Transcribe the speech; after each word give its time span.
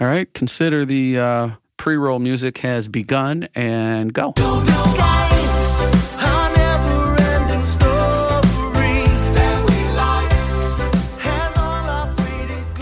All 0.00 0.08
right, 0.08 0.32
consider 0.34 0.84
the 0.84 1.18
uh, 1.18 1.50
pre 1.76 1.96
roll 1.96 2.18
music 2.18 2.58
has 2.58 2.88
begun 2.88 3.48
and 3.54 4.12
go. 4.12 4.32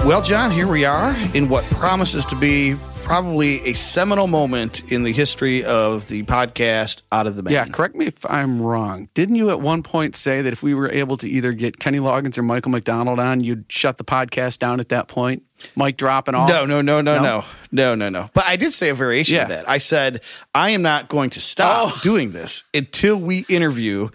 Well, 0.04 0.20
John, 0.20 0.50
here 0.50 0.66
we 0.66 0.84
are 0.84 1.14
in 1.32 1.48
what 1.48 1.64
promises 1.66 2.24
to 2.26 2.36
be 2.36 2.74
probably 3.02 3.60
a 3.68 3.74
seminal 3.74 4.26
moment 4.26 4.90
in 4.90 5.04
the 5.04 5.12
history 5.12 5.64
of 5.64 6.08
the 6.08 6.22
podcast 6.24 7.02
Out 7.12 7.26
of 7.26 7.36
the 7.36 7.42
Man. 7.42 7.52
Yeah, 7.52 7.66
correct 7.66 7.94
me 7.94 8.06
if 8.06 8.28
I'm 8.28 8.60
wrong. 8.60 9.08
Didn't 9.14 9.36
you 9.36 9.50
at 9.50 9.60
one 9.60 9.82
point 9.82 10.16
say 10.16 10.42
that 10.42 10.52
if 10.52 10.62
we 10.62 10.74
were 10.74 10.90
able 10.90 11.16
to 11.18 11.28
either 11.28 11.52
get 11.52 11.78
Kenny 11.78 11.98
Loggins 11.98 12.36
or 12.36 12.42
Michael 12.42 12.72
McDonald 12.72 13.20
on, 13.20 13.44
you'd 13.44 13.66
shut 13.68 13.98
the 13.98 14.04
podcast 14.04 14.58
down 14.58 14.80
at 14.80 14.88
that 14.88 15.08
point? 15.08 15.44
Mike 15.76 15.96
dropping 15.96 16.34
off? 16.34 16.48
No, 16.48 16.64
no, 16.64 16.80
no, 16.80 17.00
no, 17.00 17.20
no, 17.22 17.44
no, 17.70 17.94
no, 17.94 18.08
no. 18.08 18.30
But 18.34 18.44
I 18.46 18.56
did 18.56 18.72
say 18.72 18.88
a 18.90 18.94
variation 18.94 19.36
Yeah. 19.36 19.42
of 19.42 19.48
that. 19.50 19.68
I 19.68 19.78
said 19.78 20.20
I 20.54 20.70
am 20.70 20.82
not 20.82 21.08
going 21.08 21.30
to 21.30 21.40
stop 21.40 21.88
Oh. 21.92 22.00
doing 22.02 22.32
this 22.32 22.64
until 22.74 23.16
we 23.16 23.44
interview 23.48 24.08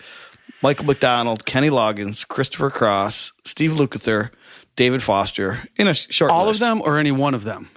Michael 0.61 0.85
McDonald, 0.85 1.45
Kenny 1.45 1.69
Loggins, 1.69 2.27
Christopher 2.27 2.69
Cross, 2.69 3.31
Steve 3.45 3.71
Lukather, 3.71 4.31
David 4.75 5.03
Foster 5.03 5.63
in 5.75 5.87
a 5.87 5.93
short 5.93 6.31
All 6.31 6.45
list. 6.45 6.61
of 6.61 6.67
them 6.67 6.81
or 6.83 6.97
any 6.97 7.11
one 7.11 7.33
of 7.33 7.43
them? 7.43 7.69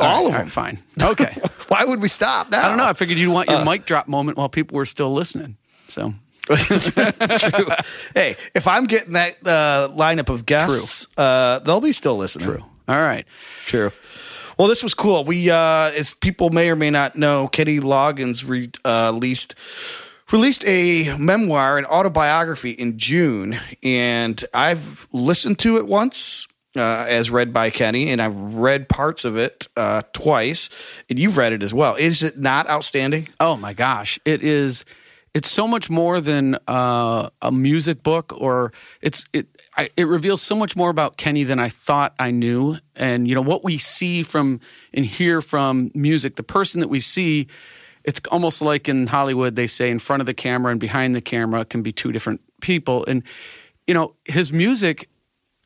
All 0.00 0.06
right, 0.08 0.26
of 0.26 0.32
them. 0.32 0.40
right, 0.42 0.50
fine. 0.50 0.78
Okay. 1.02 1.36
Why 1.68 1.84
would 1.84 2.00
we 2.02 2.08
stop 2.08 2.50
now? 2.50 2.64
I 2.64 2.68
don't 2.68 2.76
know. 2.78 2.86
I 2.86 2.92
figured 2.94 3.18
you'd 3.18 3.32
want 3.32 3.48
Uh. 3.48 3.56
your 3.56 3.64
mic 3.64 3.86
drop 3.86 4.08
moment 4.08 4.36
while 4.38 4.48
people 4.48 4.76
were 4.76 4.86
still 4.86 5.12
listening. 5.12 5.56
So 5.88 6.14
True. 6.46 7.66
Hey, 8.14 8.36
if 8.54 8.66
I'm 8.66 8.86
getting 8.86 9.14
that 9.14 9.36
uh, 9.46 9.88
lineup 9.96 10.28
of 10.28 10.44
guests, 10.44 11.06
uh, 11.16 11.60
they'll 11.60 11.80
be 11.80 11.92
still 11.92 12.16
listening. 12.18 12.46
true. 12.46 12.64
All 12.88 13.00
right. 13.00 13.26
True. 13.66 13.92
Well, 14.58 14.68
this 14.68 14.82
was 14.82 14.94
cool. 14.94 15.24
We, 15.24 15.50
uh, 15.50 15.90
as 15.96 16.14
people 16.14 16.50
may 16.50 16.70
or 16.70 16.76
may 16.76 16.90
not 16.90 17.16
know, 17.16 17.48
Kenny 17.48 17.80
Loggins 17.80 18.48
re- 18.48 18.70
uh, 18.84 19.10
released 19.14 19.54
released 20.32 20.64
a 20.66 21.16
memoir, 21.18 21.78
an 21.78 21.84
autobiography 21.84 22.70
in 22.70 22.98
June, 22.98 23.58
and 23.82 24.42
I've 24.54 25.06
listened 25.12 25.58
to 25.60 25.76
it 25.76 25.86
once. 25.86 26.46
Uh, 26.76 27.06
as 27.08 27.30
read 27.30 27.52
by 27.52 27.70
Kenny, 27.70 28.10
and 28.10 28.20
I've 28.20 28.56
read 28.56 28.88
parts 28.88 29.24
of 29.24 29.36
it 29.36 29.68
uh, 29.76 30.02
twice, 30.12 30.68
and 31.08 31.20
you've 31.20 31.36
read 31.36 31.52
it 31.52 31.62
as 31.62 31.72
well. 31.72 31.94
Is 31.94 32.24
it 32.24 32.36
not 32.36 32.68
outstanding? 32.68 33.28
Oh 33.38 33.56
my 33.56 33.74
gosh, 33.74 34.18
it 34.24 34.42
is. 34.42 34.84
It's 35.34 35.50
so 35.50 35.66
much 35.66 35.90
more 35.90 36.20
than 36.20 36.56
uh, 36.68 37.28
a 37.42 37.50
music 37.50 38.02
book, 38.02 38.32
or 38.36 38.72
it's 39.00 39.26
it. 39.32 39.48
I, 39.76 39.90
it 39.96 40.06
reveals 40.06 40.40
so 40.40 40.54
much 40.54 40.76
more 40.76 40.90
about 40.90 41.16
Kenny 41.16 41.42
than 41.42 41.58
I 41.58 41.68
thought 41.68 42.14
I 42.20 42.30
knew. 42.30 42.78
And 42.94 43.26
you 43.26 43.34
know 43.34 43.42
what 43.42 43.64
we 43.64 43.76
see 43.76 44.22
from 44.22 44.60
and 44.92 45.04
hear 45.04 45.42
from 45.42 45.90
music, 45.92 46.36
the 46.36 46.44
person 46.44 46.80
that 46.80 46.88
we 46.88 47.00
see, 47.00 47.48
it's 48.04 48.20
almost 48.30 48.62
like 48.62 48.88
in 48.88 49.08
Hollywood 49.08 49.56
they 49.56 49.66
say 49.66 49.90
in 49.90 49.98
front 49.98 50.20
of 50.20 50.26
the 50.26 50.34
camera 50.34 50.70
and 50.70 50.78
behind 50.78 51.14
the 51.14 51.20
camera 51.20 51.64
can 51.64 51.82
be 51.82 51.90
two 51.90 52.12
different 52.12 52.40
people. 52.60 53.04
And 53.06 53.24
you 53.86 53.94
know 53.94 54.14
his 54.24 54.52
music 54.52 55.08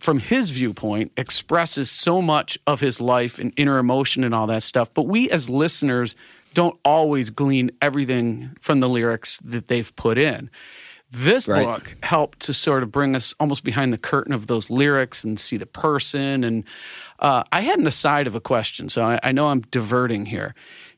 from 0.00 0.20
his 0.20 0.50
viewpoint 0.50 1.12
expresses 1.16 1.91
so 1.91 2.22
much 2.22 2.58
of 2.66 2.80
his 2.80 3.00
life 3.00 3.39
and 3.39 3.52
inner 3.56 3.78
emotion 3.78 4.24
and 4.24 4.34
all 4.34 4.46
that 4.46 4.62
stuff 4.62 4.92
but 4.94 5.02
we 5.02 5.30
as 5.30 5.48
listeners 5.50 6.14
don't 6.55 6.79
always 6.85 7.31
glean 7.31 7.71
everything 7.81 8.57
from 8.61 8.81
the 8.81 8.89
lyrics 8.89 9.39
that 9.41 9.69
they've 9.69 9.95
put 9.97 10.19
in 10.19 10.51
this 11.11 11.49
Right. 11.49 11.65
book 11.65 11.97
helped 12.03 12.41
to 12.41 12.53
sort 12.53 12.83
of 12.83 12.91
bring 12.93 13.17
us 13.17 13.35
almost 13.41 13.65
behind 13.65 13.93
the 13.95 13.99
curtain 13.99 14.35
of 14.35 14.47
those 14.47 14.69
lyrics 14.69 15.25
and 15.25 15.41
see 15.41 15.57
the 15.57 15.65
person 15.67 16.45
and 16.45 16.65
uh, 17.21 17.43
i 17.51 17.63
had 17.63 17.79
an 17.79 17.87
aside 17.87 18.27
of 18.27 18.35
a 18.35 18.41
question 18.41 18.89
so 18.91 19.03
I, 19.05 19.19
I 19.23 19.33
know 19.33 19.49
i'm 19.49 19.63
diverting 19.71 20.27
here 20.27 20.55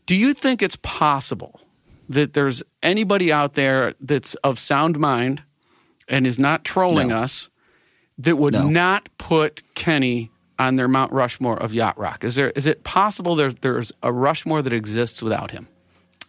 do 0.06 0.17
you 0.17 0.34
think 0.34 0.62
it's 0.62 0.77
possible 0.83 1.61
that 2.09 2.33
there's 2.33 2.61
anybody 2.83 3.33
out 3.33 3.55
there 3.55 3.95
that's 4.01 4.34
of 4.37 4.59
sound 4.59 4.98
mind 4.98 5.45
and 6.09 6.27
is 6.27 6.41
not 6.41 6.65
trolling 6.65 7.09
No. 7.10 7.19
us 7.19 7.49
that 8.19 8.37
would 8.37 8.53
No. 8.55 8.69
not 8.69 9.09
put 9.16 9.62
Kenny 9.77 10.31
on 10.60 10.76
their 10.76 10.88
Mount 10.88 11.12
Rushmore 11.12 11.56
of 11.56 11.72
yacht 11.75 11.98
rock? 11.98 12.22
Is 12.25 12.34
there 12.37 12.50
is 12.50 12.66
it 12.66 12.84
possible 12.84 13.34
there, 13.34 13.50
there's 13.53 13.93
a 14.03 14.12
Rushmore 14.12 14.62
that 14.62 14.72
exists 14.72 15.22
without 15.22 15.50
him? 15.50 15.66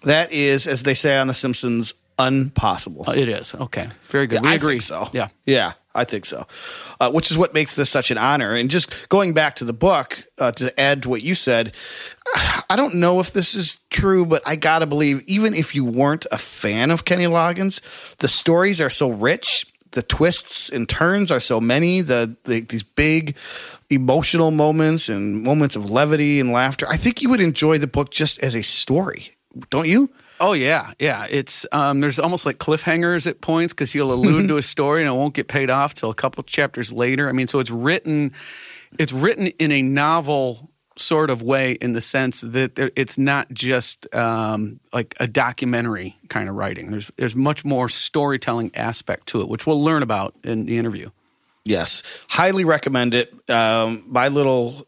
That 0.04 0.32
is, 0.32 0.66
as 0.68 0.82
they 0.84 0.96
say 0.96 1.18
on 1.18 1.28
The 1.28 1.34
Simpsons, 1.34 1.94
unpossible. 2.18 3.08
Uh, 3.08 3.12
It 3.14 3.30
is. 3.30 3.54
Okay. 3.56 3.88
Very 4.10 4.28
good. 4.28 4.38
Yeah, 4.38 4.42
we 4.42 4.50
I 4.50 4.56
agree. 4.56 4.74
think 4.74 4.82
so. 4.84 5.10
Yeah. 5.14 5.28
Yeah, 5.46 5.74
I 5.94 6.06
think 6.06 6.26
so. 6.26 6.46
Uh, 7.00 7.12
which 7.12 7.32
is 7.32 7.38
what 7.38 7.54
makes 7.54 7.76
this 7.76 7.90
such 7.90 8.12
an 8.12 8.18
honor. 8.18 8.56
And 8.56 8.70
just 8.70 9.10
going 9.10 9.34
back 9.34 9.56
to 9.58 9.66
the 9.66 9.74
book, 9.74 10.24
uh, 10.40 10.52
to 10.54 10.80
add 10.80 11.04
to 11.04 11.10
what 11.10 11.22
you 11.22 11.36
said, 11.36 11.76
I 12.70 12.76
don't 12.76 12.96
know 12.96 13.20
if 13.20 13.32
this 13.32 13.54
is 13.56 13.80
true, 13.90 14.26
but 14.26 14.42
I 14.46 14.56
gotta 14.56 14.86
believe, 14.86 15.22
even 15.28 15.54
if 15.54 15.76
you 15.76 15.84
weren't 15.86 16.26
a 16.32 16.38
fan 16.38 16.92
of 16.92 17.06
Kenny 17.06 17.26
Loggins, 17.26 17.82
the 18.18 18.28
stories 18.28 18.80
are 18.82 18.90
so 18.90 19.10
rich. 19.10 19.68
The 19.92 20.02
twists 20.04 20.70
and 20.70 20.88
turns 20.88 21.32
are 21.32 21.42
so 21.42 21.60
many. 21.60 22.00
The, 22.02 22.36
the 22.46 22.62
these 22.62 22.84
big 22.84 23.36
emotional 23.92 24.52
moments 24.52 25.10
and 25.10 25.44
moments 25.44 25.76
of 25.76 25.90
levity 25.90 26.40
and 26.40 26.52
laughter. 26.52 26.88
I 26.90 26.98
think 26.98 27.22
you 27.22 27.30
would 27.30 27.42
enjoy 27.42 27.78
the 27.78 27.88
book 27.88 28.12
just 28.12 28.40
as 28.40 28.56
a 28.56 28.64
story, 28.64 29.36
don't 29.70 29.88
you? 29.88 30.10
Oh 30.40 30.54
yeah, 30.54 30.94
yeah. 30.98 31.28
It's 31.30 31.68
um, 31.72 32.00
there's 32.00 32.18
almost 32.18 32.48
like 32.48 32.58
cliffhangers 32.58 33.28
at 33.28 33.42
points 33.42 33.74
because 33.74 33.92
he'll 33.92 34.12
allude 34.12 34.48
to 34.48 34.58
a 34.58 34.62
story 34.64 35.02
and 35.02 35.10
it 35.10 35.14
won't 35.14 35.36
get 35.36 35.48
paid 35.48 35.70
off 35.70 35.94
till 35.94 36.10
a 36.10 36.16
couple 36.16 36.44
chapters 36.44 36.92
later. 36.92 37.30
I 37.30 37.32
mean, 37.32 37.46
so 37.46 37.60
it's 37.60 37.70
written, 37.70 38.34
it's 38.98 39.14
written 39.14 39.48
in 39.48 39.72
a 39.72 39.84
novel 39.84 40.72
sort 40.98 41.30
of 41.30 41.42
way 41.42 41.74
in 41.74 41.94
the 41.94 42.02
sense 42.02 42.42
that 42.42 42.76
there, 42.76 42.92
it's 42.96 43.18
not 43.18 43.52
just 43.52 44.14
um, 44.16 44.80
like 44.94 45.14
a 45.20 45.28
documentary 45.28 46.18
kind 46.30 46.50
of 46.50 46.56
writing. 46.56 46.90
There's 46.90 47.12
there's 47.18 47.36
much 47.36 47.64
more 47.64 47.88
storytelling 47.88 48.72
aspect 48.76 49.28
to 49.28 49.42
it, 49.42 49.48
which 49.48 49.68
we'll 49.68 49.84
learn 49.84 50.02
about 50.02 50.34
in 50.44 50.66
the 50.66 50.80
interview. 50.80 51.10
Yes, 51.66 52.04
highly 52.28 52.66
recommend 52.66 53.14
it. 53.14 53.34
Um, 53.50 54.04
my 54.08 54.30
little, 54.30 54.88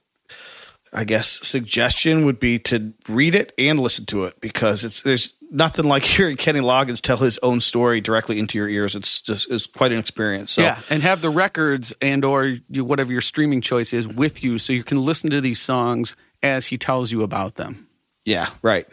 I 0.91 1.03
guess, 1.03 1.45
suggestion 1.47 2.25
would 2.25 2.39
be 2.39 2.59
to 2.59 2.93
read 3.07 3.35
it 3.35 3.53
and 3.57 3.79
listen 3.79 4.05
to 4.07 4.25
it 4.25 4.41
because 4.41 4.83
it's 4.83 5.01
there's 5.01 5.35
nothing 5.51 5.85
like 5.85 6.03
hearing 6.03 6.35
Kenny 6.35 6.59
Loggins 6.59 6.99
tell 6.99 7.17
his 7.17 7.37
own 7.43 7.61
story 7.61 8.01
directly 8.01 8.39
into 8.39 8.57
your 8.57 8.67
ears. 8.67 8.95
It's 8.95 9.21
just 9.21 9.49
it's 9.51 9.67
quite 9.67 9.91
an 9.91 9.99
experience. 9.99 10.51
So 10.51 10.63
yeah, 10.63 10.79
and 10.89 11.03
have 11.03 11.21
the 11.21 11.29
records 11.29 11.93
and 12.01 12.25
or 12.25 12.57
you, 12.69 12.83
whatever 12.83 13.11
your 13.11 13.21
streaming 13.21 13.61
choice 13.61 13.93
is 13.93 14.07
with 14.07 14.43
you, 14.43 14.57
so 14.57 14.73
you 14.73 14.83
can 14.83 14.97
listen 14.97 15.29
to 15.29 15.41
these 15.41 15.61
songs 15.61 16.15
as 16.41 16.67
he 16.67 16.77
tells 16.77 17.11
you 17.11 17.21
about 17.21 17.55
them. 17.55 17.87
Yeah, 18.25 18.47
right. 18.61 18.87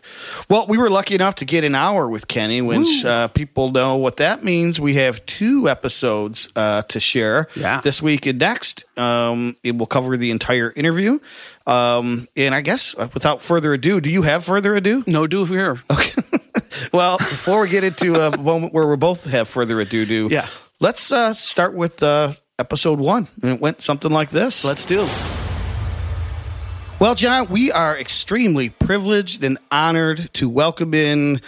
Well, 0.48 0.66
we 0.68 0.76
were 0.76 0.90
lucky 0.90 1.14
enough 1.14 1.36
to 1.36 1.44
get 1.44 1.62
an 1.62 1.76
hour 1.76 2.08
with 2.08 2.26
Kenny, 2.26 2.60
which 2.62 3.04
uh, 3.04 3.28
people 3.28 3.70
know 3.70 3.94
what 3.94 4.16
that 4.16 4.42
means. 4.42 4.80
We 4.80 4.94
have 4.94 5.24
two 5.24 5.68
episodes 5.68 6.48
uh, 6.56 6.82
to 6.82 6.98
share 6.98 7.46
Yeah. 7.54 7.80
this 7.80 8.02
week 8.02 8.26
and 8.26 8.40
next. 8.40 8.84
Um, 8.98 9.54
it 9.62 9.78
will 9.78 9.86
cover 9.86 10.16
the 10.16 10.32
entire 10.32 10.72
interview. 10.74 11.20
Um, 11.64 12.26
and 12.36 12.56
I 12.56 12.60
guess 12.60 12.96
uh, 12.98 13.06
without 13.14 13.40
further 13.40 13.72
ado, 13.72 14.00
do 14.00 14.10
you 14.10 14.22
have 14.22 14.44
further 14.44 14.74
ado? 14.74 15.04
No 15.06 15.28
do 15.28 15.44
here. 15.44 15.78
Okay. 15.88 16.22
well, 16.92 17.16
before 17.18 17.62
we 17.62 17.68
get 17.68 17.84
into 17.84 18.16
a 18.16 18.36
moment 18.42 18.74
where 18.74 18.88
we 18.88 18.96
both 18.96 19.26
have 19.30 19.46
further 19.48 19.80
ado, 19.80 20.06
do 20.06 20.28
Yeah. 20.28 20.46
let's 20.80 21.12
uh, 21.12 21.34
start 21.34 21.74
with 21.74 22.02
uh, 22.02 22.32
episode 22.58 22.98
one, 22.98 23.28
and 23.42 23.52
it 23.52 23.60
went 23.60 23.80
something 23.80 24.10
like 24.10 24.30
this. 24.30 24.64
Let's 24.64 24.84
do. 24.84 25.06
Well, 27.00 27.14
John, 27.14 27.48
we 27.48 27.72
are 27.72 27.96
extremely 27.98 28.68
privileged 28.68 29.42
and 29.42 29.56
honored 29.70 30.28
to 30.34 30.50
welcome 30.50 30.92
in 30.92 31.40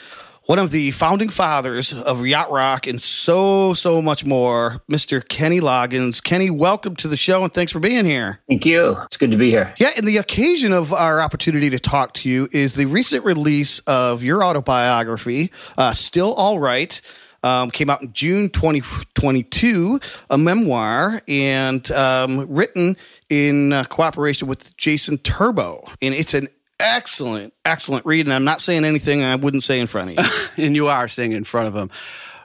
one 0.47 0.59
of 0.59 0.71
the 0.71 0.93
founding 0.93 1.29
fathers 1.29 1.93
of 1.93 2.27
yacht 2.27 2.51
rock 2.51 2.87
and 2.87 3.03
so 3.03 3.75
so 3.75 4.01
much 4.01 4.25
more, 4.25 4.81
Mr. 4.91 5.23
Kenny 5.29 5.61
Loggins. 5.61 6.25
Kenny, 6.25 6.49
welcome 6.49 6.97
to 6.97 7.07
the 7.07 7.19
show 7.19 7.45
and 7.45 7.53
thanks 7.53 7.71
for 7.71 7.81
being 7.81 8.07
here. 8.07 8.41
Thank 8.49 8.65
you. 8.65 8.97
It's 9.05 9.19
good 9.19 9.31
to 9.31 9.37
be 9.37 9.51
here. 9.51 9.75
Yeah, 9.77 9.91
and 9.95 10.09
the 10.09 10.17
occasion 10.17 10.73
of 10.73 10.91
our 10.91 11.21
opportunity 11.21 11.69
to 11.69 11.79
talk 11.79 12.15
to 12.15 12.31
you 12.31 12.49
is 12.51 12.75
the 12.75 12.87
recent 12.87 13.23
release 13.27 13.79
of 13.81 14.25
your 14.25 14.43
autobiography, 14.43 15.53
uh, 15.77 15.93
Still 15.93 16.33
All 16.33 16.61
Right. 16.61 16.99
Um, 17.45 17.71
came 17.71 17.91
out 17.91 18.03
in 18.03 18.13
June 18.13 18.51
2022, 18.51 19.99
a 20.31 20.39
memoir, 20.39 21.21
and 21.27 21.91
um, 21.91 22.47
written 22.49 22.97
in 23.29 23.73
uh, 23.73 23.85
cooperation 23.85 24.47
with 24.47 24.77
Jason 24.77 25.19
Turbow. 25.19 25.85
And 26.01 26.15
it's 26.15 26.35
an 26.35 26.47
excellent, 26.79 27.55
excellent 27.65 28.05
read. 28.07 28.27
And 28.27 28.33
I'm 28.33 28.45
not 28.45 28.61
saying 28.61 28.85
anything 28.85 29.23
I 29.23 29.37
wouldn't 29.37 29.63
say 29.63 29.81
in 29.81 29.87
front 29.87 30.11
of 30.11 30.25
you. 30.25 30.65
and 30.65 30.77
you 30.77 30.89
are 30.89 31.09
singing 31.09 31.37
in 31.37 31.45
front 31.45 31.69
of 31.69 31.75
him. 31.75 31.91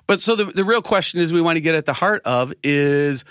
But 0.07 0.21
so 0.21 0.35
the, 0.35 0.45
the 0.45 0.63
real 0.63 0.81
question 0.81 1.19
is 1.19 1.33
we 1.33 1.41
want 1.41 1.57
to 1.57 1.61
get 1.61 1.75
at 1.75 1.85
the 1.85 1.93
heart 1.93 2.21
of 2.25 2.53
is 2.63 3.25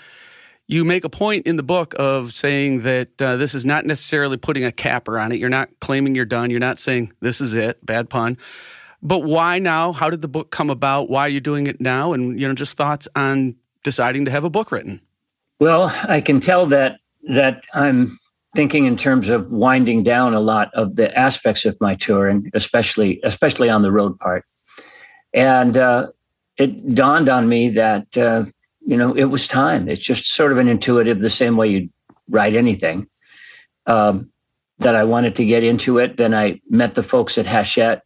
you 0.67 0.85
make 0.85 1.05
a 1.05 1.09
point 1.09 1.47
in 1.47 1.55
the 1.55 1.63
book 1.63 1.95
of 1.97 2.31
saying 2.31 2.81
that 2.81 3.21
uh, 3.21 3.37
this 3.37 3.55
is 3.55 3.65
not 3.65 3.85
necessarily 3.85 4.37
putting 4.37 4.63
a 4.63 4.71
capper 4.71 5.17
on 5.17 5.31
it. 5.31 5.39
You're 5.39 5.49
not 5.49 5.69
claiming 5.79 6.13
you're 6.13 6.25
done. 6.25 6.51
You're 6.51 6.59
not 6.59 6.77
saying 6.77 7.13
this 7.21 7.41
is 7.41 7.53
it, 7.53 7.83
bad 7.85 8.09
pun. 8.09 8.37
But 9.01 9.23
why 9.23 9.59
now? 9.59 9.91
How 9.91 10.09
did 10.09 10.21
the 10.21 10.27
book 10.27 10.51
come 10.51 10.69
about? 10.69 11.09
Why 11.09 11.21
are 11.21 11.29
you 11.29 11.39
doing 11.39 11.67
it 11.67 11.79
now? 11.79 12.13
And 12.13 12.39
you 12.39 12.47
know, 12.47 12.53
just 12.53 12.77
thoughts 12.77 13.07
on 13.15 13.55
deciding 13.83 14.25
to 14.25 14.31
have 14.31 14.43
a 14.43 14.49
book 14.49 14.71
written. 14.71 15.01
Well, 15.59 15.93
I 16.07 16.21
can 16.21 16.39
tell 16.39 16.65
that 16.67 16.99
that 17.29 17.63
I'm 17.73 18.17
thinking 18.55 18.85
in 18.85 18.95
terms 18.95 19.29
of 19.29 19.51
winding 19.51 20.03
down 20.03 20.33
a 20.33 20.39
lot 20.39 20.73
of 20.73 20.95
the 20.95 21.15
aspects 21.17 21.65
of 21.65 21.79
my 21.79 21.95
touring, 21.95 22.49
especially 22.53 23.19
especially 23.23 23.69
on 23.69 23.81
the 23.81 23.91
road 23.91 24.17
part. 24.19 24.45
And 25.33 25.77
uh, 25.77 26.07
it 26.57 26.95
dawned 26.95 27.29
on 27.29 27.47
me 27.47 27.69
that 27.69 28.17
uh, 28.17 28.45
you 28.81 28.97
know 28.97 29.13
it 29.13 29.25
was 29.25 29.47
time. 29.47 29.87
It's 29.87 30.01
just 30.01 30.25
sort 30.25 30.51
of 30.51 30.57
an 30.57 30.67
intuitive, 30.67 31.19
the 31.19 31.29
same 31.29 31.55
way 31.55 31.67
you 31.67 31.89
write 32.29 32.55
anything. 32.55 33.07
Um, 33.85 34.31
that 34.79 34.95
I 34.95 35.03
wanted 35.03 35.35
to 35.37 35.45
get 35.45 35.63
into 35.63 35.97
it. 35.97 36.17
Then 36.17 36.33
I 36.33 36.61
met 36.69 36.95
the 36.95 37.03
folks 37.03 37.37
at 37.37 37.47
Hachette, 37.47 38.03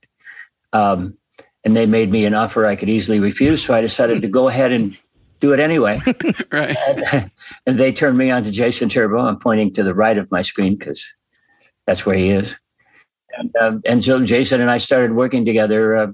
um, 0.74 1.18
and 1.64 1.76
they 1.76 1.86
made 1.86 2.12
me 2.12 2.26
an 2.26 2.34
offer 2.34 2.66
I 2.66 2.76
could 2.76 2.90
easily 2.90 3.20
refuse. 3.20 3.64
So 3.64 3.74
I 3.74 3.82
decided 3.82 4.22
to 4.22 4.28
go 4.28 4.48
ahead 4.48 4.72
and 4.72 4.98
do 5.40 5.54
it 5.54 5.60
anyway. 5.60 6.00
right. 6.52 6.76
And, 6.88 7.32
and, 7.66 7.80
they 7.80 7.92
turned 7.92 8.18
me 8.18 8.32
on 8.32 8.44
to 8.44 8.52
Jason 8.52 8.90
Turbow. 8.90 9.20
I'm 9.20 9.40
pointing 9.40 9.74
to 9.74 9.84
the 9.84 9.94
right 9.94 10.18
of 10.18 10.30
my 10.32 10.42
screen 10.42 10.76
because 10.76 11.06
that's 11.86 12.06
where 12.06 12.16
he 12.16 12.30
is. 12.30 12.56
And, 13.38 13.56
um, 13.60 13.82
and 13.86 14.04
so 14.04 14.24
Jason 14.26 14.62
and 14.62 14.70
I 14.70 14.78
started 14.78 15.14
working 15.14 15.46
together. 15.46 15.96
Uh, 15.96 16.08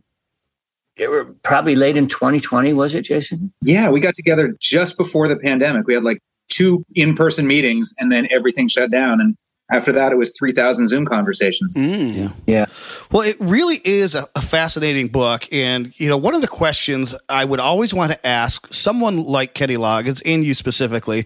it 0.98 1.10
were 1.10 1.26
probably 1.44 1.76
late 1.76 1.98
in 1.98 2.08
2020, 2.08 2.74
was 2.74 2.94
it, 2.94 3.04
Jason? 3.04 3.54
Yeah, 3.62 3.92
we 3.92 4.00
got 4.00 4.16
together 4.16 4.56
just 4.60 4.98
before 4.98 5.28
the 5.28 5.38
pandemic. 5.38 5.88
We 5.88 5.94
had 5.94 6.04
like 6.04 6.20
two 6.50 6.84
in-person 6.96 7.46
meetings, 7.46 7.94
and 8.00 8.12
then 8.12 8.28
everything 8.32 8.68
shut 8.68 8.92
down. 8.92 9.22
And 9.22 9.38
after 9.70 9.92
that, 9.92 10.14
it 10.14 10.16
was 10.16 10.32
3,000 10.38 10.88
Zoom 10.88 11.06
conversations. 11.06 11.74
Mm. 11.76 12.16
Yeah. 12.16 12.30
yeah. 12.46 12.66
Well, 13.12 13.24
it 13.24 13.36
really 13.40 13.80
is 13.84 14.16
a, 14.16 14.28
a, 14.34 14.42
fascinating 14.42 15.10
book. 15.10 15.48
And, 15.52 15.94
you 15.98 16.08
know, 16.08 16.16
one 16.16 16.36
of 16.36 16.42
the 16.42 16.48
questions 16.48 17.14
I 17.28 17.44
would 17.44 17.60
always 17.60 17.94
want 17.94 18.14
to 18.14 18.28
ask 18.28 18.74
someone 18.74 19.18
like 19.24 19.54
Kenny 19.54 19.76
Loggins, 19.76 20.22
and 20.26 20.46
you 20.46 20.54
specifically, 20.54 21.26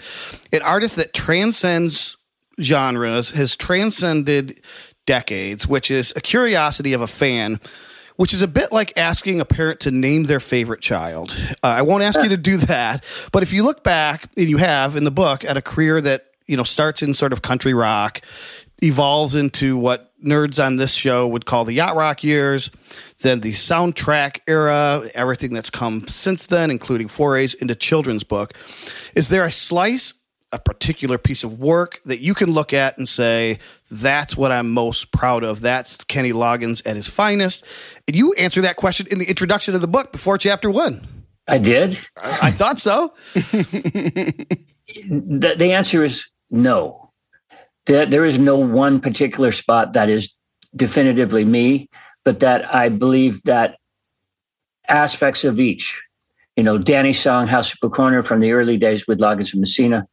an 0.52 0.64
artist 0.64 0.96
that 0.96 1.14
transcends 1.14 2.18
genres, 2.60 3.30
has 3.32 3.56
transcended 3.56 4.60
decades, 5.06 5.68
which 5.68 5.92
is 5.92 6.12
a 6.16 6.22
curiosity 6.22 6.94
of 6.94 7.02
a 7.02 7.08
fan 7.08 7.60
which 8.18 8.34
is 8.34 8.44
a 8.44 8.48
bit 8.48 8.72
like 8.72 8.96
asking 8.98 9.42
a 9.42 9.46
parent 9.46 9.80
to 9.80 9.90
name 9.90 10.26
their 10.26 10.40
favorite 10.40 10.80
child. 10.80 11.36
Uh, 11.64 11.68
I 11.68 11.82
won't 11.82 12.04
ask 12.04 12.22
you 12.22 12.30
to 12.30 12.38
do 12.38 12.58
that, 12.58 13.04
but 13.32 13.42
if 13.42 13.52
you 13.52 13.64
look 13.64 13.84
back, 13.84 14.30
and 14.38 14.48
you 14.48 14.58
have 14.58 14.96
in 14.96 15.06
the 15.06 15.12
book, 15.12 15.44
at 15.44 15.58
a 15.58 15.62
career 15.62 16.00
that 16.02 16.31
you 16.48 16.58
know 16.58 16.64
starts 16.64 17.02
in 17.02 17.14
sort 17.14 17.34
of 17.34 17.42
country 17.42 17.74
rock, 17.74 18.22
evolves 18.82 19.36
into 19.36 19.78
what 19.78 20.12
nerds 20.24 20.64
on 20.64 20.76
this 20.76 20.94
show 20.94 21.28
would 21.28 21.46
call 21.46 21.66
the 21.66 21.74
yacht 21.74 21.96
rock 21.96 22.24
years, 22.24 22.72
then 23.22 23.42
the 23.42 23.52
soundtrack 23.52 24.40
era, 24.48 25.08
everything 25.14 25.54
that's 25.54 25.70
come 25.70 26.08
since 26.08 26.48
then, 26.48 26.72
including 26.72 27.08
forays 27.08 27.54
into 27.54 27.76
children's 27.76 28.24
book. 28.24 28.54
Is 29.16 29.30
there 29.30 29.46
a 29.46 29.52
slice, 29.52 30.14
a 30.52 30.60
particular 30.60 31.18
piece 31.18 31.44
of 31.44 31.60
work 31.60 32.02
that 32.06 32.20
you 32.20 32.34
can 32.34 32.52
look 32.52 32.74
at 32.74 32.98
and 32.98 33.08
say, 33.08 33.60
that's 33.90 34.36
what 34.36 34.52
I'm 34.52 34.72
most 34.72 35.12
proud 35.12 35.44
of? 35.44 35.62
That's 35.62 36.04
Kenny 36.04 36.34
Loggins 36.34 36.86
at 36.86 36.96
his 36.96 37.08
finest. 37.08 37.66
And 38.08 38.16
you 38.16 38.34
answer 38.34 38.62
that 38.62 38.76
question 38.76 39.08
in 39.12 39.20
the 39.20 39.26
introduction 39.26 39.76
of 39.76 39.82
the 39.82 39.88
book 39.88 40.12
before 40.12 40.38
chapter 40.38 40.70
one. 40.70 41.08
I 41.48 41.58
did. 41.58 42.00
I 42.22 42.52
thought 42.52 42.80
so. 42.80 43.14
the, 45.10 45.56
the 45.58 45.74
answer 45.74 46.04
is 46.04 46.26
no. 46.50 47.12
There, 47.86 48.06
there 48.06 48.26
is 48.26 48.38
no 48.38 48.58
one 48.58 49.00
particular 49.00 49.52
spot 49.52 49.94
that 49.94 50.10
is 50.10 50.34
definitively 50.76 51.46
me, 51.46 51.90
but 52.24 52.40
that 52.42 52.74
I 52.74 52.90
believe 52.90 53.44
that 53.44 53.78
aspects 54.88 55.44
of 55.44 55.60
each, 55.60 56.02
you 56.56 56.64
know, 56.64 56.78
Danny's 56.78 57.20
song 57.20 57.48
House 57.48 57.72
at 57.72 57.80
Pooh 57.82 57.90
Corner 57.90 58.24
from 58.24 58.40
the 58.40 58.52
early 58.52 58.78
days 58.78 59.08
with 59.08 59.20
Loggins 59.20 59.54
and 59.54 59.62
Messina, 59.62 60.08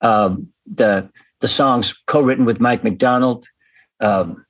um, 0.00 0.48
the 0.66 1.10
the 1.40 1.48
songs 1.48 1.92
co-written 2.06 2.44
with 2.44 2.60
Mike 2.60 2.82
McDonald 2.82 3.46
um, 4.00 4.44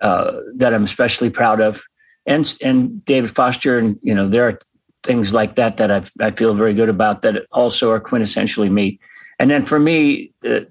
uh, 0.00 0.40
that 0.56 0.74
I'm 0.74 0.84
especially 0.84 1.30
proud 1.30 1.60
of, 1.60 1.82
and 2.26 2.56
and 2.62 3.04
David 3.04 3.30
Foster, 3.30 3.78
and 3.78 3.98
you 4.02 4.14
know, 4.14 4.28
there 4.28 4.48
are 4.48 4.58
things 5.02 5.32
like 5.32 5.54
that 5.56 5.76
that 5.78 5.90
I 5.90 6.26
I 6.26 6.30
feel 6.30 6.54
very 6.54 6.74
good 6.74 6.88
about 6.88 7.22
that 7.22 7.46
also 7.52 7.90
are 7.90 8.00
quintessentially 8.00 8.70
me. 8.70 8.98
And 9.38 9.50
then 9.50 9.64
for 9.64 9.78
me, 9.78 10.32
the 10.42 10.68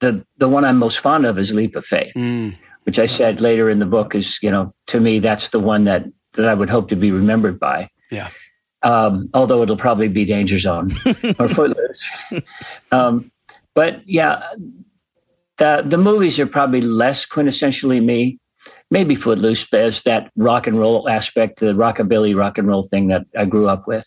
the, 0.00 0.24
the 0.36 0.48
one 0.48 0.64
I'm 0.64 0.78
most 0.78 1.00
fond 1.00 1.26
of 1.26 1.38
is 1.38 1.52
Leap 1.52 1.74
of 1.74 1.84
Faith, 1.84 2.12
mm. 2.14 2.54
which 2.84 2.98
I 2.98 3.06
said 3.06 3.40
later 3.40 3.68
in 3.68 3.80
the 3.80 3.86
book 3.86 4.14
is, 4.14 4.38
you 4.42 4.50
know, 4.50 4.72
to 4.86 5.00
me 5.00 5.18
that's 5.18 5.48
the 5.48 5.58
one 5.58 5.84
that 5.84 6.06
that 6.34 6.48
I 6.48 6.54
would 6.54 6.70
hope 6.70 6.88
to 6.90 6.96
be 6.96 7.10
remembered 7.10 7.58
by. 7.58 7.90
Yeah. 8.10 8.28
Um, 8.82 9.28
although 9.34 9.62
it'll 9.62 9.76
probably 9.76 10.08
be 10.08 10.24
Danger 10.24 10.58
Zone 10.58 10.92
or 11.38 11.48
Footloose. 11.48 12.08
um, 12.92 13.32
but 13.74 14.08
yeah, 14.08 14.42
the 15.58 15.82
the 15.84 15.98
movies 15.98 16.38
are 16.38 16.46
probably 16.46 16.80
less 16.80 17.26
quintessentially 17.26 18.02
me. 18.02 18.38
Maybe 18.90 19.14
Footloose 19.14 19.72
as 19.74 20.02
that 20.02 20.30
rock 20.36 20.66
and 20.66 20.78
roll 20.78 21.08
aspect, 21.08 21.60
the 21.60 21.74
rockabilly 21.74 22.36
rock 22.36 22.58
and 22.58 22.66
roll 22.66 22.82
thing 22.82 23.08
that 23.08 23.26
I 23.36 23.44
grew 23.44 23.68
up 23.68 23.86
with 23.86 24.06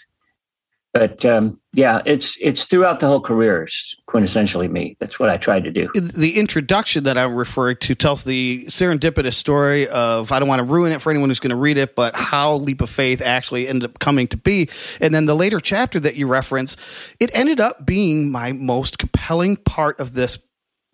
but 0.94 1.24
um, 1.24 1.60
yeah, 1.74 2.02
it's 2.06 2.38
it's 2.42 2.66
throughout 2.66 3.00
the 3.00 3.08
whole 3.08 3.22
career. 3.22 3.64
It's 3.64 3.96
quintessentially 4.08 4.70
me. 4.70 4.98
That's 5.00 5.20
what 5.20 5.30
I 5.30 5.38
tried 5.38 5.64
to 5.64 5.72
do. 5.72 5.90
The 5.94 6.38
introduction 6.38 7.06
that 7.06 7.18
I'm 7.18 7.34
referring 7.34 7.78
to 7.78 7.96
tells 7.96 8.24
the 8.24 8.66
serendipitous 8.68 9.36
story 9.36 9.88
of 9.88 10.34
I 10.34 10.40
don't 10.40 10.50
want 10.50 10.60
to 10.60 10.66
ruin 10.66 10.92
it 10.92 11.02
for 11.02 11.10
anyone 11.10 11.30
who's 11.30 11.40
going 11.40 11.52
to 11.52 11.56
read 11.56 11.78
it, 11.78 11.96
but 11.96 12.16
how 12.16 12.56
Leap 12.56 12.82
of 12.82 12.90
Faith 12.90 13.22
actually 13.22 13.70
ended 13.70 13.90
up 13.90 14.00
coming 14.00 14.28
to 14.28 14.38
be. 14.38 14.70
And 15.00 15.16
then 15.16 15.28
the 15.28 15.36
later 15.36 15.62
chapter 15.62 16.00
that 16.02 16.16
you 16.16 16.28
reference, 16.28 16.76
it 17.22 17.32
ended 17.34 17.62
up 17.62 17.86
being 17.86 18.30
my 18.30 18.52
most 18.52 18.98
compelling 18.98 19.56
part 19.56 20.00
of 20.02 20.14
this 20.14 20.40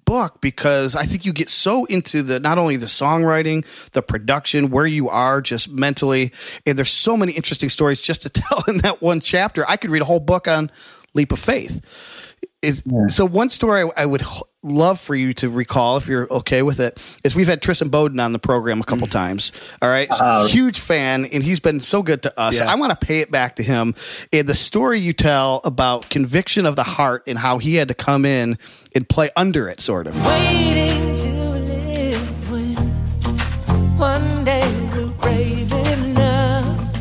book 0.07 0.39
because 0.39 0.95
I 0.95 1.03
think 1.03 1.25
you 1.25 1.33
get 1.33 1.49
so 1.49 1.85
into 1.85 2.23
the 2.23 2.39
not 2.39 2.57
only 2.57 2.77
the 2.77 2.87
songwriting, 2.87 3.65
the 3.91 4.01
production, 4.01 4.71
where 4.71 4.87
you 4.87 5.09
are 5.09 5.41
just 5.41 5.69
mentally, 5.69 6.31
and 6.65 6.77
there's 6.77 6.91
so 6.91 7.17
many 7.17 7.33
interesting 7.33 7.69
stories 7.69 8.01
just 8.01 8.23
to 8.23 8.29
tell 8.41 8.63
in 8.67 8.77
that 8.77 9.01
one 9.01 9.19
chapter. 9.19 9.69
I 9.69 9.75
could 9.75 9.91
read 9.91 10.01
a 10.01 10.05
whole 10.05 10.21
book 10.21 10.47
on 10.47 10.71
Leap 11.13 11.31
of 11.31 11.39
Faith. 11.39 11.81
Yeah. 12.63 13.07
So 13.07 13.25
one 13.25 13.49
story 13.49 13.83
I, 13.83 14.03
I 14.03 14.05
would 14.05 14.23
love 14.69 14.99
for 14.99 15.15
you 15.15 15.33
to 15.35 15.49
recall, 15.49 15.97
if 15.97 16.07
you're 16.07 16.31
okay 16.31 16.61
with 16.63 16.79
it, 16.79 16.99
is 17.23 17.35
we've 17.35 17.47
had 17.47 17.61
Tris 17.61 17.81
Imboden 17.81 18.23
on 18.23 18.33
the 18.33 18.39
program 18.39 18.81
a 18.81 18.83
couple 18.83 19.07
mm. 19.07 19.11
times. 19.11 19.51
All 19.81 19.89
right, 19.89 20.07
uh, 20.11 20.47
huge 20.47 20.79
fan, 20.79 21.25
and 21.25 21.43
he's 21.43 21.59
been 21.59 21.79
so 21.79 22.03
good 22.03 22.23
to 22.23 22.39
us. 22.39 22.59
Yeah. 22.59 22.71
I 22.71 22.75
want 22.75 22.99
to 22.99 23.05
pay 23.05 23.21
it 23.21 23.31
back 23.31 23.55
to 23.57 23.63
him. 23.63 23.95
And 24.31 24.47
the 24.47 24.55
story 24.55 24.99
you 24.99 25.13
tell 25.13 25.61
about 25.63 26.09
conviction 26.09 26.65
of 26.65 26.75
the 26.75 26.83
heart 26.83 27.23
and 27.27 27.37
how 27.37 27.57
he 27.57 27.75
had 27.75 27.87
to 27.89 27.93
come 27.93 28.25
in 28.25 28.57
and 28.93 29.07
play 29.07 29.29
under 29.35 29.67
it, 29.69 29.81
sort 29.81 30.07
of. 30.07 30.15
Waiting 30.25 31.13
to 31.13 31.29
live 31.29 32.51
when 32.51 32.75
one 33.97 34.43
day 34.43 34.89
we're 34.91 35.11
brave 35.21 35.71
enough 35.71 36.93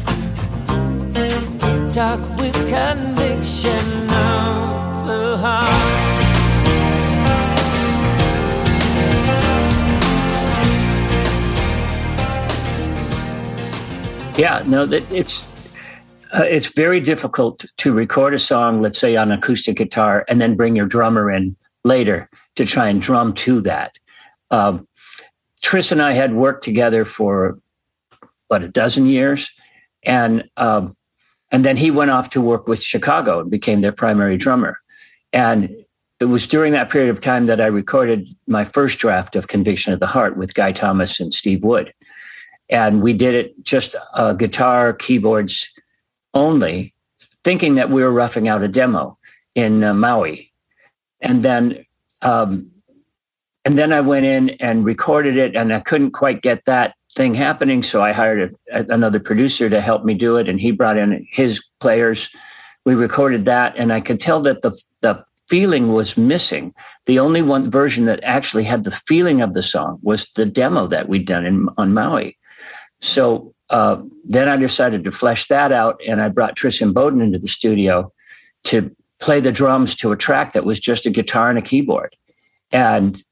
to 1.15 1.91
talk 1.91 2.21
with 2.39 2.55
conviction 2.69 4.11
of 4.11 5.07
the 5.07 5.39
heart. 5.41 6.06
Yeah, 14.37 14.63
no, 14.67 14.85
that 14.85 15.11
it's 15.11 15.47
uh, 16.35 16.43
it's 16.43 16.67
very 16.67 17.01
difficult 17.01 17.65
to 17.79 17.95
record 17.95 18.35
a 18.35 18.39
song, 18.39 18.83
let's 18.83 18.99
say 18.99 19.17
on 19.17 19.33
acoustic 19.33 19.77
guitar, 19.79 20.27
and 20.29 20.43
then 20.43 20.57
bring 20.57 20.77
your 20.77 20.85
drummer 20.85 21.31
in 21.31 21.57
later 21.85 22.29
to 22.57 22.67
try 22.67 22.89
and 22.89 23.01
drum 23.01 23.33
to 23.33 23.63
that. 23.63 23.97
Um, 24.51 24.87
Tris 25.63 25.91
and 25.91 26.03
I 26.03 26.13
had 26.13 26.35
worked 26.35 26.63
together 26.63 27.07
for 27.07 27.59
what 28.49 28.63
a 28.63 28.69
dozen 28.69 29.07
years, 29.07 29.51
and 30.03 30.45
um, 30.59 30.95
and 31.51 31.65
then 31.65 31.79
he 31.79 31.91
went 31.91 32.11
off 32.11 32.29
to 32.31 32.43
work 32.43 32.69
with 32.69 32.83
Chicago 32.83 33.41
and 33.41 33.51
became 33.51 33.81
their 33.81 33.93
primary 33.93 34.37
drummer. 34.37 34.81
And 35.33 35.75
it 36.21 36.27
was 36.27 36.47
during 36.47 36.73
that 36.73 36.91
period 36.91 37.09
of 37.09 37.21
time 37.21 37.47
that 37.47 37.61
I 37.61 37.67
recorded 37.67 38.35
my 38.47 38.65
first 38.65 38.99
draft 38.99 39.35
of 39.35 39.49
Conviction 39.49 39.95
of 39.95 40.01
the 40.01 40.07
Heart 40.07 40.37
with 40.37 40.53
Guy 40.53 40.73
Thomas 40.73 41.21
and 41.21 41.33
Steve 41.33 41.65
Wood 41.65 41.95
and 42.69 43.03
we 43.03 43.13
did 43.13 43.35
it 43.35 43.65
just 43.65 43.97
uh, 44.15 44.33
guitar, 44.33 44.93
keyboards 44.93 45.73
only, 46.35 46.95
thinking 47.45 47.77
that 47.77 47.91
we 47.91 48.03
were 48.03 48.13
roughing 48.13 48.49
out 48.49 48.63
a 48.63 48.69
demo 48.69 49.19
in 49.55 49.85
uh, 49.85 49.95
Maui, 49.95 50.53
and 51.21 51.43
then 51.43 51.85
um, 52.23 52.71
and 53.65 53.77
then 53.77 53.93
I 53.93 54.01
went 54.01 54.27
in 54.27 54.51
and 54.61 54.85
recorded 54.85 55.37
it, 55.37 55.57
and 55.57 55.73
I 55.73 55.81
couldn't 55.81 56.13
quite 56.13 56.43
get 56.43 56.65
that 56.67 56.95
thing 57.17 57.35
happening, 57.35 57.83
so 57.83 58.03
I 58.03 58.13
hired 58.13 58.55
a, 58.73 58.87
another 58.93 59.19
producer 59.19 59.71
to 59.71 59.81
help 59.81 60.05
me 60.05 60.15
do 60.15 60.37
it, 60.37 60.49
and 60.49 60.61
he 60.61 60.71
brought 60.71 60.97
in 60.97 61.27
his 61.31 61.65
players. 61.81 62.31
We 62.85 62.95
recorded 62.95 63.45
that, 63.47 63.77
and 63.77 63.93
I 63.93 64.01
could 64.01 64.21
tell 64.21 64.41
that 64.43 64.63
the 64.63 64.79
the 65.01 65.25
feeling 65.49 65.93
was 65.93 66.17
missing. 66.17 66.75
The 67.07 67.19
only 67.19 67.43
one 67.43 67.71
version 67.71 68.05
that 68.07 68.23
actually 68.25 68.65
had 68.65 68.85
the 68.85 68.91
feeling 68.91 69.41
of 69.41 69.55
the 69.55 69.63
song 69.63 69.99
was 70.03 70.27
the 70.33 70.47
demo 70.47 70.87
that 70.89 71.09
we'd 71.09 71.27
done 71.27 71.47
in, 71.47 71.69
on 71.77 71.95
Maui. 71.95 72.37
So 73.07 73.55
uh, 73.71 74.03
then 74.25 74.49
I 74.49 74.57
decided 74.57 75.05
to 75.05 75.11
flesh 75.11 75.49
that 75.49 75.73
out, 75.73 76.01
and 76.07 76.21
I 76.21 76.29
brought 76.29 76.57
Tris 76.57 76.81
Imboden 76.81 77.23
into 77.23 77.39
the 77.39 77.49
studio 77.49 78.13
to 78.65 78.95
play 79.21 79.41
the 79.41 79.53
drums 79.53 79.95
to 79.97 80.13
a 80.13 80.17
track 80.17 80.53
that 80.53 80.65
was 80.65 80.81
just 80.81 81.07
a 81.07 81.11
guitar 81.11 81.49
and 81.49 81.59
a 81.59 81.63
keyboard. 81.63 82.17
And 82.71 83.23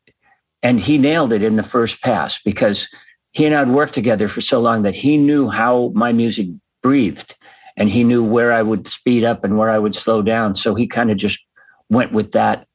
and 0.63 0.81
he 0.81 0.97
nailed 0.97 1.33
it 1.33 1.43
in 1.43 1.57
the 1.57 1.63
first 1.63 2.03
pass 2.03 2.41
because 2.43 2.89
he 3.33 3.45
and 3.45 3.55
I'd 3.55 3.69
worked 3.69 3.93
together 3.93 4.29
for 4.29 4.41
so 4.41 4.61
long 4.61 4.83
that 4.83 4.95
he 4.95 5.19
knew 5.19 5.49
how 5.49 5.91
my 5.95 6.11
music 6.13 6.49
breathed 6.83 7.35
and 7.77 7.91
he 7.91 8.03
knew 8.03 8.25
where 8.25 8.51
I 8.53 8.63
would 8.63 8.89
speed 8.89 9.25
up 9.25 9.45
and 9.45 9.59
where 9.59 9.69
I 9.69 9.79
would 9.79 9.95
slow 9.95 10.23
down. 10.23 10.55
So 10.55 10.75
he 10.75 10.87
kind 10.87 11.11
of 11.11 11.19
just 11.19 11.45
went 11.91 12.13
with 12.13 12.33
that 12.33 12.67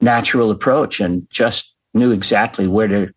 natural 0.00 0.52
approach 0.52 1.00
and 1.00 1.26
just 1.30 1.74
knew 1.94 2.12
exactly 2.12 2.68
where 2.68 2.86
to 2.86 3.12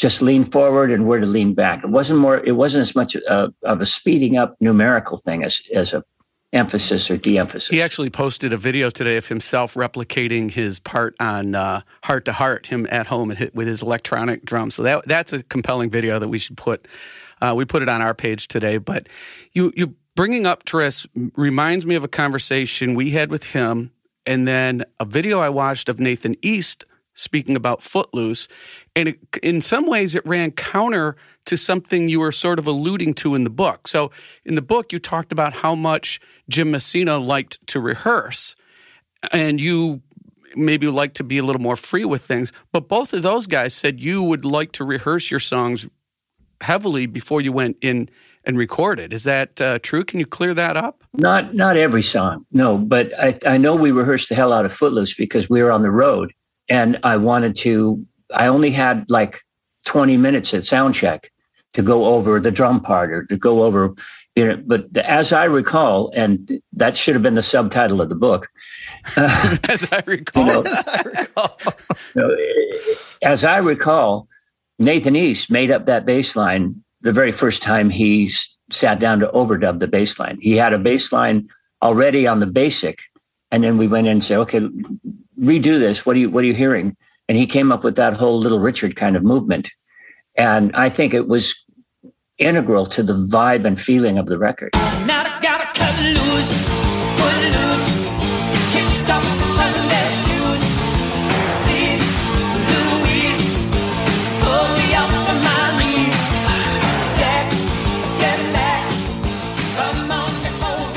just 0.00 0.22
lean 0.22 0.44
forward 0.44 0.90
and 0.90 1.06
where 1.06 1.20
to 1.20 1.26
lean 1.26 1.52
back. 1.52 1.84
It 1.84 1.90
wasn't 1.90 2.20
more. 2.20 2.38
It 2.38 2.52
wasn't 2.52 2.82
as 2.82 2.96
much 2.96 3.14
a, 3.14 3.52
of 3.62 3.80
a 3.82 3.86
speeding 3.86 4.38
up 4.38 4.56
numerical 4.58 5.18
thing 5.18 5.44
as 5.44 5.60
as 5.74 5.92
a 5.92 6.02
emphasis 6.52 7.08
or 7.10 7.16
de-emphasis. 7.16 7.68
He 7.68 7.80
actually 7.80 8.10
posted 8.10 8.52
a 8.52 8.56
video 8.56 8.90
today 8.90 9.16
of 9.16 9.28
himself 9.28 9.74
replicating 9.74 10.50
his 10.50 10.80
part 10.80 11.14
on 11.20 11.54
uh, 11.54 11.82
Heart 12.02 12.24
to 12.24 12.32
Heart, 12.32 12.66
him 12.66 12.88
at 12.90 13.06
home 13.06 13.28
with 13.28 13.68
his 13.68 13.82
electronic 13.82 14.44
drum. 14.44 14.70
So 14.70 14.82
that 14.82 15.06
that's 15.06 15.32
a 15.34 15.42
compelling 15.44 15.90
video 15.90 16.18
that 16.18 16.28
we 16.28 16.38
should 16.38 16.56
put. 16.56 16.88
Uh, 17.42 17.52
we 17.54 17.66
put 17.66 17.82
it 17.82 17.88
on 17.88 18.00
our 18.00 18.14
page 18.14 18.48
today. 18.48 18.78
But 18.78 19.06
you 19.52 19.70
you 19.76 19.96
bringing 20.16 20.46
up 20.46 20.64
Tris 20.64 21.06
reminds 21.36 21.84
me 21.84 21.94
of 21.94 22.04
a 22.04 22.08
conversation 22.08 22.94
we 22.94 23.10
had 23.10 23.30
with 23.30 23.52
him, 23.52 23.92
and 24.26 24.48
then 24.48 24.82
a 24.98 25.04
video 25.04 25.40
I 25.40 25.50
watched 25.50 25.90
of 25.90 26.00
Nathan 26.00 26.36
East 26.40 26.86
speaking 27.14 27.54
about 27.54 27.82
Footloose. 27.82 28.48
And 28.96 29.10
it, 29.10 29.18
in 29.42 29.60
some 29.60 29.86
ways, 29.86 30.14
it 30.14 30.26
ran 30.26 30.50
counter 30.50 31.16
to 31.46 31.56
something 31.56 32.08
you 32.08 32.20
were 32.20 32.32
sort 32.32 32.58
of 32.58 32.66
alluding 32.66 33.14
to 33.14 33.34
in 33.34 33.44
the 33.44 33.50
book. 33.50 33.86
So, 33.86 34.10
in 34.44 34.56
the 34.56 34.62
book, 34.62 34.92
you 34.92 34.98
talked 34.98 35.32
about 35.32 35.54
how 35.54 35.74
much 35.74 36.20
Jim 36.48 36.72
Messina 36.72 37.18
liked 37.18 37.64
to 37.68 37.80
rehearse, 37.80 38.56
and 39.32 39.60
you 39.60 40.02
maybe 40.56 40.88
like 40.88 41.14
to 41.14 41.24
be 41.24 41.38
a 41.38 41.44
little 41.44 41.62
more 41.62 41.76
free 41.76 42.04
with 42.04 42.22
things. 42.24 42.52
But 42.72 42.88
both 42.88 43.12
of 43.12 43.22
those 43.22 43.46
guys 43.46 43.74
said 43.74 44.00
you 44.00 44.22
would 44.22 44.44
like 44.44 44.72
to 44.72 44.84
rehearse 44.84 45.30
your 45.30 45.40
songs 45.40 45.88
heavily 46.60 47.06
before 47.06 47.40
you 47.40 47.52
went 47.52 47.76
in 47.80 48.10
and 48.44 48.56
recorded. 48.56 49.12
Is 49.12 49.24
that 49.24 49.60
uh, 49.60 49.78
true? 49.80 50.04
Can 50.04 50.18
you 50.18 50.26
clear 50.26 50.54
that 50.54 50.76
up? 50.76 51.04
Not 51.14 51.54
not 51.54 51.76
every 51.76 52.02
song, 52.02 52.46
no. 52.52 52.78
But 52.78 53.12
I, 53.18 53.38
I 53.46 53.58
know 53.58 53.76
we 53.76 53.90
rehearsed 53.90 54.28
the 54.28 54.34
hell 54.34 54.52
out 54.52 54.64
of 54.64 54.72
Footloose 54.72 55.14
because 55.14 55.50
we 55.50 55.62
were 55.62 55.70
on 55.70 55.82
the 55.82 55.90
road, 55.90 56.32
and 56.68 56.98
I 57.02 57.16
wanted 57.16 57.56
to. 57.58 58.04
I 58.34 58.46
only 58.46 58.70
had 58.70 59.08
like 59.10 59.40
20 59.86 60.16
minutes 60.16 60.54
at 60.54 60.64
sound 60.64 60.94
check 60.94 61.30
to 61.72 61.82
go 61.82 62.06
over 62.06 62.40
the 62.40 62.50
drum 62.50 62.80
part 62.80 63.12
or 63.12 63.24
to 63.26 63.36
go 63.36 63.62
over 63.62 63.94
you 64.34 64.46
know 64.46 64.62
but 64.66 64.96
as 64.98 65.32
i 65.32 65.44
recall 65.44 66.10
and 66.14 66.60
that 66.72 66.96
should 66.96 67.14
have 67.14 67.22
been 67.22 67.34
the 67.34 67.42
subtitle 67.42 68.00
of 68.00 68.08
the 68.08 68.14
book. 68.14 68.48
Uh, 69.16 69.56
as 69.68 69.86
i 69.92 70.02
recall, 70.06 70.46
you 70.46 70.52
know, 70.52 70.62
as, 70.62 70.84
I 70.86 71.02
recall. 71.02 71.58
you 72.14 72.22
know, 72.22 72.36
as 73.22 73.44
i 73.44 73.56
recall 73.58 74.28
nathan 74.78 75.16
east 75.16 75.50
made 75.50 75.70
up 75.70 75.86
that 75.86 76.04
bass 76.04 76.36
line 76.36 76.82
the 77.00 77.12
very 77.12 77.32
first 77.32 77.62
time 77.62 77.90
he 77.90 78.30
sat 78.70 79.00
down 79.00 79.20
to 79.20 79.28
overdub 79.28 79.78
the 79.78 79.88
bass 79.88 80.18
line 80.18 80.38
he 80.40 80.56
had 80.56 80.72
a 80.72 80.78
bass 80.78 81.12
line 81.12 81.48
already 81.82 82.26
on 82.26 82.40
the 82.40 82.46
basic 82.46 83.00
and 83.50 83.64
then 83.64 83.78
we 83.78 83.88
went 83.88 84.06
in 84.06 84.12
and 84.12 84.24
said 84.24 84.38
okay 84.38 84.68
redo 85.40 85.78
this. 85.78 86.04
What 86.04 86.16
are 86.16 86.18
you 86.18 86.30
what 86.30 86.44
are 86.44 86.46
you 86.46 86.54
hearing 86.54 86.96
and 87.30 87.38
he 87.38 87.46
came 87.46 87.70
up 87.70 87.84
with 87.84 87.94
that 87.94 88.14
whole 88.14 88.40
little 88.40 88.58
richard 88.58 88.96
kind 88.96 89.14
of 89.14 89.22
movement. 89.22 89.70
And 90.36 90.74
I 90.74 90.88
think 90.88 91.14
it 91.14 91.28
was 91.28 91.64
integral 92.38 92.86
to 92.86 93.04
the 93.04 93.12
vibe 93.12 93.64
and 93.64 93.80
feeling 93.80 94.18
of 94.18 94.26
the 94.26 94.36
record. 94.36 94.70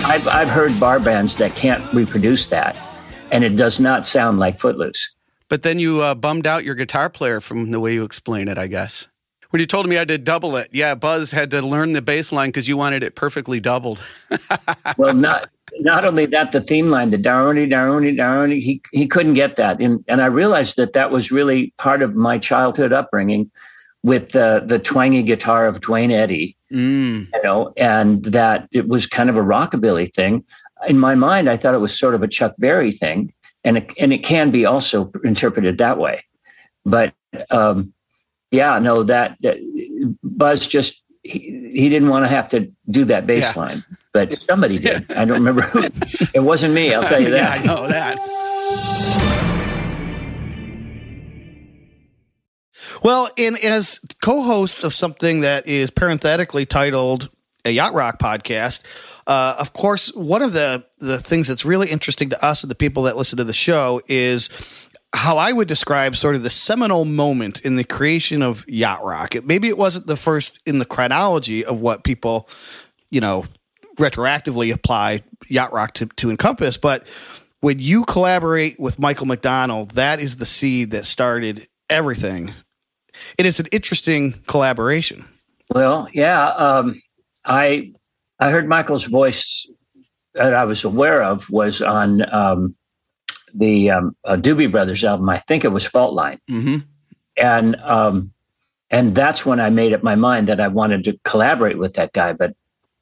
I've, 0.05 0.27
I've 0.27 0.49
heard 0.49 0.79
bar 0.79 0.99
bands 0.99 1.35
that 1.35 1.53
can't 1.53 1.93
reproduce 1.93 2.47
that, 2.47 2.75
and 3.31 3.43
it 3.43 3.55
does 3.55 3.79
not 3.79 4.07
sound 4.07 4.39
like 4.39 4.59
Footloose. 4.59 5.13
But 5.53 5.62
then 5.62 5.77
you 5.77 6.01
uh, 6.01 6.15
bummed 6.15 6.48
out 6.48 6.63
your 6.63 6.74
guitar 6.74 7.12
player 7.12 7.39
from 7.39 7.69
the 7.69 7.79
way 7.79 7.93
you 7.93 8.05
explain 8.05 8.48
it, 8.48 8.57
I 8.57 8.65
guess 8.65 9.07
when 9.53 9.60
you 9.60 9.67
told 9.67 9.88
me 9.88 9.98
I 9.98 10.00
had 10.00 10.07
to 10.07 10.17
double 10.17 10.55
it. 10.55 10.69
Yeah, 10.72 10.95
Buzz 10.95 11.29
had 11.29 11.51
to 11.51 11.62
learn 11.62 11.93
the 11.93 12.01
bass 12.01 12.31
line 12.31 12.50
because 12.50 12.67
you 12.67 12.75
wanted 12.75 13.03
it 13.03 13.13
perfectly 13.13 13.60
doubled. 13.60 14.03
well, 14.98 15.13
not 15.13 15.51
not 15.79 16.05
only 16.05 16.25
that, 16.25 16.53
the 16.53 16.62
theme 16.62 16.89
line, 16.89 17.12
the 17.12 17.17
darony, 17.17 17.69
darony, 17.69 18.17
darony, 18.17 18.63
he 18.63 18.81
he 18.91 19.05
couldn't 19.05 19.36
get 19.36 19.57
that, 19.57 19.79
and 19.79 20.03
and 20.07 20.24
I 20.24 20.25
realized 20.25 20.75
that 20.77 20.93
that 20.93 21.12
was 21.12 21.31
really 21.31 21.72
part 21.77 22.01
of 22.01 22.15
my 22.15 22.39
childhood 22.39 22.91
upbringing 22.91 23.51
with 24.01 24.31
the 24.31 24.63
the 24.65 24.79
twangy 24.79 25.22
guitar 25.22 25.67
of 25.67 25.81
Duane 25.81 26.10
Eddy, 26.10 26.57
mm. 26.74 27.27
you 27.31 27.43
know, 27.43 27.74
and 27.77 28.24
that 28.24 28.67
it 28.72 28.88
was 28.88 29.05
kind 29.05 29.29
of 29.29 29.38
a 29.38 29.43
rockabilly 29.43 30.12
thing. 30.12 30.43
In 30.88 30.98
my 30.98 31.13
mind, 31.13 31.48
I 31.48 31.57
thought 31.57 31.75
it 31.75 31.77
was 31.77 31.95
sort 31.95 32.15
of 32.15 32.24
a 32.24 32.27
Chuck 32.27 32.55
Berry 32.57 32.91
thing, 32.91 33.31
and 33.63 33.77
it, 33.77 33.91
and 34.00 34.13
it 34.13 34.20
can 34.20 34.51
be 34.51 34.65
also 34.65 35.12
interpreted 35.24 35.77
that 35.79 35.98
way, 35.98 36.24
but. 36.86 37.13
Um, 37.50 37.93
yeah, 38.53 38.77
no, 38.77 39.01
that, 39.01 39.36
that 39.41 39.58
Buzz 40.22 40.67
just 40.67 41.03
he, 41.24 41.72
he 41.74 41.89
didn't 41.89 42.10
want 42.10 42.25
to 42.25 42.29
have 42.29 42.50
to 42.50 42.72
do 42.89 43.05
that 43.05 43.25
bass 43.25 43.55
yeah. 43.55 43.77
but 44.12 44.39
somebody 44.41 44.77
did. 44.77 45.10
I 45.12 45.25
don't 45.25 45.39
remember 45.39 45.62
who. 45.62 45.86
It 46.34 46.41
wasn't 46.41 46.74
me. 46.74 46.93
I'll 46.93 47.08
tell 47.08 47.22
you 47.22 47.29
that. 47.32 47.65
yeah, 47.65 47.72
I 47.72 47.75
know 47.75 47.88
that. 47.88 48.20
Well, 53.01 53.29
in 53.36 53.58
as 53.63 54.00
co-hosts 54.22 54.84
of 54.84 54.93
something 54.93 55.41
that 55.41 55.67
is 55.67 55.89
parenthetically 55.91 56.65
titled 56.65 57.29
a 57.65 57.72
yacht 57.72 57.93
rock 57.93 58.20
podcast, 58.20 58.84
uh, 59.27 59.55
of 59.60 59.74
course, 59.74 60.13
one 60.13 60.41
of 60.41 60.53
the 60.53 60.86
the 61.00 61.17
things 61.17 61.48
that's 61.48 61.65
really 61.65 61.89
interesting 61.89 62.29
to 62.29 62.46
us 62.46 62.63
and 62.63 62.72
the 62.72 62.75
people 62.75 63.03
that 63.03 63.17
listen 63.17 63.38
to 63.38 63.43
the 63.43 63.53
show 63.53 64.01
is 64.08 64.50
how 65.15 65.38
I 65.38 65.51
would 65.51 65.67
describe 65.67 66.15
sort 66.15 66.36
of 66.36 66.43
the 66.43 66.50
seminal 66.50 67.05
moment 67.05 67.62
in 67.62 67.75
the 67.75 67.84
creation 67.84 68.41
of 68.41 68.67
yacht 68.67 69.03
rock. 69.03 69.36
It, 69.36 69.46
maybe 69.46 69.67
it 69.67 69.77
wasn't 69.77 70.08
the 70.08 70.17
first 70.17 70.60
in 70.65 70.79
the 70.79 70.86
chronology 70.86 71.63
of 71.63 71.79
what 71.79 72.03
people, 72.03 72.50
you 73.12 73.22
know, 73.22 73.46
retroactively 73.98 74.74
apply 74.74 75.22
yacht 75.48 75.72
rock 75.72 75.93
to, 75.96 76.08
to 76.08 76.32
encompass, 76.32 76.77
but 76.77 77.05
when 77.63 77.79
you 77.79 78.03
collaborate 78.03 78.77
with 78.77 79.00
Michael 79.00 79.25
McDonald, 79.25 79.91
that 79.91 80.20
is 80.20 80.36
the 80.36 80.46
seed 80.46 80.91
that 80.91 81.05
started 81.05 81.65
everything. 81.89 82.53
It 83.38 83.46
is 83.46 83.62
an 83.62 83.67
interesting 83.72 84.34
collaboration. 84.48 85.24
Well, 85.74 86.10
yeah, 86.12 86.48
um, 86.50 87.01
I 87.45 87.93
I 88.39 88.51
heard 88.51 88.67
Michael's 88.67 89.05
voice 89.05 89.67
that 90.33 90.53
I 90.53 90.65
was 90.65 90.83
aware 90.83 91.23
of 91.23 91.50
was 91.50 91.81
on 91.81 92.27
um, 92.33 92.75
the 93.53 93.91
um, 93.91 94.15
uh, 94.23 94.35
Doobie 94.35 94.71
Brothers 94.71 95.03
album. 95.03 95.29
I 95.29 95.38
think 95.38 95.63
it 95.63 95.69
was 95.69 95.85
Fault 95.85 96.13
Line, 96.13 96.39
mm-hmm. 96.50 96.77
and 97.38 97.75
um, 97.77 98.31
and 98.89 99.15
that's 99.15 99.45
when 99.45 99.59
I 99.59 99.69
made 99.69 99.93
up 99.93 100.03
my 100.03 100.15
mind 100.15 100.47
that 100.47 100.59
I 100.59 100.67
wanted 100.67 101.03
to 101.05 101.19
collaborate 101.23 101.77
with 101.77 101.93
that 101.93 102.13
guy. 102.13 102.33
But 102.33 102.55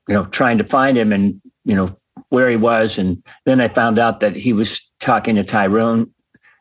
you 0.08 0.16
know, 0.16 0.26
trying 0.26 0.58
to 0.58 0.64
find 0.64 0.98
him 0.98 1.12
and 1.12 1.42
you 1.64 1.76
know 1.76 1.96
where 2.30 2.50
he 2.50 2.58
was, 2.58 2.98
and 2.98 3.24
then 3.46 3.62
I 3.62 3.68
found 3.68 4.00
out 4.00 4.20
that 4.20 4.36
he 4.36 4.54
was 4.54 4.92
talking 5.00 5.36
to 5.36 5.44
Tyrone 5.44 6.12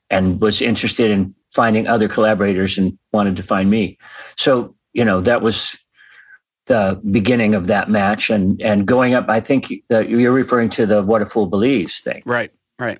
and 0.09 0.41
was 0.41 0.63
interested 0.63 1.11
in 1.11 1.35
finding 1.53 1.87
other 1.87 2.09
collaborators 2.09 2.79
and 2.79 2.97
wanted 3.13 3.37
to 3.37 3.43
find 3.43 3.71
me. 3.71 3.99
So 4.37 4.77
you 4.93 5.05
know 5.05 5.21
that 5.23 5.43
was 5.43 5.80
the 6.71 7.01
beginning 7.11 7.55
of 7.55 7.67
that 7.67 7.91
match 7.91 8.31
and 8.31 8.61
and 8.63 8.87
going 8.87 9.13
up. 9.15 9.29
I 9.29 9.41
think 9.41 9.73
that 9.89 10.09
you're 10.09 10.33
referring 10.33 10.71
to 10.71 10.87
the 10.87 11.03
"What 11.03 11.21
a 11.21 11.27
Fool 11.27 11.47
Believes" 11.47 12.01
thing, 12.01 12.23
right? 12.25 12.51
Right 12.79 12.99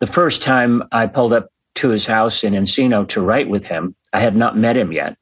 the 0.00 0.06
first 0.06 0.42
time 0.42 0.82
I 0.92 1.06
pulled 1.06 1.32
up 1.32 1.50
to 1.76 1.88
his 1.88 2.06
house 2.06 2.44
in 2.44 2.54
Encino 2.54 3.06
to 3.08 3.20
write 3.20 3.48
with 3.48 3.66
him, 3.66 3.94
I 4.12 4.20
had 4.20 4.36
not 4.36 4.56
met 4.56 4.76
him 4.76 4.92
yet. 4.92 5.16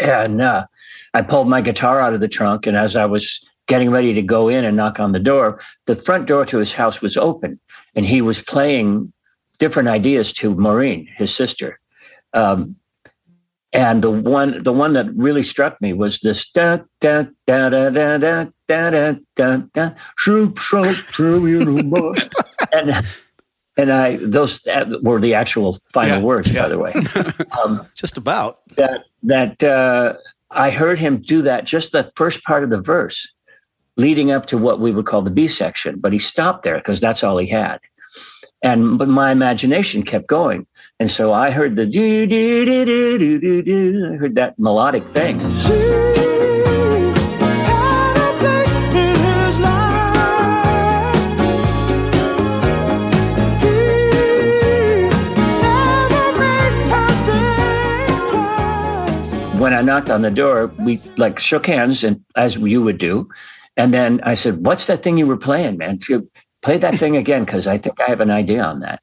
And 0.00 0.40
uh, 0.40 0.66
I 1.12 1.22
pulled 1.22 1.48
my 1.48 1.60
guitar 1.60 2.00
out 2.00 2.14
of 2.14 2.20
the 2.20 2.28
trunk. 2.28 2.66
And 2.66 2.76
as 2.76 2.96
I 2.96 3.06
was 3.06 3.44
getting 3.66 3.90
ready 3.90 4.14
to 4.14 4.22
go 4.22 4.48
in 4.48 4.64
and 4.64 4.76
knock 4.76 5.00
on 5.00 5.12
the 5.12 5.18
door, 5.18 5.60
the 5.86 5.96
front 5.96 6.26
door 6.26 6.44
to 6.46 6.58
his 6.58 6.74
house 6.74 7.00
was 7.00 7.16
open. 7.16 7.60
And 7.94 8.06
he 8.06 8.20
was 8.20 8.42
playing 8.42 9.12
different 9.58 9.88
ideas 9.88 10.32
to 10.34 10.54
Maureen, 10.54 11.08
his 11.16 11.34
sister. 11.34 11.80
Um, 12.32 12.76
and 13.74 14.02
the 14.02 14.10
one, 14.10 14.62
the 14.62 14.72
one 14.72 14.92
that 14.92 15.12
really 15.16 15.42
struck 15.42 15.80
me 15.80 15.92
was 15.92 16.20
this 16.20 16.48
da 16.50 16.78
da 17.00 17.26
da 17.44 17.68
da 17.68 17.90
da 17.90 18.18
da 18.18 18.46
da 18.68 18.90
da 18.90 19.16
da 19.34 19.56
da 19.74 19.90
and 22.72 23.04
and 23.76 23.90
I 23.90 24.16
those 24.16 24.64
were 25.02 25.20
the 25.20 25.34
actual 25.34 25.78
final 25.92 26.18
yeah, 26.18 26.24
words, 26.24 26.54
yeah. 26.54 26.62
by 26.62 26.68
the 26.68 26.78
way. 26.78 26.92
Um, 27.64 27.86
just 27.94 28.16
about 28.16 28.60
that. 28.76 29.00
That 29.22 29.62
uh, 29.62 30.14
I 30.50 30.70
heard 30.70 30.98
him 30.98 31.18
do 31.18 31.42
that 31.42 31.64
just 31.64 31.92
the 31.92 32.12
first 32.14 32.44
part 32.44 32.62
of 32.62 32.70
the 32.70 32.80
verse, 32.80 33.32
leading 33.96 34.30
up 34.30 34.46
to 34.46 34.58
what 34.58 34.80
we 34.80 34.92
would 34.92 35.06
call 35.06 35.22
the 35.22 35.30
B 35.30 35.48
section. 35.48 35.98
But 35.98 36.12
he 36.12 36.18
stopped 36.18 36.64
there 36.64 36.76
because 36.76 37.00
that's 37.00 37.24
all 37.24 37.38
he 37.38 37.48
had. 37.48 37.80
And 38.62 38.98
but 38.98 39.08
my 39.08 39.32
imagination 39.32 40.02
kept 40.02 40.26
going, 40.26 40.66
And 41.04 41.12
so 41.12 41.34
I 41.34 41.50
heard 41.50 41.76
the 41.76 41.84
do 41.84 42.26
do 42.26 42.64
do 42.64 42.86
do 42.86 43.18
do 43.18 43.38
do 43.38 43.62
do. 43.62 44.10
I 44.10 44.16
heard 44.16 44.36
that 44.36 44.58
melodic 44.58 45.04
thing. 45.12 45.38
When 59.60 59.74
I 59.74 59.82
knocked 59.82 60.08
on 60.08 60.22
the 60.22 60.30
door, 60.30 60.68
we 60.80 61.02
like 61.18 61.38
shook 61.38 61.66
hands 61.66 62.02
and 62.02 62.24
as 62.34 62.56
you 62.56 62.82
would 62.82 62.96
do. 62.96 63.28
And 63.76 63.92
then 63.92 64.22
I 64.22 64.32
said, 64.32 64.64
What's 64.64 64.86
that 64.86 65.02
thing 65.02 65.18
you 65.18 65.26
were 65.26 65.36
playing, 65.36 65.76
man? 65.76 65.98
Play 66.62 66.78
that 66.78 66.94
thing 66.94 67.14
again, 67.14 67.44
because 67.44 67.66
I 67.66 67.76
think 67.76 68.00
I 68.00 68.08
have 68.08 68.22
an 68.22 68.30
idea 68.30 68.62
on 68.62 68.80
that. 68.80 69.02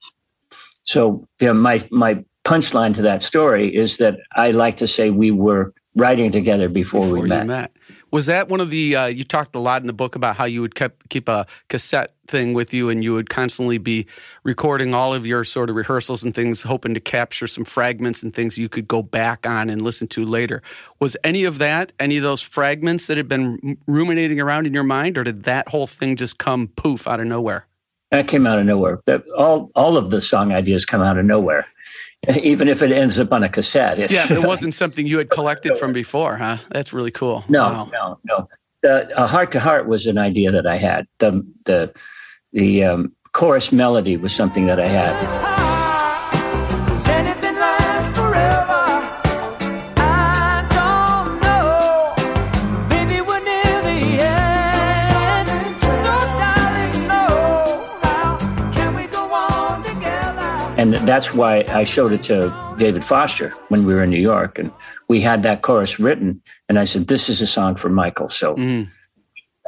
So 0.83 1.27
you 1.39 1.47
know, 1.47 1.53
my 1.53 1.83
my 1.91 2.23
punchline 2.43 2.95
to 2.95 3.01
that 3.03 3.23
story 3.23 3.73
is 3.73 3.97
that 3.97 4.17
I 4.35 4.51
like 4.51 4.77
to 4.77 4.87
say 4.87 5.09
we 5.09 5.31
were 5.31 5.73
writing 5.95 6.31
together 6.31 6.69
before, 6.69 7.01
before 7.01 7.19
we 7.19 7.29
met. 7.29 7.47
met. 7.47 7.71
Was 8.11 8.25
that 8.25 8.49
one 8.49 8.59
of 8.59 8.71
the? 8.71 8.95
Uh, 8.95 9.05
you 9.05 9.23
talked 9.23 9.55
a 9.55 9.59
lot 9.59 9.81
in 9.81 9.87
the 9.87 9.93
book 9.93 10.15
about 10.15 10.35
how 10.35 10.43
you 10.43 10.59
would 10.61 10.75
keep 10.75 11.07
keep 11.07 11.29
a 11.29 11.45
cassette 11.69 12.13
thing 12.27 12.53
with 12.53 12.73
you, 12.73 12.89
and 12.89 13.03
you 13.03 13.13
would 13.13 13.29
constantly 13.29 13.77
be 13.77 14.05
recording 14.43 14.93
all 14.93 15.13
of 15.13 15.25
your 15.25 15.45
sort 15.45 15.69
of 15.69 15.77
rehearsals 15.77 16.23
and 16.23 16.35
things, 16.35 16.63
hoping 16.63 16.93
to 16.93 16.99
capture 16.99 17.47
some 17.47 17.63
fragments 17.63 18.21
and 18.21 18.33
things 18.33 18.57
you 18.57 18.67
could 18.67 18.87
go 18.87 19.01
back 19.01 19.47
on 19.47 19.69
and 19.69 19.81
listen 19.81 20.07
to 20.09 20.25
later. 20.25 20.61
Was 20.99 21.15
any 21.23 21.45
of 21.45 21.57
that, 21.59 21.93
any 22.01 22.17
of 22.17 22.23
those 22.23 22.41
fragments 22.41 23.07
that 23.07 23.15
had 23.15 23.29
been 23.29 23.77
ruminating 23.87 24.41
around 24.41 24.67
in 24.67 24.73
your 24.73 24.83
mind, 24.83 25.17
or 25.17 25.23
did 25.23 25.43
that 25.43 25.69
whole 25.69 25.87
thing 25.87 26.17
just 26.17 26.37
come 26.37 26.67
poof 26.67 27.07
out 27.07 27.21
of 27.21 27.27
nowhere? 27.27 27.65
That 28.11 28.27
came 28.27 28.45
out 28.45 28.59
of 28.59 28.65
nowhere. 28.65 29.01
That 29.05 29.23
all 29.37 29.71
all 29.75 29.97
of 29.97 30.09
the 30.09 30.21
song 30.21 30.51
ideas 30.51 30.85
come 30.85 31.01
out 31.01 31.17
of 31.17 31.25
nowhere 31.25 31.65
even 32.41 32.67
if 32.67 32.81
it 32.81 32.91
ends 32.91 33.19
up 33.19 33.31
on 33.31 33.43
a 33.43 33.49
cassette. 33.49 33.97
yeah, 34.11 34.31
it 34.31 34.43
wasn't 34.47 34.73
something 34.73 35.07
you 35.07 35.17
had 35.17 35.29
collected 35.29 35.77
from 35.77 35.93
before, 35.93 36.37
huh? 36.37 36.57
That's 36.69 36.93
really 36.93 37.11
cool. 37.11 37.43
No, 37.49 37.63
wow. 37.63 37.89
no, 37.91 38.19
no. 38.23 38.49
The, 38.83 39.11
a 39.21 39.27
heart 39.27 39.51
to 39.53 39.59
heart 39.59 39.87
was 39.87 40.07
an 40.07 40.17
idea 40.17 40.51
that 40.51 40.65
I 40.65 40.77
had. 40.77 41.07
The 41.19 41.45
the 41.65 41.93
the 42.53 42.83
um, 42.83 43.15
chorus 43.33 43.71
melody 43.71 44.17
was 44.17 44.33
something 44.33 44.65
that 44.65 44.79
I 44.79 44.87
had. 44.87 45.70
And 60.93 61.07
that's 61.07 61.33
why 61.33 61.63
I 61.69 61.83
showed 61.83 62.11
it 62.11 62.23
to 62.23 62.75
David 62.77 63.05
Foster 63.05 63.49
when 63.69 63.85
we 63.85 63.93
were 63.93 64.03
in 64.03 64.09
New 64.09 64.19
York. 64.19 64.59
And 64.59 64.71
we 65.07 65.21
had 65.21 65.43
that 65.43 65.61
chorus 65.61 65.99
written. 65.99 66.41
And 66.67 66.77
I 66.77 66.85
said, 66.85 67.07
This 67.07 67.29
is 67.29 67.41
a 67.41 67.47
song 67.47 67.75
for 67.75 67.89
Michael. 67.89 68.29
So 68.29 68.55
mm. 68.55 68.87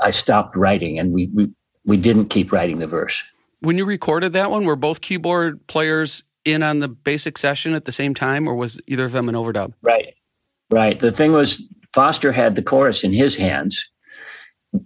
I 0.01 0.11
stopped 0.11 0.55
writing 0.55 0.99
and 0.99 1.13
we, 1.13 1.27
we, 1.33 1.49
we 1.85 1.97
didn't 1.97 2.25
keep 2.25 2.51
writing 2.51 2.77
the 2.77 2.87
verse. 2.87 3.23
When 3.59 3.77
you 3.77 3.85
recorded 3.85 4.33
that 4.33 4.51
one, 4.51 4.65
were 4.65 4.75
both 4.75 4.99
keyboard 4.99 5.65
players 5.67 6.23
in 6.43 6.61
on 6.61 6.79
the 6.79 6.89
basic 6.89 7.37
session 7.37 7.73
at 7.73 7.85
the 7.85 7.93
same 7.93 8.13
time, 8.13 8.45
or 8.45 8.55
was 8.55 8.81
either 8.87 9.05
of 9.05 9.13
them 9.13 9.29
an 9.29 9.35
overdub? 9.35 9.73
Right. 9.81 10.15
Right. 10.69 10.99
The 10.99 11.13
thing 11.13 11.31
was, 11.31 11.65
Foster 11.93 12.33
had 12.33 12.55
the 12.55 12.63
chorus 12.63 13.05
in 13.05 13.13
his 13.13 13.37
hands 13.37 13.89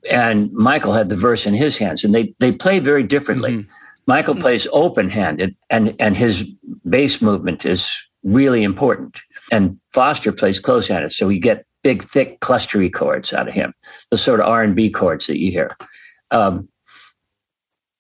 and 0.10 0.51
Michael 0.51 0.94
had 0.94 1.10
the 1.10 1.15
verse 1.15 1.46
in 1.46 1.53
his 1.53 1.77
hands, 1.77 2.03
and 2.03 2.13
they, 2.13 2.34
they 2.39 2.51
play 2.51 2.79
very 2.79 3.03
differently. 3.03 3.51
Mm-hmm. 3.51 3.72
Michael 4.08 4.34
hmm. 4.34 4.42
plays 4.42 4.68
open 4.72 5.10
handed 5.10 5.56
and, 5.70 5.96
and 6.00 6.18
his 6.18 6.50
bass 6.90 7.22
movement 7.22 7.66
is 7.66 7.96
really 8.24 8.64
important. 8.64 9.20
And 9.52 9.80
Foster 9.94 10.32
plays 10.32 10.60
close 10.60 10.88
handed. 10.88 11.14
So 11.14 11.30
you 11.30 11.40
get 11.40 11.66
big, 11.84 12.04
thick, 12.04 12.40
clustery 12.40 12.92
chords 12.92 13.34
out 13.34 13.48
of 13.48 13.54
him, 13.54 13.74
the 14.12 14.18
sort 14.18 14.40
of 14.40 14.48
R&B 14.48 14.90
chords 14.90 15.27
that 15.27 15.40
you 15.40 15.51
hear. 15.51 15.77
Um, 16.31 16.68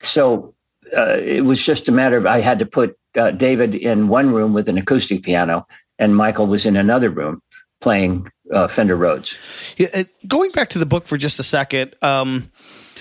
so 0.01 0.53
uh, 0.95 1.17
it 1.21 1.45
was 1.45 1.65
just 1.65 1.87
a 1.87 1.91
matter 1.91 2.17
of 2.17 2.25
I 2.25 2.39
had 2.39 2.59
to 2.59 2.65
put 2.65 2.97
uh, 3.15 3.31
David 3.31 3.75
in 3.75 4.07
one 4.07 4.31
room 4.31 4.53
with 4.53 4.69
an 4.69 4.77
acoustic 4.77 5.23
piano, 5.23 5.65
and 5.99 6.15
Michael 6.15 6.47
was 6.47 6.65
in 6.65 6.75
another 6.75 7.09
room 7.09 7.41
playing 7.81 8.29
uh, 8.53 8.67
Fender 8.67 8.95
Rhodes. 8.95 9.35
Yeah, 9.77 10.03
going 10.27 10.51
back 10.51 10.69
to 10.69 10.79
the 10.79 10.85
book 10.85 11.05
for 11.05 11.17
just 11.17 11.39
a 11.39 11.43
second, 11.43 11.95
um, 12.01 12.51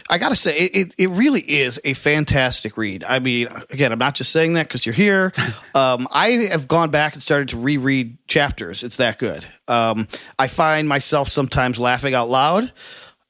I 0.08 0.18
got 0.18 0.28
to 0.28 0.36
say, 0.36 0.56
it, 0.56 0.94
it 0.98 1.08
really 1.08 1.40
is 1.40 1.80
a 1.84 1.94
fantastic 1.94 2.76
read. 2.76 3.04
I 3.04 3.18
mean, 3.18 3.48
again, 3.70 3.92
I'm 3.92 3.98
not 3.98 4.14
just 4.14 4.30
saying 4.30 4.54
that 4.54 4.68
because 4.68 4.86
you're 4.86 4.94
here. 4.94 5.32
Um, 5.74 6.08
I 6.10 6.30
have 6.52 6.68
gone 6.68 6.88
back 6.88 7.12
and 7.12 7.22
started 7.22 7.50
to 7.50 7.58
reread 7.58 8.16
chapters. 8.26 8.82
It's 8.82 8.96
that 8.96 9.18
good. 9.18 9.44
Um, 9.68 10.08
I 10.38 10.46
find 10.46 10.88
myself 10.88 11.28
sometimes 11.28 11.78
laughing 11.78 12.14
out 12.14 12.30
loud. 12.30 12.72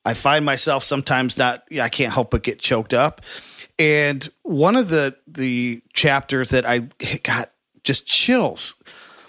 I 0.05 0.15
find 0.15 0.45
myself 0.45 0.85
sometimes 0.85 1.37
not, 1.37 1.65
I 1.81 1.89
can't 1.89 2.13
help 2.13 2.31
but 2.31 2.45
get 2.45 2.61
choked 2.61 2.95
up. 2.95 3.21
And 3.81 4.29
one 4.43 4.77
of 4.77 4.91
the 4.91 5.17
the 5.27 5.83
chapters 5.93 6.51
that 6.51 6.65
I 6.67 6.81
got 7.25 7.51
just 7.83 8.07
chills 8.07 8.77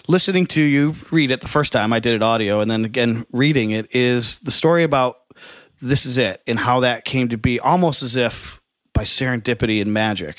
listening 0.08 0.46
to 0.46 0.62
you 0.62 0.94
read 1.10 1.30
it 1.30 1.40
the 1.40 1.48
first 1.48 1.72
time 1.72 1.92
I 1.92 2.00
did 2.00 2.14
it 2.14 2.22
audio 2.22 2.60
and 2.60 2.70
then 2.70 2.84
again 2.84 3.24
reading 3.30 3.70
it 3.72 3.94
is 3.94 4.40
the 4.40 4.50
story 4.50 4.82
about 4.82 5.17
this 5.80 6.06
is 6.06 6.16
it 6.16 6.42
and 6.46 6.58
how 6.58 6.80
that 6.80 7.04
came 7.04 7.28
to 7.28 7.38
be 7.38 7.60
almost 7.60 8.02
as 8.02 8.16
if 8.16 8.60
by 8.92 9.02
serendipity 9.02 9.80
and 9.80 9.92
magic. 9.92 10.36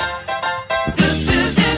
This 0.97 1.30
is 1.30 1.60
it. 1.60 1.68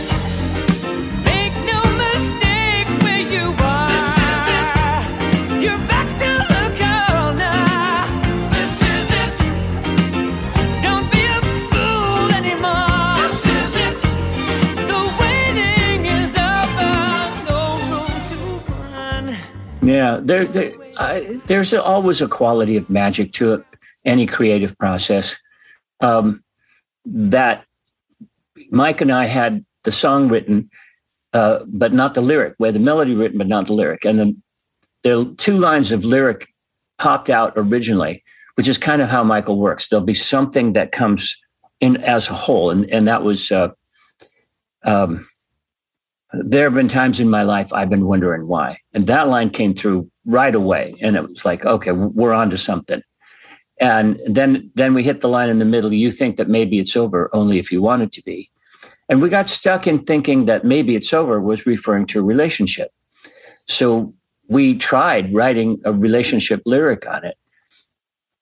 Yeah, 20.02 20.20
there, 20.20 20.46
there 20.46 20.74
there's 21.46 21.76
always 21.76 22.22
a 22.22 22.28
quality 22.28 22.76
of 22.76 22.90
magic 22.90 23.34
to 23.34 23.54
it, 23.54 23.66
any 24.04 24.26
creative 24.26 24.76
process. 24.80 25.36
Um, 26.00 26.44
that 27.06 27.66
Mike 28.72 29.00
and 29.02 29.12
I 29.12 29.26
had 29.26 29.64
the 29.84 29.92
song 29.92 30.28
written, 30.28 30.72
uh, 31.34 31.60
but 31.68 31.94
not 31.94 32.16
the 32.16 32.22
lyric, 32.22 32.56
where 32.58 32.72
the 32.72 32.80
melody 32.80 33.14
written, 33.14 33.38
but 33.38 33.46
not 33.46 33.68
the 33.68 33.74
lyric. 33.74 34.04
And 34.04 34.18
then 34.18 34.42
the 35.04 35.36
two 35.38 35.60
lines 35.60 35.92
of 35.92 36.04
lyric 36.04 36.48
popped 36.98 37.30
out 37.30 37.54
originally, 37.56 38.24
which 38.56 38.68
is 38.68 38.80
kind 38.80 39.04
of 39.04 39.10
how 39.10 39.24
Michael 39.24 39.60
works. 39.60 39.88
There'll 39.88 40.04
be 40.04 40.16
something 40.16 40.74
that 40.74 40.92
comes 40.92 41.40
in 41.80 41.98
as 41.98 42.28
a 42.28 42.34
whole. 42.34 42.72
And, 42.72 42.90
and 42.90 43.08
that 43.08 43.22
was, 43.22 43.52
uh, 43.52 43.70
um, 44.84 45.28
there 46.34 46.66
have 46.66 46.74
been 46.74 46.88
times 46.88 47.20
in 47.20 47.30
my 47.30 47.44
life 47.44 47.74
I've 47.74 47.90
been 47.90 48.06
wondering 48.06 48.48
why. 48.48 48.80
And 48.94 49.08
that 49.08 49.28
line 49.28 49.50
came 49.50 49.74
through 49.74 50.10
right 50.26 50.54
away. 50.56 50.96
And 51.02 51.16
it 51.16 51.28
was 51.28 51.46
like, 51.46 51.66
okay, 51.66 51.92
we're 51.92 52.34
on 52.34 52.50
to 52.52 52.58
something. 52.58 53.02
And 53.80 54.20
then 54.28 54.72
then 54.76 54.94
we 54.94 55.04
hit 55.04 55.22
the 55.22 55.30
line 55.30 55.50
in 55.50 55.60
the 55.60 55.66
middle. 55.66 55.92
You 55.92 56.12
think 56.12 56.38
that 56.38 56.48
maybe 56.48 56.80
it's 56.80 56.96
over 56.96 57.30
only 57.34 57.58
if 57.58 57.72
you 57.72 57.82
want 57.82 58.04
it 58.04 58.12
to 58.14 58.24
be. 58.24 58.50
And 59.10 59.22
we 59.22 59.30
got 59.30 59.50
stuck 59.50 59.88
in 59.88 60.06
thinking 60.06 60.46
that 60.46 60.64
maybe 60.64 60.96
it's 60.96 61.14
over 61.14 61.42
was 61.42 61.66
referring 61.66 62.06
to 62.08 62.20
a 62.20 62.24
relationship. 62.24 62.92
So 63.68 64.14
we 64.48 64.78
tried 64.78 65.34
writing 65.34 65.82
a 65.84 65.92
relationship 65.92 66.62
lyric 66.66 67.08
on 67.08 67.26
it. 67.26 67.38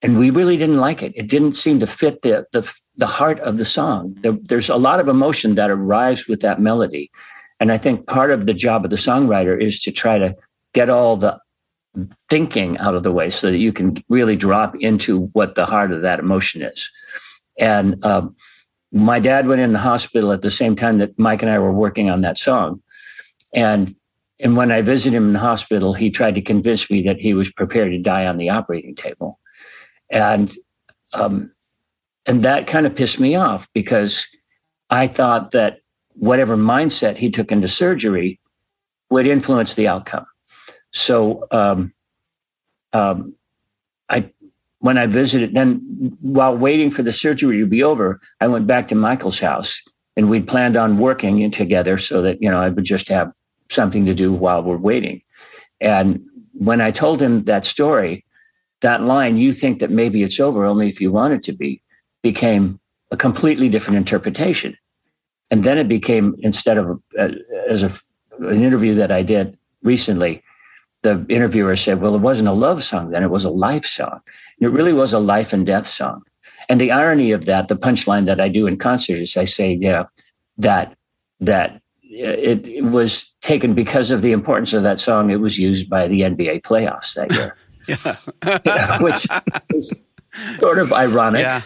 And 0.01 0.17
we 0.19 0.29
really 0.29 0.57
didn't 0.57 0.77
like 0.77 1.01
it. 1.01 1.13
It 1.15 1.27
didn't 1.27 1.53
seem 1.53 1.79
to 1.79 1.87
fit 1.87 2.21
the 2.21 2.45
the, 2.51 2.71
the 2.97 3.07
heart 3.07 3.39
of 3.39 3.57
the 3.57 3.65
song. 3.65 4.15
There, 4.19 4.33
there's 4.33 4.69
a 4.69 4.75
lot 4.75 4.99
of 4.99 5.07
emotion 5.07 5.55
that 5.55 5.71
arrives 5.71 6.27
with 6.27 6.41
that 6.41 6.59
melody. 6.59 7.09
And 7.59 7.71
I 7.71 7.77
think 7.77 8.07
part 8.07 8.31
of 8.31 8.45
the 8.45 8.53
job 8.53 8.83
of 8.83 8.89
the 8.89 8.95
songwriter 8.95 9.61
is 9.61 9.81
to 9.81 9.91
try 9.91 10.17
to 10.17 10.35
get 10.73 10.89
all 10.89 11.17
the 11.17 11.39
thinking 12.29 12.77
out 12.77 12.95
of 12.95 13.03
the 13.03 13.11
way 13.11 13.29
so 13.29 13.51
that 13.51 13.57
you 13.57 13.73
can 13.73 13.97
really 14.09 14.35
drop 14.35 14.75
into 14.79 15.25
what 15.33 15.55
the 15.55 15.65
heart 15.65 15.91
of 15.91 16.01
that 16.01 16.19
emotion 16.19 16.61
is. 16.61 16.89
And 17.57 18.03
um, 18.05 18.35
my 18.91 19.19
dad 19.19 19.47
went 19.47 19.61
in 19.61 19.73
the 19.73 19.79
hospital 19.79 20.31
at 20.31 20.41
the 20.41 20.51
same 20.51 20.75
time 20.75 20.99
that 20.99 21.17
Mike 21.19 21.41
and 21.41 21.51
I 21.51 21.59
were 21.59 21.73
working 21.73 22.09
on 22.09 22.21
that 22.21 22.37
song. 22.37 22.81
And 23.53 23.95
and 24.41 24.55
when 24.55 24.71
I 24.71 24.81
visited 24.81 25.17
him 25.17 25.27
in 25.27 25.33
the 25.33 25.39
hospital, 25.39 25.93
he 25.93 26.09
tried 26.09 26.35
to 26.35 26.41
convince 26.41 26.89
me 26.89 27.01
that 27.01 27.19
he 27.19 27.33
was 27.33 27.51
prepared 27.51 27.91
to 27.91 27.99
die 27.99 28.25
on 28.25 28.37
the 28.37 28.49
operating 28.49 28.95
table. 28.95 29.37
And 30.09 30.55
um, 31.11 31.51
and 32.25 32.43
that 32.43 32.67
kind 32.67 32.85
of 32.85 32.95
pissed 32.95 33.19
me 33.19 33.35
off 33.35 33.67
because 33.73 34.27
I 34.89 35.07
thought 35.07 35.51
that 35.51 35.79
whatever 36.19 36.57
mindset 36.57 37.17
he 37.17 37.31
took 37.31 37.51
into 37.51 37.67
surgery 37.67 38.39
would 39.09 39.25
influence 39.25 39.73
the 39.73 39.87
outcome. 39.87 40.25
So 40.91 41.47
um, 41.51 41.93
um, 42.93 43.35
I 44.09 44.31
when 44.79 44.97
I 44.97 45.07
visited, 45.07 45.53
then 45.53 45.77
while 46.21 46.55
waiting 46.55 46.89
for 46.89 47.03
the 47.03 47.11
surgery 47.11 47.59
to 47.59 47.65
be 47.65 47.83
over, 47.83 48.19
I 48.39 48.47
went 48.47 48.65
back 48.67 48.87
to 48.89 48.95
Michael's 48.95 49.39
house 49.39 49.81
and 50.15 50.29
we'd 50.29 50.47
planned 50.47 50.77
on 50.77 50.97
working 50.97 51.49
together 51.51 51.97
so 51.97 52.21
that 52.21 52.41
you 52.41 52.49
know 52.49 52.59
I 52.59 52.69
would 52.69 52.85
just 52.85 53.07
have 53.09 53.31
something 53.69 54.05
to 54.05 54.13
do 54.13 54.33
while 54.33 54.63
we're 54.63 54.77
waiting. 54.77 55.21
And 55.79 56.21
when 56.53 56.81
I 56.81 56.91
told 56.91 57.21
him 57.21 57.43
that 57.45 57.65
story, 57.65 58.25
that 58.81 59.01
line, 59.01 59.37
"You 59.37 59.53
think 59.53 59.79
that 59.79 59.91
maybe 59.91 60.23
it's 60.23 60.39
over 60.39 60.65
only 60.65 60.89
if 60.89 60.99
you 60.99 61.11
want 61.11 61.33
it 61.33 61.43
to 61.43 61.53
be," 61.53 61.81
became 62.23 62.79
a 63.11 63.17
completely 63.17 63.69
different 63.69 63.97
interpretation. 63.97 64.75
And 65.51 65.63
then 65.63 65.77
it 65.77 65.87
became 65.87 66.35
instead 66.39 66.77
of 66.77 67.01
uh, 67.17 67.29
as 67.67 67.83
a, 67.83 68.45
an 68.45 68.61
interview 68.61 68.93
that 68.95 69.11
I 69.11 69.23
did 69.23 69.57
recently, 69.83 70.43
the 71.01 71.25
interviewer 71.29 71.75
said, 71.75 72.01
"Well, 72.01 72.15
it 72.15 72.21
wasn't 72.21 72.49
a 72.49 72.53
love 72.53 72.83
song 72.83 73.11
then; 73.11 73.23
it 73.23 73.31
was 73.31 73.45
a 73.45 73.49
life 73.49 73.85
song. 73.85 74.21
it 74.59 74.67
really 74.67 74.93
was 74.93 75.13
a 75.13 75.19
life 75.19 75.53
and 75.53 75.65
death 75.65 75.87
song." 75.87 76.23
And 76.69 76.79
the 76.79 76.91
irony 76.91 77.31
of 77.31 77.45
that, 77.45 77.67
the 77.67 77.75
punchline 77.75 78.27
that 78.27 78.39
I 78.39 78.47
do 78.47 78.67
in 78.67 78.77
concert 78.77 79.19
is 79.19 79.35
I 79.35 79.45
say, 79.45 79.73
yeah, 79.73 80.03
that 80.59 80.95
that 81.39 81.81
it, 82.03 82.65
it, 82.65 82.83
was 82.83 83.33
taken 83.41 83.73
because 83.73 84.11
of 84.11 84.21
the 84.21 84.33
importance 84.33 84.73
of 84.73 84.83
that 84.83 84.99
song. 84.99 85.31
It 85.31 85.37
was 85.37 85.57
used 85.57 85.89
by 85.89 86.07
the 86.07 86.21
NBA 86.21 86.61
playoffs 86.61 87.15
that 87.15 87.31
year, 87.33 87.57
yeah. 88.65 88.99
which 89.01 89.27
is 89.73 89.91
sort 90.59 90.79
of 90.79 90.93
ironic. 90.93 91.45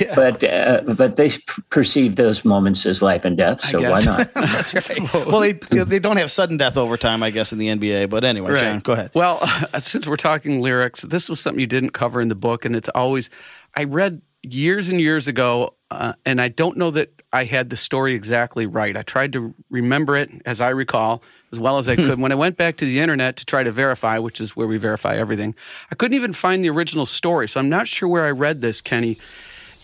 Yeah. 0.00 0.14
But 0.14 0.42
uh, 0.42 0.82
but 0.94 1.16
they 1.16 1.30
perceive 1.70 2.16
those 2.16 2.44
moments 2.44 2.86
as 2.86 3.02
life 3.02 3.24
and 3.24 3.36
death, 3.36 3.60
so 3.60 3.80
why 3.80 4.00
not? 4.00 4.26
That's 4.34 4.90
right. 4.90 5.14
well, 5.26 5.40
they 5.40 5.52
they 5.52 5.98
don't 5.98 6.16
have 6.16 6.30
sudden 6.30 6.56
death 6.56 6.76
overtime, 6.76 7.22
I 7.22 7.30
guess, 7.30 7.52
in 7.52 7.58
the 7.58 7.68
NBA. 7.68 8.08
But 8.10 8.24
anyway, 8.24 8.52
right. 8.52 8.60
John, 8.60 8.80
go 8.80 8.92
ahead. 8.94 9.10
Well, 9.14 9.38
uh, 9.42 9.78
since 9.78 10.06
we're 10.06 10.16
talking 10.16 10.60
lyrics, 10.60 11.02
this 11.02 11.28
was 11.28 11.40
something 11.40 11.60
you 11.60 11.66
didn't 11.66 11.90
cover 11.90 12.20
in 12.20 12.28
the 12.28 12.34
book, 12.34 12.64
and 12.64 12.74
it's 12.74 12.88
always 12.90 13.30
I 13.76 13.84
read 13.84 14.22
years 14.42 14.88
and 14.88 15.00
years 15.00 15.28
ago, 15.28 15.74
uh, 15.90 16.14
and 16.24 16.40
I 16.40 16.48
don't 16.48 16.76
know 16.76 16.90
that 16.92 17.22
I 17.32 17.44
had 17.44 17.70
the 17.70 17.76
story 17.76 18.14
exactly 18.14 18.66
right. 18.66 18.96
I 18.96 19.02
tried 19.02 19.32
to 19.34 19.54
remember 19.70 20.16
it 20.16 20.30
as 20.46 20.60
I 20.60 20.70
recall 20.70 21.22
as 21.52 21.60
well 21.60 21.78
as 21.78 21.88
I 21.88 21.96
could. 21.96 22.18
when 22.20 22.32
I 22.32 22.34
went 22.34 22.56
back 22.56 22.76
to 22.78 22.84
the 22.84 23.00
internet 23.00 23.36
to 23.36 23.46
try 23.46 23.62
to 23.62 23.72
verify, 23.72 24.18
which 24.18 24.40
is 24.40 24.56
where 24.56 24.66
we 24.66 24.76
verify 24.76 25.16
everything, 25.16 25.54
I 25.90 25.94
couldn't 25.94 26.14
even 26.14 26.32
find 26.32 26.62
the 26.62 26.70
original 26.70 27.06
story. 27.06 27.48
So 27.48 27.60
I'm 27.60 27.68
not 27.68 27.88
sure 27.88 28.08
where 28.08 28.24
I 28.24 28.30
read 28.30 28.62
this, 28.62 28.80
Kenny. 28.80 29.18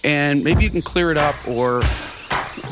And 0.03 0.45
maybe 0.45 0.65
you 0.65 0.71
can 0.71 0.83
clear 0.83 1.11
it 1.11 1.17
up 1.17 1.37
or 1.49 1.83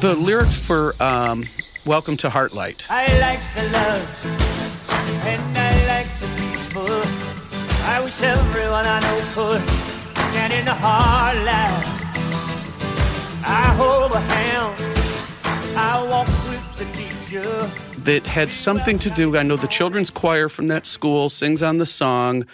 the 0.01 0.15
lyrics 0.15 0.59
for 0.59 0.95
um, 1.03 1.45
Welcome 1.87 2.17
to 2.19 2.29
Heartlight. 2.29 2.87
I 2.91 3.07
like 3.19 3.41
the 3.55 3.63
love 3.73 4.43
and 5.27 5.59
I 5.59 5.87
like 5.87 6.21
the 6.21 6.27
peaceful. 6.41 6.87
I 7.85 8.01
wish 8.05 8.23
everyone 8.23 8.87
I 8.87 9.01
know 9.01 9.21
could 9.35 9.63
and 10.37 10.53
in 10.53 10.65
the 10.65 10.73
heartland. 10.73 12.03
I 13.45 13.75
hold 13.77 14.13
a 14.13 14.21
hand, 14.21 15.77
I 15.77 16.03
walk 16.03 16.29
with 16.49 16.79
the 16.79 16.85
teacher. 16.97 17.92
That 18.05 18.27
had 18.27 18.53
something 18.53 18.99
to 18.99 19.11
do, 19.11 19.37
I 19.37 19.43
know 19.45 19.57
the 19.57 19.69
children's 19.69 20.11
choir 20.11 20.49
from 20.49 20.67
that 20.69 20.87
school 20.87 21.29
sings 21.29 21.63
on 21.63 21.79
the 21.79 21.87
song. 21.87 22.47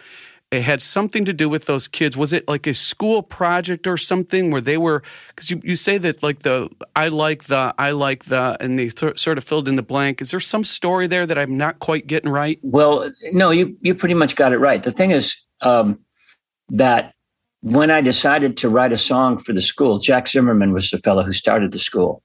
It 0.50 0.62
had 0.62 0.82
something 0.82 1.24
to 1.24 1.32
do 1.32 1.48
with 1.48 1.66
those 1.66 1.88
kids. 1.88 2.16
Was 2.16 2.32
it 2.32 2.46
like 2.48 2.66
a 2.66 2.74
school 2.74 3.22
project 3.22 3.86
or 3.86 3.96
something 3.96 4.50
where 4.50 4.60
they 4.60 4.76
were? 4.76 5.02
Because 5.28 5.50
you, 5.50 5.60
you 5.62 5.76
say 5.76 5.98
that 5.98 6.22
like 6.22 6.40
the 6.40 6.70
I 6.96 7.08
like 7.08 7.44
the 7.44 7.74
I 7.78 7.92
like 7.92 8.24
the, 8.24 8.56
and 8.60 8.78
they 8.78 8.88
th- 8.88 9.18
sort 9.18 9.38
of 9.38 9.44
filled 9.44 9.68
in 9.68 9.76
the 9.76 9.82
blank. 9.82 10.20
Is 10.20 10.30
there 10.30 10.40
some 10.40 10.64
story 10.64 11.06
there 11.06 11.26
that 11.26 11.38
I'm 11.38 11.56
not 11.56 11.78
quite 11.78 12.06
getting 12.06 12.30
right? 12.30 12.58
Well, 12.62 13.10
no, 13.32 13.50
you 13.50 13.76
you 13.80 13.94
pretty 13.94 14.14
much 14.14 14.36
got 14.36 14.52
it 14.52 14.58
right. 14.58 14.82
The 14.82 14.92
thing 14.92 15.10
is 15.10 15.36
um, 15.60 15.98
that 16.70 17.14
when 17.60 17.90
I 17.90 18.00
decided 18.00 18.56
to 18.58 18.68
write 18.68 18.92
a 18.92 18.98
song 18.98 19.38
for 19.38 19.52
the 19.52 19.62
school, 19.62 19.98
Jack 19.98 20.28
Zimmerman 20.28 20.72
was 20.72 20.90
the 20.90 20.98
fellow 20.98 21.22
who 21.22 21.32
started 21.32 21.72
the 21.72 21.78
school. 21.78 22.22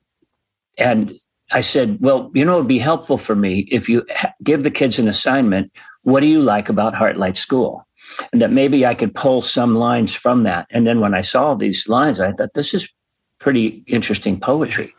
And 0.77 1.13
I 1.51 1.61
said, 1.61 1.97
well, 1.99 2.31
you 2.33 2.45
know, 2.45 2.55
it'd 2.55 2.67
be 2.67 2.79
helpful 2.79 3.17
for 3.17 3.35
me 3.35 3.67
if 3.71 3.87
you 3.87 4.05
give 4.43 4.63
the 4.63 4.71
kids 4.71 4.99
an 4.99 5.07
assignment. 5.07 5.71
What 6.03 6.21
do 6.21 6.25
you 6.25 6.41
like 6.41 6.69
about 6.69 6.95
Heartlight 6.95 7.37
School? 7.37 7.87
And 8.31 8.41
that 8.41 8.51
maybe 8.51 8.85
I 8.85 8.95
could 8.95 9.15
pull 9.15 9.41
some 9.41 9.75
lines 9.75 10.13
from 10.13 10.43
that. 10.43 10.67
And 10.69 10.85
then 10.85 10.99
when 10.99 11.13
I 11.13 11.21
saw 11.21 11.55
these 11.55 11.87
lines, 11.87 12.19
I 12.19 12.31
thought 12.33 12.53
this 12.53 12.73
is 12.73 12.91
pretty 13.39 13.83
interesting 13.87 14.39
poetry. 14.39 14.93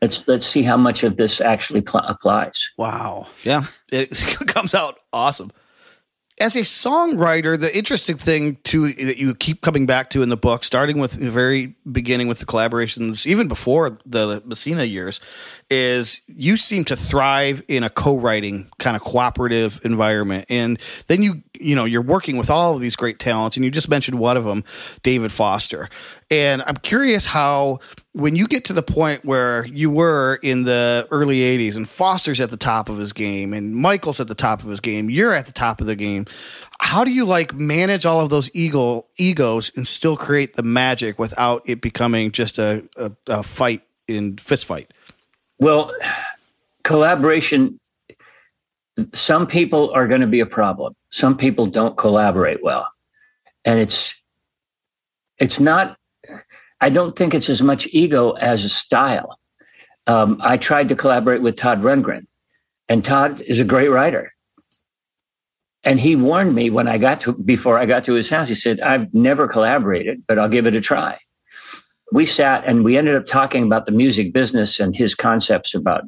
Let's 0.00 0.26
let's 0.26 0.46
see 0.46 0.62
how 0.62 0.76
much 0.76 1.04
of 1.04 1.16
this 1.16 1.40
actually 1.40 1.80
pl- 1.80 2.00
applies. 2.00 2.70
Wow. 2.76 3.28
Yeah, 3.44 3.66
it 3.92 4.10
comes 4.48 4.74
out 4.74 4.98
awesome 5.12 5.52
as 6.42 6.56
a 6.56 6.62
songwriter, 6.62 7.58
the 7.58 7.74
interesting 7.74 8.16
thing 8.16 8.56
too 8.64 8.92
that 8.94 9.16
you 9.16 9.32
keep 9.32 9.60
coming 9.60 9.86
back 9.86 10.10
to 10.10 10.22
in 10.22 10.28
the 10.28 10.36
book, 10.36 10.64
starting 10.64 10.98
with 10.98 11.12
the 11.12 11.30
very 11.30 11.76
beginning 11.90 12.26
with 12.26 12.40
the 12.40 12.46
collaborations, 12.46 13.26
even 13.26 13.46
before 13.46 13.96
the 14.04 14.42
Messina 14.44 14.82
years, 14.82 15.20
is 15.70 16.20
you 16.26 16.56
seem 16.56 16.84
to 16.86 16.96
thrive 16.96 17.62
in 17.68 17.84
a 17.84 17.90
co-writing 17.90 18.68
kind 18.80 18.96
of 18.96 19.02
cooperative 19.02 19.80
environment, 19.84 20.44
and 20.48 20.80
then 21.06 21.22
you 21.22 21.44
you 21.54 21.76
know 21.76 21.84
you're 21.84 22.02
working 22.02 22.36
with 22.36 22.50
all 22.50 22.74
of 22.74 22.80
these 22.80 22.96
great 22.96 23.20
talents, 23.20 23.56
and 23.56 23.64
you 23.64 23.70
just 23.70 23.88
mentioned 23.88 24.18
one 24.18 24.36
of 24.36 24.42
them, 24.42 24.64
David 25.04 25.30
Foster, 25.30 25.88
and 26.28 26.60
I'm 26.66 26.76
curious 26.76 27.24
how 27.24 27.78
when 28.14 28.36
you 28.36 28.46
get 28.46 28.66
to 28.66 28.72
the 28.72 28.82
point 28.82 29.24
where 29.24 29.64
you 29.66 29.90
were 29.90 30.38
in 30.42 30.64
the 30.64 31.08
early 31.10 31.38
80s 31.38 31.76
and 31.76 31.88
Foster's 31.88 32.40
at 32.40 32.50
the 32.50 32.58
top 32.58 32.88
of 32.88 32.98
his 32.98 33.12
game 33.12 33.54
and 33.54 33.74
Michael's 33.74 34.20
at 34.20 34.28
the 34.28 34.34
top 34.34 34.62
of 34.62 34.68
his 34.68 34.80
game, 34.80 35.08
you're 35.08 35.32
at 35.32 35.46
the 35.46 35.52
top 35.52 35.80
of 35.80 35.86
the 35.86 35.96
game. 35.96 36.26
How 36.80 37.04
do 37.04 37.10
you 37.10 37.24
like 37.24 37.54
manage 37.54 38.04
all 38.04 38.20
of 38.20 38.28
those 38.28 38.50
ego 38.54 39.06
egos 39.16 39.72
and 39.76 39.86
still 39.86 40.16
create 40.16 40.56
the 40.56 40.62
magic 40.62 41.18
without 41.18 41.62
it 41.64 41.80
becoming 41.80 42.32
just 42.32 42.58
a, 42.58 42.84
a, 42.96 43.12
a 43.28 43.42
fight 43.42 43.82
in 44.06 44.36
fist 44.36 44.66
fight? 44.66 44.92
Well, 45.58 45.94
collaboration 46.82 47.78
some 49.14 49.46
people 49.46 49.90
are 49.94 50.06
going 50.06 50.20
to 50.20 50.26
be 50.26 50.40
a 50.40 50.46
problem. 50.46 50.92
Some 51.10 51.36
people 51.36 51.66
don't 51.66 51.96
collaborate 51.96 52.62
well. 52.62 52.86
And 53.64 53.80
it's 53.80 54.20
it's 55.38 55.58
not 55.58 55.96
I 56.82 56.90
don't 56.90 57.14
think 57.14 57.32
it's 57.32 57.48
as 57.48 57.62
much 57.62 57.86
ego 57.92 58.32
as 58.32 58.64
a 58.64 58.68
style. 58.68 59.38
Um, 60.08 60.38
I 60.42 60.56
tried 60.56 60.88
to 60.88 60.96
collaborate 60.96 61.40
with 61.40 61.54
Todd 61.54 61.80
Rundgren, 61.80 62.26
and 62.88 63.04
Todd 63.04 63.40
is 63.40 63.60
a 63.60 63.64
great 63.64 63.88
writer. 63.88 64.34
And 65.84 66.00
he 66.00 66.16
warned 66.16 66.56
me 66.56 66.70
when 66.70 66.88
I 66.88 66.98
got 66.98 67.20
to 67.22 67.34
before 67.34 67.78
I 67.78 67.86
got 67.86 68.02
to 68.04 68.14
his 68.14 68.28
house. 68.28 68.48
He 68.48 68.56
said, 68.56 68.80
"I've 68.80 69.14
never 69.14 69.46
collaborated, 69.46 70.24
but 70.26 70.40
I'll 70.40 70.48
give 70.48 70.66
it 70.66 70.74
a 70.74 70.80
try." 70.80 71.18
We 72.10 72.26
sat 72.26 72.64
and 72.66 72.84
we 72.84 72.98
ended 72.98 73.14
up 73.14 73.26
talking 73.26 73.62
about 73.64 73.86
the 73.86 73.92
music 73.92 74.32
business 74.32 74.80
and 74.80 74.94
his 74.94 75.14
concepts 75.14 75.74
about 75.74 76.02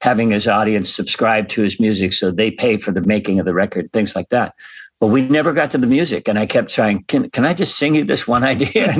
having 0.00 0.30
his 0.30 0.48
audience 0.48 0.90
subscribe 0.90 1.48
to 1.50 1.62
his 1.62 1.78
music 1.78 2.12
so 2.12 2.30
they 2.30 2.50
pay 2.50 2.78
for 2.78 2.92
the 2.92 3.02
making 3.02 3.38
of 3.38 3.46
the 3.46 3.52
record, 3.52 3.92
things 3.92 4.16
like 4.16 4.30
that. 4.30 4.54
But 5.00 5.08
we 5.08 5.22
never 5.22 5.52
got 5.52 5.70
to 5.72 5.78
the 5.78 5.86
music, 5.86 6.28
and 6.28 6.38
I 6.38 6.46
kept 6.46 6.70
trying. 6.70 7.04
Can 7.04 7.30
can 7.30 7.44
I 7.44 7.54
just 7.54 7.76
sing 7.76 7.96
you 7.96 8.04
this 8.04 8.28
one 8.28 8.44
idea? 8.54 8.94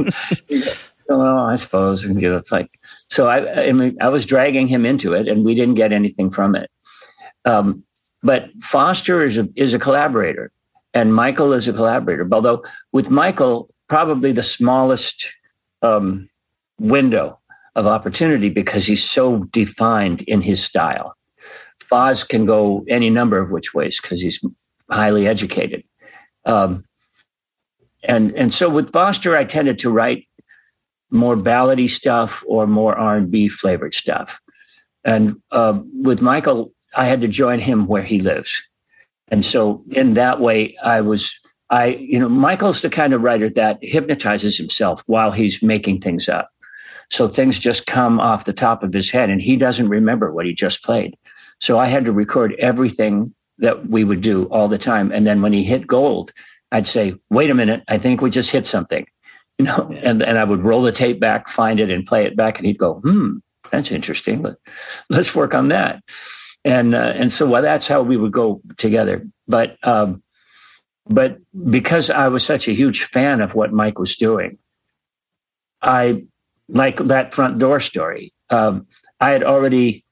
Well, 1.18 1.38
I 1.38 1.56
suppose. 1.56 2.04
And, 2.04 2.22
it's 2.22 2.52
like, 2.52 2.78
so 3.08 3.26
I, 3.26 3.68
I, 3.68 3.72
mean, 3.72 3.96
I 4.00 4.08
was 4.08 4.24
dragging 4.24 4.68
him 4.68 4.86
into 4.86 5.12
it 5.12 5.28
and 5.28 5.44
we 5.44 5.54
didn't 5.54 5.74
get 5.74 5.92
anything 5.92 6.30
from 6.30 6.54
it. 6.54 6.70
Um, 7.44 7.84
but 8.22 8.50
Foster 8.60 9.22
is 9.22 9.38
a, 9.38 9.48
is 9.56 9.74
a 9.74 9.78
collaborator 9.78 10.52
and 10.94 11.14
Michael 11.14 11.52
is 11.52 11.68
a 11.68 11.72
collaborator. 11.72 12.28
Although 12.30 12.64
with 12.92 13.10
Michael, 13.10 13.70
probably 13.88 14.32
the 14.32 14.42
smallest 14.42 15.32
um, 15.82 16.28
window 16.78 17.38
of 17.74 17.86
opportunity 17.86 18.50
because 18.50 18.86
he's 18.86 19.04
so 19.04 19.44
defined 19.44 20.22
in 20.22 20.40
his 20.42 20.62
style. 20.62 21.16
Foz 21.90 22.28
can 22.28 22.46
go 22.46 22.84
any 22.88 23.10
number 23.10 23.38
of 23.38 23.50
which 23.50 23.74
ways 23.74 24.00
because 24.00 24.20
he's 24.20 24.44
highly 24.88 25.26
educated. 25.26 25.84
Um, 26.44 26.84
and 28.02 28.32
and 28.32 28.54
so 28.54 28.70
with 28.70 28.92
Foster, 28.92 29.36
I 29.36 29.44
tended 29.44 29.78
to 29.80 29.90
write 29.90 30.26
more 31.10 31.36
ballady 31.36 31.88
stuff 31.88 32.44
or 32.46 32.66
more 32.66 32.96
R&B 32.96 33.48
flavored 33.48 33.94
stuff. 33.94 34.40
And 35.04 35.40
uh, 35.50 35.80
with 35.94 36.22
Michael, 36.22 36.72
I 36.94 37.06
had 37.06 37.20
to 37.22 37.28
join 37.28 37.58
him 37.58 37.86
where 37.86 38.02
he 38.02 38.20
lives. 38.20 38.62
And 39.28 39.44
so 39.44 39.84
in 39.90 40.14
that 40.14 40.40
way, 40.40 40.76
I 40.82 41.00
was, 41.00 41.38
I, 41.70 41.86
you 41.86 42.18
know, 42.18 42.28
Michael's 42.28 42.82
the 42.82 42.90
kind 42.90 43.12
of 43.12 43.22
writer 43.22 43.48
that 43.50 43.78
hypnotizes 43.80 44.56
himself 44.56 45.02
while 45.06 45.30
he's 45.30 45.62
making 45.62 46.00
things 46.00 46.28
up. 46.28 46.50
So 47.10 47.26
things 47.28 47.58
just 47.58 47.86
come 47.86 48.20
off 48.20 48.44
the 48.44 48.52
top 48.52 48.82
of 48.82 48.92
his 48.92 49.10
head 49.10 49.30
and 49.30 49.40
he 49.40 49.56
doesn't 49.56 49.88
remember 49.88 50.32
what 50.32 50.46
he 50.46 50.52
just 50.52 50.84
played. 50.84 51.16
So 51.58 51.78
I 51.78 51.86
had 51.86 52.04
to 52.04 52.12
record 52.12 52.54
everything 52.58 53.34
that 53.58 53.88
we 53.88 54.04
would 54.04 54.20
do 54.20 54.44
all 54.44 54.68
the 54.68 54.78
time. 54.78 55.12
And 55.12 55.26
then 55.26 55.42
when 55.42 55.52
he 55.52 55.62
hit 55.64 55.86
gold, 55.86 56.32
I'd 56.72 56.86
say, 56.86 57.14
wait 57.30 57.50
a 57.50 57.54
minute, 57.54 57.82
I 57.88 57.98
think 57.98 58.20
we 58.20 58.30
just 58.30 58.50
hit 58.50 58.66
something 58.66 59.06
you 59.60 59.66
know, 59.66 59.90
and, 60.02 60.22
and 60.22 60.38
I 60.38 60.44
would 60.44 60.62
roll 60.62 60.80
the 60.80 60.90
tape 60.90 61.20
back, 61.20 61.46
find 61.46 61.80
it 61.80 61.90
and 61.90 62.06
play 62.06 62.24
it 62.24 62.34
back. 62.34 62.56
And 62.56 62.66
he'd 62.66 62.78
go, 62.78 62.94
hmm, 62.94 63.40
that's 63.70 63.90
interesting. 63.90 64.40
But 64.40 64.56
let's 65.10 65.34
work 65.34 65.54
on 65.54 65.68
that. 65.68 66.02
And, 66.64 66.94
uh, 66.94 67.12
and 67.14 67.30
so 67.30 67.46
well, 67.46 67.60
that's 67.60 67.86
how 67.86 68.02
we 68.02 68.16
would 68.16 68.32
go 68.32 68.62
together. 68.78 69.26
But, 69.46 69.76
um, 69.82 70.22
but 71.04 71.36
because 71.68 72.08
I 72.08 72.28
was 72.28 72.42
such 72.42 72.68
a 72.68 72.72
huge 72.72 73.02
fan 73.04 73.42
of 73.42 73.54
what 73.54 73.70
Mike 73.70 73.98
was 73.98 74.16
doing, 74.16 74.56
I 75.82 76.24
like 76.70 76.96
that 76.96 77.34
front 77.34 77.58
door 77.58 77.80
story. 77.80 78.32
Um, 78.48 78.86
I 79.20 79.32
had 79.32 79.44
already 79.44 80.06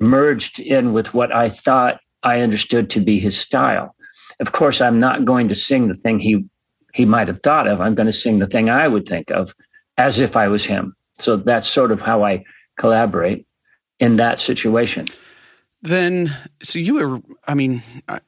merged 0.00 0.58
in 0.58 0.92
with 0.92 1.14
what 1.14 1.32
I 1.32 1.50
thought 1.50 2.00
I 2.24 2.40
understood 2.40 2.90
to 2.90 3.00
be 3.00 3.20
his 3.20 3.38
style. 3.38 3.94
Of 4.40 4.50
course, 4.50 4.80
I'm 4.80 4.98
not 4.98 5.24
going 5.24 5.50
to 5.50 5.54
sing 5.54 5.86
the 5.86 5.94
thing 5.94 6.18
he 6.18 6.46
he 6.92 7.04
might 7.04 7.28
have 7.28 7.40
thought 7.40 7.66
of. 7.66 7.80
I'm 7.80 7.94
going 7.94 8.06
to 8.06 8.12
sing 8.12 8.38
the 8.38 8.46
thing 8.46 8.70
I 8.70 8.88
would 8.88 9.06
think 9.06 9.30
of 9.30 9.54
as 9.96 10.20
if 10.20 10.36
I 10.36 10.48
was 10.48 10.64
him. 10.64 10.94
So 11.18 11.36
that's 11.36 11.68
sort 11.68 11.90
of 11.90 12.00
how 12.00 12.24
I 12.24 12.44
collaborate 12.76 13.46
in 13.98 14.16
that 14.16 14.38
situation. 14.38 15.06
Then, 15.82 16.36
so 16.62 16.78
you 16.78 16.94
were, 16.94 17.20
I 17.46 17.54
mean, 17.54 17.82
I, 18.08 18.20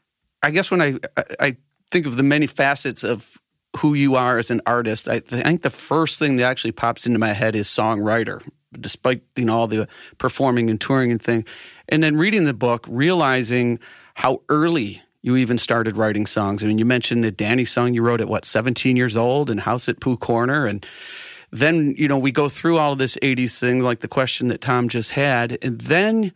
I 0.42 0.50
guess 0.50 0.70
when 0.70 0.82
I, 0.82 0.98
I 1.40 1.56
think 1.90 2.06
of 2.06 2.16
the 2.16 2.22
many 2.22 2.46
facets 2.46 3.04
of 3.04 3.38
who 3.78 3.94
you 3.94 4.14
are 4.14 4.38
as 4.38 4.50
an 4.50 4.60
artist, 4.66 5.08
I 5.08 5.20
think 5.20 5.62
the 5.62 5.70
first 5.70 6.18
thing 6.18 6.36
that 6.36 6.44
actually 6.44 6.72
pops 6.72 7.06
into 7.06 7.18
my 7.18 7.32
head 7.32 7.56
is 7.56 7.66
songwriter, 7.68 8.42
despite, 8.78 9.22
you 9.36 9.44
know, 9.44 9.56
all 9.56 9.66
the 9.66 9.88
performing 10.18 10.70
and 10.70 10.80
touring 10.80 11.10
and 11.10 11.22
thing. 11.22 11.44
And 11.88 12.02
then 12.02 12.16
reading 12.16 12.44
the 12.44 12.54
book, 12.54 12.86
realizing 12.88 13.78
how 14.14 14.42
early 14.48 15.02
you 15.24 15.36
even 15.36 15.56
started 15.56 15.96
writing 15.96 16.26
songs. 16.26 16.62
I 16.62 16.66
mean, 16.66 16.76
you 16.76 16.84
mentioned 16.84 17.24
the 17.24 17.30
Danny 17.30 17.64
song 17.64 17.94
you 17.94 18.02
wrote 18.02 18.20
at 18.20 18.28
what, 18.28 18.44
17 18.44 18.94
years 18.94 19.16
old 19.16 19.48
and 19.48 19.60
House 19.60 19.88
at 19.88 19.98
Pooh 19.98 20.18
Corner. 20.18 20.66
And 20.66 20.84
then, 21.50 21.94
you 21.96 22.08
know, 22.08 22.18
we 22.18 22.30
go 22.30 22.50
through 22.50 22.76
all 22.76 22.92
of 22.92 22.98
this 22.98 23.16
80s 23.22 23.58
thing, 23.58 23.80
like 23.80 24.00
the 24.00 24.08
question 24.08 24.48
that 24.48 24.60
Tom 24.60 24.86
just 24.86 25.12
had. 25.12 25.56
And 25.64 25.80
then 25.80 26.34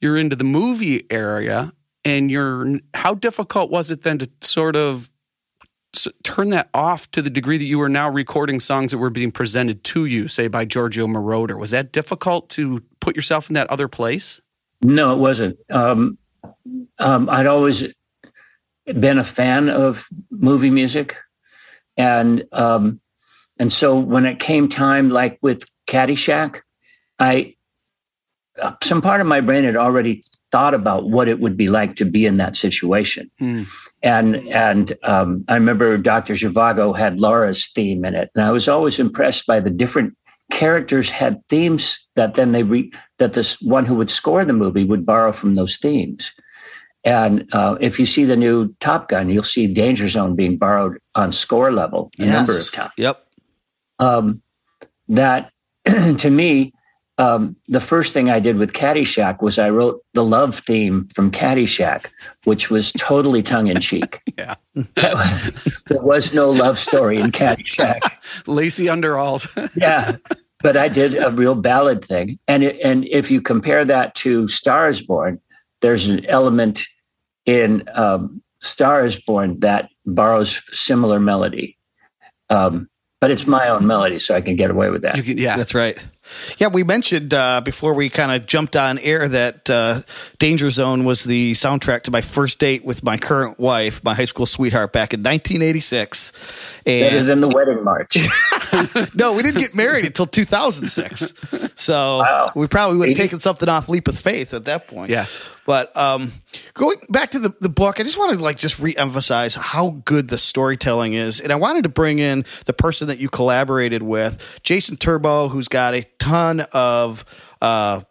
you're 0.00 0.16
into 0.16 0.36
the 0.36 0.44
movie 0.44 1.06
area 1.10 1.74
and 2.02 2.30
you're, 2.30 2.80
how 2.94 3.12
difficult 3.12 3.70
was 3.70 3.90
it 3.90 4.04
then 4.04 4.16
to 4.20 4.30
sort 4.40 4.74
of 4.74 5.10
turn 6.22 6.48
that 6.48 6.70
off 6.72 7.10
to 7.10 7.20
the 7.20 7.28
degree 7.28 7.58
that 7.58 7.66
you 7.66 7.78
were 7.78 7.90
now 7.90 8.08
recording 8.08 8.58
songs 8.58 8.92
that 8.92 8.98
were 8.98 9.10
being 9.10 9.32
presented 9.32 9.84
to 9.84 10.06
you, 10.06 10.28
say 10.28 10.48
by 10.48 10.64
Giorgio 10.64 11.06
Moroder? 11.06 11.58
Was 11.58 11.72
that 11.72 11.92
difficult 11.92 12.48
to 12.50 12.82
put 13.02 13.16
yourself 13.16 13.50
in 13.50 13.54
that 13.54 13.68
other 13.68 13.86
place? 13.86 14.40
No, 14.80 15.12
it 15.12 15.18
wasn't. 15.18 15.58
Um, 15.68 16.16
um, 16.98 17.28
I'd 17.28 17.46
always 17.46 17.92
been 18.86 19.18
a 19.18 19.24
fan 19.24 19.68
of 19.68 20.06
movie 20.30 20.70
music, 20.70 21.16
and 21.96 22.44
um, 22.52 23.00
and 23.58 23.72
so 23.72 23.98
when 23.98 24.26
it 24.26 24.38
came 24.38 24.68
time, 24.68 25.10
like 25.10 25.38
with 25.42 25.64
Caddyshack, 25.86 26.60
I 27.18 27.54
some 28.82 29.02
part 29.02 29.20
of 29.20 29.26
my 29.26 29.40
brain 29.40 29.64
had 29.64 29.76
already 29.76 30.24
thought 30.52 30.74
about 30.74 31.10
what 31.10 31.26
it 31.26 31.40
would 31.40 31.56
be 31.56 31.68
like 31.68 31.96
to 31.96 32.04
be 32.04 32.26
in 32.26 32.36
that 32.36 32.56
situation, 32.56 33.30
mm. 33.40 33.66
and 34.02 34.36
and 34.48 34.92
um, 35.02 35.44
I 35.48 35.54
remember 35.54 35.96
Dr. 35.98 36.34
Zhivago 36.34 36.96
had 36.96 37.20
Laura's 37.20 37.66
theme 37.68 38.04
in 38.04 38.14
it, 38.14 38.30
and 38.34 38.44
I 38.44 38.50
was 38.50 38.68
always 38.68 38.98
impressed 38.98 39.46
by 39.46 39.60
the 39.60 39.70
different 39.70 40.16
characters 40.50 41.10
had 41.10 41.40
themes 41.48 42.06
that 42.16 42.34
then 42.34 42.52
they 42.52 42.62
re- 42.62 42.92
that 43.18 43.32
this 43.32 43.60
one 43.60 43.86
who 43.86 43.94
would 43.96 44.10
score 44.10 44.44
the 44.44 44.52
movie 44.52 44.84
would 44.84 45.06
borrow 45.06 45.32
from 45.32 45.54
those 45.54 45.78
themes. 45.78 46.32
And 47.04 47.46
uh, 47.52 47.76
if 47.80 48.00
you 48.00 48.06
see 48.06 48.24
the 48.24 48.36
new 48.36 48.74
Top 48.80 49.08
Gun, 49.08 49.28
you'll 49.28 49.42
see 49.42 49.66
Danger 49.66 50.08
Zone 50.08 50.34
being 50.34 50.56
borrowed 50.56 50.98
on 51.14 51.32
score 51.32 51.70
level 51.70 52.10
a 52.18 52.24
yes. 52.24 52.34
number 52.34 52.58
of 52.58 52.72
times. 52.72 52.92
Yep. 52.96 53.26
Um, 53.98 54.42
that 55.08 55.52
to 55.84 56.30
me, 56.30 56.72
um, 57.18 57.56
the 57.68 57.80
first 57.80 58.12
thing 58.12 58.28
I 58.28 58.40
did 58.40 58.56
with 58.56 58.72
Caddyshack 58.72 59.40
was 59.40 59.58
I 59.58 59.70
wrote 59.70 60.02
the 60.14 60.24
love 60.24 60.58
theme 60.58 61.08
from 61.14 61.30
Caddyshack, 61.30 62.10
which 62.44 62.70
was 62.70 62.92
totally 62.92 63.42
tongue 63.42 63.68
in 63.68 63.80
cheek. 63.80 64.20
yeah. 64.38 64.54
there 64.96 66.02
was 66.02 66.34
no 66.34 66.50
love 66.50 66.78
story 66.78 67.18
in 67.18 67.30
Caddyshack. 67.30 68.00
Lacy 68.46 68.86
underalls. 68.86 69.48
yeah. 69.76 70.16
But 70.60 70.76
I 70.76 70.88
did 70.88 71.22
a 71.22 71.30
real 71.30 71.54
ballad 71.54 72.02
thing. 72.02 72.38
And, 72.48 72.64
it, 72.64 72.80
and 72.82 73.04
if 73.04 73.30
you 73.30 73.42
compare 73.42 73.84
that 73.84 74.14
to 74.16 74.48
Stars 74.48 75.02
Born, 75.02 75.38
there's 75.82 76.08
an 76.08 76.24
element 76.26 76.86
in 77.46 77.88
um, 77.92 78.42
Star 78.60 79.06
is 79.06 79.16
Born 79.16 79.60
that 79.60 79.90
borrows 80.06 80.62
similar 80.76 81.20
melody. 81.20 81.76
Um, 82.50 82.88
but 83.24 83.30
it's 83.30 83.46
my 83.46 83.68
own 83.68 83.86
melody, 83.86 84.18
so 84.18 84.34
I 84.34 84.42
can 84.42 84.54
get 84.54 84.70
away 84.70 84.90
with 84.90 85.00
that. 85.00 85.14
Can, 85.14 85.38
yeah, 85.38 85.56
that's 85.56 85.74
right. 85.74 85.96
Yeah, 86.58 86.66
we 86.66 86.84
mentioned 86.84 87.32
uh, 87.32 87.62
before 87.62 87.94
we 87.94 88.10
kind 88.10 88.30
of 88.30 88.46
jumped 88.46 88.76
on 88.76 88.98
air 88.98 89.26
that 89.26 89.70
uh, 89.70 90.00
Danger 90.38 90.68
Zone 90.68 91.04
was 91.04 91.24
the 91.24 91.52
soundtrack 91.52 92.02
to 92.02 92.10
my 92.10 92.20
first 92.20 92.58
date 92.58 92.84
with 92.84 93.02
my 93.02 93.16
current 93.16 93.58
wife, 93.58 94.04
my 94.04 94.12
high 94.12 94.26
school 94.26 94.44
sweetheart, 94.44 94.92
back 94.92 95.14
in 95.14 95.20
1986. 95.20 96.82
And 96.84 97.10
Better 97.10 97.22
than 97.24 97.40
the 97.40 97.48
wedding 97.48 97.82
march. 97.82 98.18
no, 99.14 99.32
we 99.32 99.42
didn't 99.42 99.60
get 99.60 99.74
married 99.74 100.04
until 100.04 100.26
2006. 100.26 101.32
So 101.76 102.18
wow. 102.18 102.52
we 102.54 102.66
probably 102.66 102.98
would 102.98 103.08
have 103.08 103.16
taken 103.16 103.40
something 103.40 103.70
off 103.70 103.88
Leap 103.88 104.06
of 104.06 104.18
Faith 104.18 104.52
at 104.52 104.66
that 104.66 104.86
point. 104.86 105.10
Yes. 105.10 105.50
But 105.66 105.96
um, 105.96 106.32
going 106.74 106.98
back 107.08 107.32
to 107.32 107.38
the, 107.38 107.54
the 107.60 107.68
book, 107.68 108.00
I 108.00 108.02
just 108.02 108.18
wanted 108.18 108.38
to 108.38 108.44
like 108.44 108.58
just 108.58 108.80
reemphasize 108.80 109.56
how 109.56 110.00
good 110.04 110.28
the 110.28 110.38
storytelling 110.38 111.14
is. 111.14 111.40
And 111.40 111.52
I 111.52 111.56
wanted 111.56 111.82
to 111.84 111.88
bring 111.88 112.18
in 112.18 112.44
the 112.66 112.72
person 112.72 113.08
that 113.08 113.18
you 113.18 113.28
collaborated 113.28 114.02
with, 114.02 114.60
Jason 114.62 114.96
Turbow, 114.96 115.48
who's 115.48 115.68
got 115.68 115.94
a 115.94 116.02
ton 116.18 116.60
of 116.72 117.24
uh, 117.60 118.02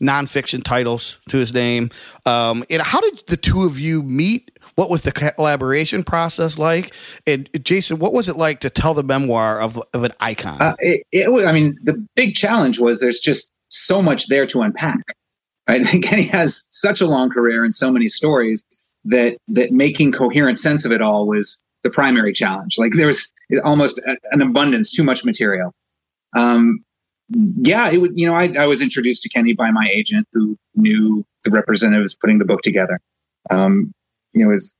nonfiction 0.00 0.62
titles 0.62 1.18
to 1.28 1.38
his 1.38 1.54
name. 1.54 1.90
Um, 2.26 2.64
and 2.70 2.82
how 2.82 3.00
did 3.00 3.22
the 3.28 3.36
two 3.36 3.64
of 3.64 3.78
you 3.78 4.02
meet? 4.02 4.50
What 4.74 4.88
was 4.88 5.02
the 5.02 5.12
collaboration 5.12 6.02
process 6.02 6.58
like? 6.58 6.94
And 7.26 7.48
Jason, 7.62 7.98
what 7.98 8.14
was 8.14 8.28
it 8.28 8.36
like 8.36 8.60
to 8.60 8.70
tell 8.70 8.94
the 8.94 9.02
memoir 9.02 9.60
of, 9.60 9.80
of 9.92 10.04
an 10.04 10.12
icon? 10.18 10.62
Uh, 10.62 10.74
it, 10.78 11.04
it, 11.12 11.46
I 11.46 11.52
mean, 11.52 11.74
the 11.82 12.04
big 12.16 12.34
challenge 12.34 12.80
was 12.80 13.00
there's 13.00 13.20
just 13.20 13.50
so 13.68 14.00
much 14.00 14.28
there 14.28 14.46
to 14.46 14.62
unpack. 14.62 14.98
Right? 15.72 15.86
Kenny 16.02 16.24
has 16.24 16.66
such 16.70 17.00
a 17.00 17.06
long 17.06 17.30
career 17.30 17.64
and 17.64 17.74
so 17.74 17.90
many 17.90 18.08
stories 18.08 18.64
that 19.04 19.38
that 19.48 19.72
making 19.72 20.12
coherent 20.12 20.60
sense 20.60 20.84
of 20.84 20.92
it 20.92 21.00
all 21.00 21.26
was 21.26 21.62
the 21.82 21.90
primary 21.90 22.32
challenge. 22.32 22.78
Like 22.78 22.92
there 22.92 23.06
was 23.06 23.32
almost 23.64 24.00
an 24.30 24.42
abundance, 24.42 24.90
too 24.90 25.02
much 25.02 25.24
material. 25.24 25.74
Um, 26.36 26.84
yeah, 27.56 27.90
it 27.90 27.98
would. 27.98 28.12
You 28.14 28.26
know, 28.26 28.34
I, 28.34 28.52
I 28.58 28.66
was 28.66 28.82
introduced 28.82 29.22
to 29.22 29.28
Kenny 29.30 29.54
by 29.54 29.70
my 29.70 29.88
agent, 29.92 30.28
who 30.32 30.56
knew 30.74 31.24
the 31.44 31.50
representatives 31.50 32.16
putting 32.16 32.38
the 32.38 32.44
book 32.44 32.60
together. 32.62 33.00
Um, 33.50 33.92
you 34.34 34.44
know, 34.44 34.50
it 34.50 34.54
was 34.54 34.74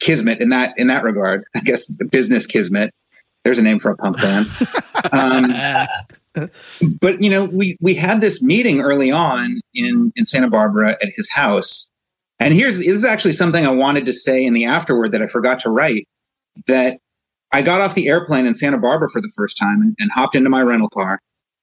kismet 0.00 0.40
in 0.40 0.48
that 0.50 0.74
in 0.78 0.86
that 0.86 1.04
regard. 1.04 1.44
I 1.54 1.60
guess 1.60 1.86
the 1.86 2.06
business 2.06 2.46
kismet. 2.46 2.92
There's 3.44 3.58
a 3.58 3.62
name 3.62 3.78
for 3.78 3.90
a 3.90 3.96
punk 3.96 4.18
band. 4.18 4.46
um, 5.12 5.44
but 7.00 7.22
you 7.22 7.30
know, 7.30 7.50
we 7.52 7.76
we 7.80 7.94
had 7.94 8.20
this 8.20 8.42
meeting 8.42 8.80
early 8.80 9.10
on 9.10 9.60
in 9.74 10.12
in 10.16 10.24
Santa 10.24 10.48
Barbara 10.48 10.92
at 11.02 11.08
his 11.16 11.30
house, 11.30 11.90
and 12.38 12.54
here's 12.54 12.78
this 12.78 12.88
is 12.88 13.04
actually 13.04 13.32
something 13.32 13.66
I 13.66 13.72
wanted 13.72 14.06
to 14.06 14.12
say 14.12 14.44
in 14.44 14.54
the 14.54 14.64
afterward 14.64 15.12
that 15.12 15.22
I 15.22 15.26
forgot 15.26 15.60
to 15.60 15.70
write. 15.70 16.06
That 16.66 16.98
I 17.52 17.62
got 17.62 17.80
off 17.80 17.94
the 17.94 18.08
airplane 18.08 18.46
in 18.46 18.54
Santa 18.54 18.78
Barbara 18.78 19.08
for 19.08 19.20
the 19.20 19.32
first 19.36 19.58
time 19.58 19.80
and, 19.80 19.96
and 19.98 20.10
hopped 20.12 20.36
into 20.36 20.50
my 20.50 20.62
rental 20.62 20.88
car 20.88 21.20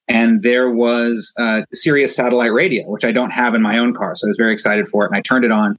and 0.08 0.42
there 0.42 0.72
was 0.72 1.34
uh, 1.38 1.64
Sirius 1.74 2.16
satellite 2.16 2.54
radio, 2.54 2.84
which 2.86 3.04
I 3.04 3.12
don't 3.12 3.32
have 3.32 3.54
in 3.54 3.62
my 3.62 3.78
own 3.78 3.94
car. 3.94 4.16
So 4.16 4.28
I 4.28 4.30
was 4.30 4.38
very 4.38 4.54
excited 4.54 4.88
for 4.88 5.04
it. 5.04 5.10
And 5.10 5.18
I 5.18 5.22
turned 5.22 5.44
it 5.44 5.52
on. 5.52 5.78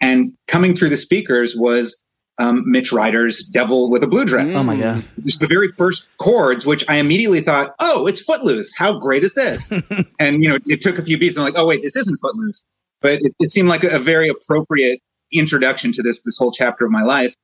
And 0.00 0.32
coming 0.48 0.74
through 0.74 0.88
the 0.88 0.96
speakers 0.96 1.54
was 1.56 2.02
um, 2.38 2.62
Mitch 2.70 2.92
Ryder's 2.92 3.46
Devil 3.48 3.90
with 3.90 4.02
a 4.02 4.06
Blue 4.06 4.24
Dress. 4.24 4.56
Oh 4.56 4.64
my 4.64 4.76
God. 4.76 5.04
Just 5.24 5.40
the 5.40 5.46
very 5.46 5.68
first 5.68 6.08
chords, 6.18 6.64
which 6.64 6.84
I 6.88 6.96
immediately 6.96 7.40
thought, 7.40 7.74
oh, 7.80 8.06
it's 8.06 8.22
Footloose. 8.22 8.74
How 8.76 8.98
great 8.98 9.24
is 9.24 9.34
this? 9.34 9.70
and, 10.20 10.42
you 10.42 10.48
know, 10.48 10.58
it 10.66 10.80
took 10.80 10.98
a 10.98 11.02
few 11.02 11.18
beats. 11.18 11.36
I'm 11.36 11.44
like, 11.44 11.54
oh, 11.56 11.66
wait, 11.66 11.82
this 11.82 11.96
isn't 11.96 12.18
Footloose. 12.18 12.62
But 13.00 13.20
it, 13.22 13.34
it 13.38 13.50
seemed 13.50 13.68
like 13.68 13.84
a, 13.84 13.96
a 13.96 13.98
very 13.98 14.28
appropriate 14.28 15.00
introduction 15.32 15.92
to 15.92 16.02
this, 16.02 16.22
this 16.22 16.38
whole 16.38 16.52
chapter 16.52 16.84
of 16.84 16.90
my 16.90 17.02
life 17.02 17.34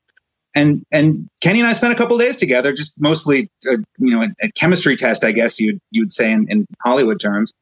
and 0.54 0.84
and 0.92 1.28
Kenny 1.42 1.60
and 1.60 1.68
I 1.68 1.72
spent 1.72 1.92
a 1.92 1.96
couple 1.96 2.16
days 2.16 2.36
together, 2.36 2.72
just 2.72 2.94
mostly, 2.98 3.50
uh, 3.68 3.76
you 3.98 4.10
know, 4.10 4.22
a, 4.22 4.28
a, 4.42 4.48
chemistry 4.56 4.96
test, 4.96 5.24
I 5.24 5.32
guess 5.32 5.60
you'd 5.60 5.80
you'd 5.90 6.12
say 6.12 6.30
in, 6.30 6.46
in 6.48 6.66
Hollywood 6.82 7.20
terms. 7.20 7.52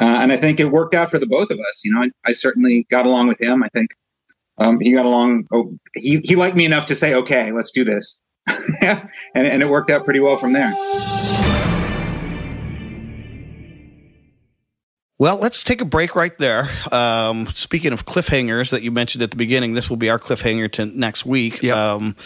Uh, 0.00 0.18
and 0.22 0.32
I 0.32 0.36
think 0.36 0.60
it 0.60 0.66
worked 0.66 0.94
out 0.94 1.10
for 1.10 1.18
the 1.18 1.26
both 1.26 1.50
of 1.50 1.58
us. 1.58 1.82
You 1.84 1.92
know, 1.92 2.02
I, 2.02 2.10
I 2.26 2.32
certainly 2.32 2.86
got 2.88 3.04
along 3.04 3.26
with 3.26 3.40
him. 3.40 3.64
I 3.64 3.68
think 3.74 3.90
um, 4.58 4.78
he 4.80 4.92
got 4.92 5.06
along. 5.06 5.46
Oh, 5.52 5.78
he 5.94 6.18
he 6.18 6.36
liked 6.36 6.56
me 6.56 6.64
enough 6.64 6.86
to 6.86 6.94
say, 6.94 7.14
"Okay, 7.14 7.52
let's 7.52 7.70
do 7.70 7.84
this," 7.84 8.20
and 8.82 9.00
and 9.34 9.62
it 9.62 9.68
worked 9.68 9.90
out 9.90 10.04
pretty 10.04 10.20
well 10.20 10.36
from 10.36 10.52
there. 10.52 10.74
Well, 15.20 15.38
let's 15.38 15.64
take 15.64 15.80
a 15.80 15.84
break 15.84 16.14
right 16.14 16.36
there. 16.38 16.68
Um, 16.92 17.48
speaking 17.48 17.92
of 17.92 18.06
cliffhangers 18.06 18.70
that 18.70 18.82
you 18.82 18.92
mentioned 18.92 19.22
at 19.22 19.32
the 19.32 19.36
beginning, 19.36 19.74
this 19.74 19.90
will 19.90 19.96
be 19.96 20.10
our 20.10 20.18
cliffhanger 20.18 20.70
to 20.72 20.86
next 20.86 21.26
week. 21.26 21.60
Yep. 21.60 21.76
Um, 21.76 22.16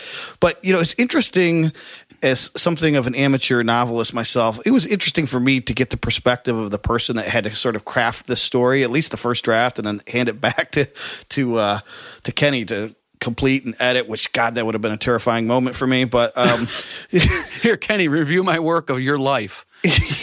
but 0.40 0.62
you 0.62 0.74
know, 0.74 0.80
it's 0.80 0.94
interesting 0.98 1.72
as 2.22 2.50
something 2.56 2.96
of 2.96 3.06
an 3.06 3.14
amateur 3.14 3.62
novelist 3.62 4.14
myself. 4.14 4.60
It 4.64 4.70
was 4.70 4.86
interesting 4.86 5.26
for 5.26 5.40
me 5.40 5.60
to 5.60 5.74
get 5.74 5.90
the 5.90 5.96
perspective 5.96 6.56
of 6.56 6.70
the 6.70 6.78
person 6.78 7.16
that 7.16 7.26
had 7.26 7.44
to 7.44 7.54
sort 7.56 7.76
of 7.76 7.84
craft 7.84 8.26
this 8.26 8.40
story, 8.40 8.82
at 8.84 8.90
least 8.90 9.10
the 9.10 9.16
first 9.16 9.44
draft, 9.44 9.78
and 9.78 9.86
then 9.86 10.00
hand 10.06 10.28
it 10.28 10.40
back 10.40 10.70
to 10.72 10.86
to 11.30 11.56
uh, 11.58 11.80
to 12.24 12.32
Kenny 12.32 12.64
to 12.66 12.94
complete 13.20 13.64
and 13.64 13.74
edit. 13.78 14.08
Which 14.08 14.32
God, 14.32 14.54
that 14.54 14.64
would 14.66 14.74
have 14.74 14.82
been 14.82 14.92
a 14.92 14.96
terrifying 14.96 15.46
moment 15.46 15.76
for 15.76 15.86
me. 15.86 16.04
But 16.04 16.36
um, 16.36 16.66
Here, 17.60 17.76
Kenny, 17.76 18.08
review 18.08 18.42
my 18.42 18.58
work 18.58 18.90
of 18.90 19.00
your 19.00 19.18
life. 19.18 19.66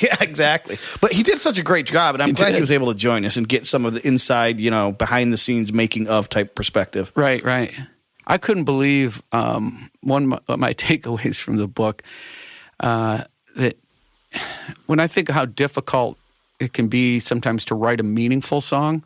yeah, 0.02 0.16
exactly. 0.22 0.78
But 1.02 1.12
he 1.12 1.22
did 1.22 1.38
such 1.38 1.58
a 1.60 1.64
great 1.64 1.86
job, 1.86 2.16
and 2.16 2.22
I'm 2.24 2.30
He 2.30 2.34
glad 2.34 2.48
did. 2.48 2.56
he 2.56 2.62
was 2.62 2.72
able 2.72 2.88
to 2.94 2.98
join 2.98 3.26
us 3.26 3.36
and 3.36 3.46
get 3.48 3.66
some 3.68 3.86
of 3.86 3.94
the 3.94 4.08
inside, 4.08 4.58
you 4.62 4.72
know, 4.72 4.94
behind 4.94 5.34
the 5.34 5.38
scenes 5.38 5.74
making 5.74 6.08
of 6.08 6.30
type 6.30 6.56
perspective. 6.56 7.12
Right, 7.14 7.44
right. 7.44 7.74
I 8.30 8.38
couldn't 8.38 8.64
believe 8.64 9.22
um, 9.32 9.90
one 10.02 10.40
of 10.48 10.60
my 10.60 10.74
takeaways 10.88 11.42
from 11.42 11.58
the 11.58 11.68
book 11.68 12.04
uh, 12.80 13.24
that 13.56 13.78
when 14.86 15.00
I 15.00 15.08
think 15.08 15.28
of 15.30 15.36
how 15.36 15.46
difficult 15.46 16.18
it 16.60 16.74
can 16.74 16.88
be 16.88 17.20
sometimes 17.20 17.66
to 17.66 17.76
write 17.76 18.00
a 18.00 18.04
meaningful 18.04 18.62
song, 18.62 19.04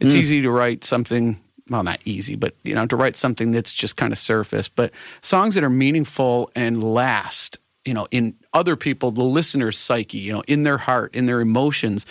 it's 0.00 0.14
easy 0.14 0.42
to 0.42 0.50
write 0.50 0.84
something. 0.84 1.40
Well, 1.68 1.82
not 1.82 2.00
easy, 2.04 2.36
but 2.36 2.54
you 2.62 2.74
know, 2.74 2.86
to 2.86 2.96
write 2.96 3.16
something 3.16 3.50
that's 3.50 3.72
just 3.72 3.96
kind 3.96 4.12
of 4.12 4.18
surface. 4.18 4.68
But 4.68 4.92
songs 5.20 5.54
that 5.56 5.64
are 5.64 5.70
meaningful 5.70 6.50
and 6.54 6.82
last, 6.82 7.58
you 7.84 7.92
know, 7.92 8.06
in 8.10 8.34
other 8.52 8.76
people, 8.76 9.10
the 9.10 9.24
listener's 9.24 9.78
psyche, 9.78 10.18
you 10.18 10.32
know, 10.32 10.42
in 10.46 10.62
their 10.62 10.78
heart, 10.78 11.14
in 11.14 11.26
their 11.26 11.40
emotions. 11.40 12.06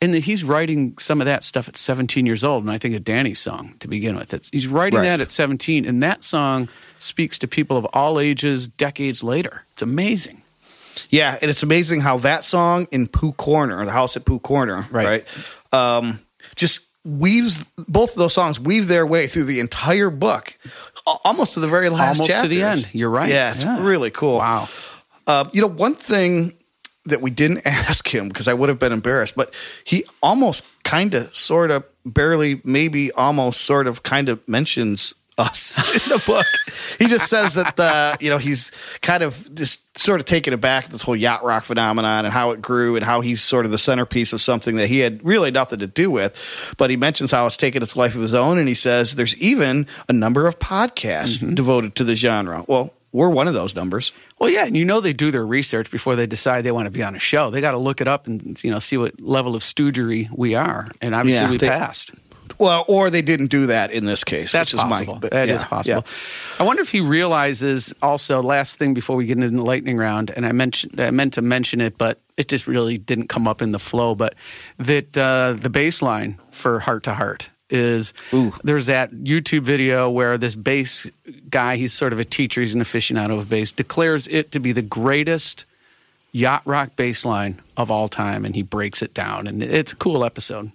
And 0.00 0.14
that 0.14 0.20
he's 0.24 0.44
writing 0.44 0.96
some 0.98 1.20
of 1.20 1.24
that 1.24 1.42
stuff 1.42 1.68
at 1.68 1.76
17 1.76 2.24
years 2.24 2.44
old. 2.44 2.62
And 2.62 2.70
I 2.70 2.78
think 2.78 2.94
a 2.94 3.00
danny 3.00 3.34
song 3.34 3.74
to 3.80 3.88
begin 3.88 4.14
with. 4.16 4.32
It's, 4.32 4.48
he's 4.50 4.68
writing 4.68 5.00
Right. 5.00 5.06
that 5.06 5.20
at 5.20 5.30
17. 5.32 5.84
And 5.84 6.00
that 6.04 6.22
song 6.22 6.68
speaks 6.98 7.36
to 7.40 7.48
people 7.48 7.76
of 7.76 7.84
all 7.86 8.20
ages, 8.20 8.68
decades 8.68 9.24
later. 9.24 9.64
It's 9.72 9.82
amazing. 9.82 10.42
Yeah, 11.10 11.36
and 11.40 11.50
it's 11.50 11.62
amazing 11.62 12.00
how 12.00 12.18
that 12.18 12.44
song 12.44 12.86
in 12.90 13.06
Pooh 13.08 13.32
Corner, 13.32 13.84
the 13.84 13.90
house 13.92 14.16
at 14.16 14.24
Pooh 14.24 14.40
Corner, 14.40 14.86
Right. 14.90 15.06
right, 15.06 15.72
um, 15.72 16.18
just 16.56 16.80
weaves 17.04 17.64
both 17.86 18.10
of 18.12 18.16
those 18.18 18.34
songs 18.34 18.58
weave 18.58 18.88
their 18.88 19.06
way 19.06 19.28
through 19.28 19.44
the 19.44 19.60
entire 19.60 20.10
book, 20.10 20.58
almost 21.24 21.54
to 21.54 21.60
the 21.60 21.68
very 21.68 21.88
last 21.88 22.20
Almost 22.20 22.40
to 22.40 22.48
the 22.48 22.62
end. 22.62 22.88
You're 22.92 23.10
right. 23.10 23.28
Yeah, 23.30 23.52
it's 23.52 23.62
Yeah. 23.62 23.80
really 23.82 24.10
cool. 24.10 24.38
Wow. 24.38 24.68
Uh, 25.26 25.44
you 25.52 25.60
know, 25.60 25.68
one 25.68 25.94
thing 25.94 26.54
that 27.08 27.20
we 27.20 27.30
didn't 27.30 27.62
ask 27.66 28.12
him 28.12 28.28
because 28.28 28.48
I 28.48 28.54
would 28.54 28.68
have 28.68 28.78
been 28.78 28.92
embarrassed, 28.92 29.34
but 29.36 29.54
he 29.84 30.04
almost 30.22 30.64
kind 30.84 31.14
of, 31.14 31.34
sort 31.36 31.70
of, 31.70 31.84
barely, 32.04 32.60
maybe 32.64 33.12
almost, 33.12 33.62
sort 33.62 33.86
of, 33.86 34.02
kind 34.02 34.28
of 34.28 34.46
mentions 34.48 35.14
us 35.38 35.78
in 35.94 36.18
the 36.18 36.22
book. 36.26 36.46
he 36.98 37.06
just 37.06 37.30
says 37.30 37.54
that 37.54 37.78
uh, 37.78 38.16
you 38.20 38.28
know 38.28 38.38
he's 38.38 38.72
kind 39.00 39.22
of 39.22 39.54
just 39.54 39.96
sort 39.96 40.20
of 40.20 40.26
taken 40.26 40.52
aback 40.52 40.86
at 40.86 40.90
this 40.90 41.02
whole 41.02 41.16
yacht 41.16 41.44
rock 41.44 41.64
phenomenon 41.64 42.24
and 42.24 42.34
how 42.34 42.50
it 42.50 42.60
grew 42.60 42.96
and 42.96 43.04
how 43.04 43.20
he's 43.20 43.42
sort 43.42 43.64
of 43.64 43.70
the 43.70 43.78
centerpiece 43.78 44.32
of 44.32 44.40
something 44.40 44.76
that 44.76 44.88
he 44.88 44.98
had 44.98 45.24
really 45.24 45.50
nothing 45.50 45.78
to 45.78 45.86
do 45.86 46.10
with. 46.10 46.74
But 46.76 46.90
he 46.90 46.96
mentions 46.96 47.30
how 47.30 47.46
it's 47.46 47.56
taken 47.56 47.82
its 47.82 47.96
life 47.96 48.14
of 48.14 48.22
his 48.22 48.34
own, 48.34 48.58
and 48.58 48.68
he 48.68 48.74
says 48.74 49.14
there's 49.14 49.40
even 49.40 49.86
a 50.08 50.12
number 50.12 50.46
of 50.46 50.58
podcasts 50.58 51.54
devoted 51.54 51.94
to 51.96 52.04
the 52.04 52.16
genre. 52.16 52.64
Well, 52.66 52.92
we're 53.12 53.30
one 53.30 53.48
of 53.48 53.54
those 53.54 53.74
numbers. 53.74 54.12
Well, 54.38 54.50
yeah, 54.50 54.66
and 54.66 54.76
you 54.76 54.84
know 54.84 55.00
they 55.00 55.12
do 55.12 55.30
their 55.30 55.46
research 55.46 55.90
before 55.90 56.14
they 56.16 56.26
decide 56.26 56.62
they 56.62 56.72
want 56.72 56.86
to 56.86 56.90
be 56.92 57.02
on 57.02 57.14
a 57.16 57.18
show. 57.18 57.50
They 57.50 57.60
got 57.60 57.72
to 57.72 57.78
look 57.78 58.00
it 58.00 58.08
up 58.08 58.26
and 58.26 58.62
you 58.62 58.70
know 58.70 58.78
see 58.78 58.96
what 58.96 59.20
level 59.20 59.54
of 59.56 59.62
stoogery 59.62 60.28
we 60.36 60.54
are, 60.54 60.88
and 61.00 61.14
obviously 61.14 61.44
Yeah, 61.44 61.50
we 61.50 61.56
they- 61.58 61.68
passed. 61.68 62.10
Well, 62.58 62.84
or 62.88 63.08
they 63.08 63.22
didn't 63.22 63.48
do 63.48 63.66
that 63.66 63.92
in 63.92 64.04
this 64.04 64.24
case. 64.24 64.50
That's 64.50 64.72
which 64.72 64.82
is 64.82 64.88
possible. 64.88 65.14
My, 65.14 65.20
but 65.20 65.30
That 65.30 65.48
is 65.48 65.60
yeah, 65.62 65.68
possible. 65.68 66.04
yeah. 66.04 66.56
I 66.58 66.66
wonder 66.66 66.82
if 66.82 66.90
he 66.90 67.00
realizes 67.00 67.94
also. 68.02 68.42
Last 68.42 68.78
thing 68.78 68.94
before 68.94 69.14
we 69.14 69.26
get 69.26 69.36
into 69.36 69.50
the 69.50 69.62
lightning 69.62 69.96
round, 69.96 70.32
and 70.34 70.44
I 70.44 70.50
mentioned 70.50 70.98
I 71.00 71.12
meant 71.12 71.34
to 71.34 71.42
mention 71.42 71.80
it, 71.80 71.96
but 71.98 72.20
it 72.36 72.48
just 72.48 72.66
really 72.66 72.98
didn't 72.98 73.28
come 73.28 73.46
up 73.46 73.62
in 73.62 73.70
the 73.70 73.78
flow. 73.78 74.16
But 74.16 74.34
that 74.78 75.16
uh, 75.16 75.52
the 75.52 75.70
baseline 75.70 76.36
for 76.50 76.80
Heart 76.80 77.04
to 77.04 77.14
Heart 77.14 77.50
is 77.70 78.14
there's 78.64 78.86
that 78.86 79.10
YouTube 79.12 79.62
video 79.62 80.08
where 80.08 80.38
this 80.38 80.54
bass 80.54 81.06
guy, 81.50 81.76
he's 81.76 81.92
sort 81.92 82.12
of 82.12 82.18
a 82.18 82.24
teacher, 82.24 82.60
he's 82.60 82.74
an 82.74 82.80
aficionado 82.80 83.38
of 83.38 83.48
bass, 83.48 83.72
declares 83.72 84.26
it 84.26 84.52
to 84.52 84.60
be 84.60 84.72
the 84.72 84.82
greatest 84.82 85.64
yacht 86.32 86.62
rock 86.64 86.96
bass 86.96 87.24
line 87.24 87.60
of 87.76 87.90
all 87.90 88.08
time, 88.08 88.44
and 88.44 88.54
he 88.54 88.62
breaks 88.62 89.02
it 89.02 89.14
down, 89.14 89.46
and 89.46 89.62
it's 89.62 89.92
a 89.92 89.96
cool 89.96 90.24
episode. 90.24 90.70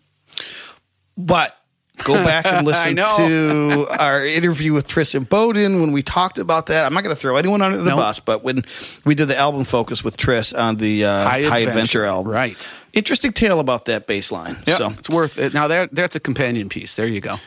But 1.18 1.58
go 2.04 2.14
back 2.24 2.46
and 2.46 2.66
listen 2.66 2.96
to 2.96 3.88
our 4.00 4.26
interview 4.26 4.74
with 4.74 4.88
Tris 4.88 5.14
Imboden 5.14 5.80
when 5.82 5.92
we 5.92 6.02
talked 6.04 6.38
about 6.38 6.68
that. 6.68 6.86
I'm 6.86 6.94
not 6.94 7.04
going 7.04 7.16
to 7.16 7.20
throw 7.20 7.36
anyone 7.38 7.62
under 7.62 7.78
the 7.78 7.90
Nope. 7.90 8.00
bus, 8.00 8.20
but 8.20 8.44
when 8.44 8.64
we 9.06 9.16
did 9.16 9.28
the 9.28 9.38
album 9.38 9.64
focus 9.64 10.04
with 10.04 10.18
Tris 10.18 10.54
on 10.54 10.76
the 10.78 11.06
uh, 11.06 11.24
High, 11.30 11.60
Adventure. 11.60 12.06
album, 12.06 12.32
right? 12.32 12.72
Interesting 12.94 13.34
tale 13.34 13.60
about 13.60 13.86
that 13.86 14.06
bass 14.08 14.32
line. 14.32 14.56
Yeah, 14.68 14.76
So 14.76 14.90
it's 14.92 15.10
worth 15.10 15.38
it. 15.40 15.54
Now 15.54 15.68
that 15.68 15.94
that's 15.96 16.16
a 16.16 16.20
companion 16.20 16.70
piece. 16.70 16.96
There 16.96 17.08
you 17.08 17.22
go. 17.22 17.38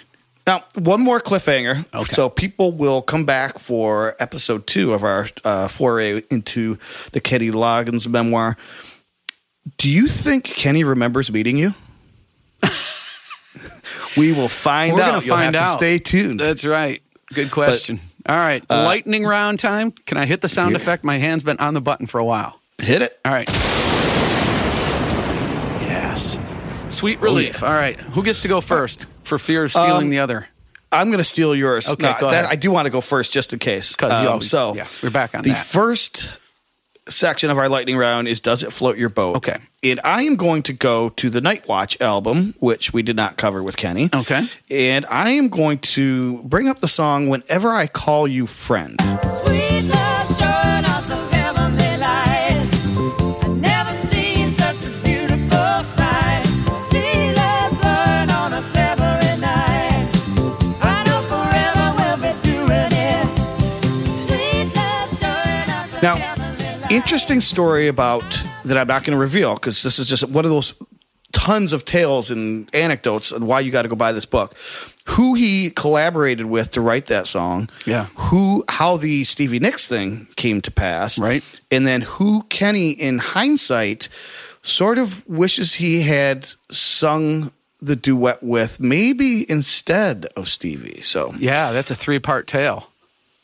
now 0.46 0.64
one 0.74 1.00
more 1.00 1.20
cliffhanger. 1.20 1.84
Okay. 1.94 2.12
So 2.14 2.28
people 2.28 2.72
will 2.72 3.00
come 3.02 3.24
back 3.24 3.58
for 3.58 4.16
episode 4.18 4.66
two 4.66 4.92
of 4.92 5.04
our 5.04 5.28
uh, 5.44 5.68
foray 5.68 6.22
into 6.30 6.78
the 7.12 7.20
Kenny 7.20 7.50
Loggins 7.50 8.08
memoir. 8.08 8.56
Do 9.78 9.88
you 9.88 10.06
think 10.08 10.44
Kenny 10.44 10.84
remembers 10.84 11.30
meeting 11.32 11.56
you? 11.56 11.74
we 14.16 14.32
will 14.32 14.48
find 14.48 14.94
We're 14.94 15.02
out. 15.02 15.24
You'll 15.24 15.36
find 15.36 15.54
have 15.54 15.64
out. 15.64 15.72
to 15.72 15.78
stay 15.78 15.98
tuned. 15.98 16.40
That's 16.40 16.64
right. 16.64 17.02
Good 17.34 17.50
question. 17.50 17.98
All 18.28 18.36
right, 18.36 18.62
lightning 18.70 19.24
round 19.24 19.58
time. 19.60 19.90
Can 19.92 20.16
I 20.18 20.26
hit 20.26 20.40
the 20.40 20.48
sound 20.48 20.72
yeah. 20.72 20.76
effect? 20.78 21.04
My 21.04 21.18
hand's 21.18 21.44
been 21.44 21.58
on 21.58 21.74
the 21.74 21.80
button 21.80 22.06
for 22.06 22.18
a 22.18 22.24
while. 22.24 22.60
Hit 22.78 23.02
it. 23.02 23.18
All 23.24 23.32
right. 23.32 23.48
Yes. 25.82 26.38
Sweet 26.88 27.20
relief. 27.20 27.62
All 27.62 27.72
right. 27.72 27.98
Who 27.98 28.22
gets 28.22 28.40
to 28.40 28.48
go 28.48 28.60
first 28.60 29.06
for 29.22 29.38
fear 29.38 29.64
of 29.64 29.70
stealing 29.70 30.04
Um, 30.04 30.08
the 30.10 30.18
other? 30.20 30.48
I'm 30.92 31.08
going 31.08 31.18
to 31.18 31.24
steal 31.24 31.54
yours. 31.54 31.88
Okay, 31.90 32.14
go 32.20 32.30
that- 32.30 32.44
ahead. 32.44 32.46
I 32.46 32.56
do 32.56 32.70
want 32.70 32.86
to 32.86 32.90
go 32.90 33.00
first, 33.00 33.32
just 33.32 33.52
in 33.52 33.58
case. 33.58 33.94
Um, 34.02 34.10
always- 34.10 34.48
so 34.48 34.74
yeah, 34.74 34.86
we're 35.02 35.10
back 35.10 35.34
on 35.34 35.42
the 35.42 35.50
that. 35.50 35.66
first 35.66 36.38
section 37.08 37.50
of 37.50 37.58
our 37.58 37.68
lightning 37.68 37.96
round 37.96 38.28
is 38.28 38.40
"Does 38.40 38.62
it 38.62 38.72
float 38.72 38.98
your 38.98 39.08
boat?" 39.08 39.36
Okay. 39.36 39.56
and 39.82 40.00
I 40.04 40.22
am 40.22 40.36
going 40.36 40.62
to 40.64 40.72
go 40.72 41.10
to 41.10 41.30
the 41.30 41.40
Night 41.40 41.68
Watch 41.68 42.00
album, 42.00 42.54
which 42.58 42.92
we 42.92 43.02
did 43.02 43.16
not 43.16 43.36
cover 43.36 43.62
with 43.62 43.76
Kenny. 43.76 44.08
Okay. 44.12 44.46
and 44.70 45.06
I 45.06 45.30
am 45.30 45.48
going 45.48 45.78
to 45.78 46.38
bring 46.44 46.68
up 46.68 46.78
the 46.78 46.88
song 46.88 47.28
"Whenever 47.28 47.70
I 47.70 47.86
Call 47.86 48.26
You 48.26 48.46
Friend." 48.46 48.98
Interesting 66.90 67.40
story 67.40 67.88
about 67.88 68.22
that 68.64 68.76
I'm 68.76 68.86
not 68.86 69.04
going 69.04 69.16
to 69.16 69.20
reveal 69.20 69.54
because 69.54 69.82
this 69.82 69.98
is 69.98 70.08
just 70.08 70.28
one 70.28 70.44
of 70.44 70.50
those 70.50 70.74
tons 71.32 71.72
of 71.72 71.84
tales 71.84 72.30
and 72.30 72.72
anecdotes 72.74 73.32
on 73.32 73.46
why 73.46 73.60
you 73.60 73.70
got 73.70 73.82
to 73.82 73.88
go 73.88 73.96
buy 73.96 74.12
this 74.12 74.24
book. 74.24 74.56
Who 75.10 75.34
he 75.34 75.70
collaborated 75.70 76.46
with 76.46 76.72
to 76.72 76.80
write 76.80 77.06
that 77.06 77.26
song, 77.26 77.68
Yeah. 77.84 78.06
Who, 78.16 78.64
how 78.68 78.96
the 78.96 79.24
Stevie 79.24 79.58
Nicks 79.58 79.86
thing 79.86 80.28
came 80.36 80.60
to 80.62 80.70
pass, 80.70 81.18
Right. 81.18 81.42
And 81.70 81.86
then 81.86 82.02
who 82.02 82.44
Kenny, 82.44 82.90
in 82.90 83.18
hindsight, 83.18 84.08
sort 84.62 84.98
of 84.98 85.26
wishes 85.28 85.74
he 85.74 86.02
had 86.02 86.48
sung 86.70 87.52
the 87.80 87.96
duet 87.96 88.42
with, 88.42 88.80
maybe 88.80 89.48
instead 89.50 90.26
of 90.36 90.48
Stevie. 90.48 91.02
So 91.02 91.34
Yeah, 91.38 91.72
that's 91.72 91.90
a 91.90 91.94
three 91.94 92.18
part 92.18 92.46
tale. 92.46 92.90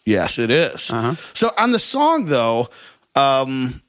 Yes, 0.04 0.38
it 0.38 0.50
is. 0.50 0.90
Uh-huh. 0.90 1.14
So 1.32 1.50
on 1.56 1.70
the 1.72 1.78
song, 1.78 2.24
though, 2.24 2.68
um, 3.14 3.82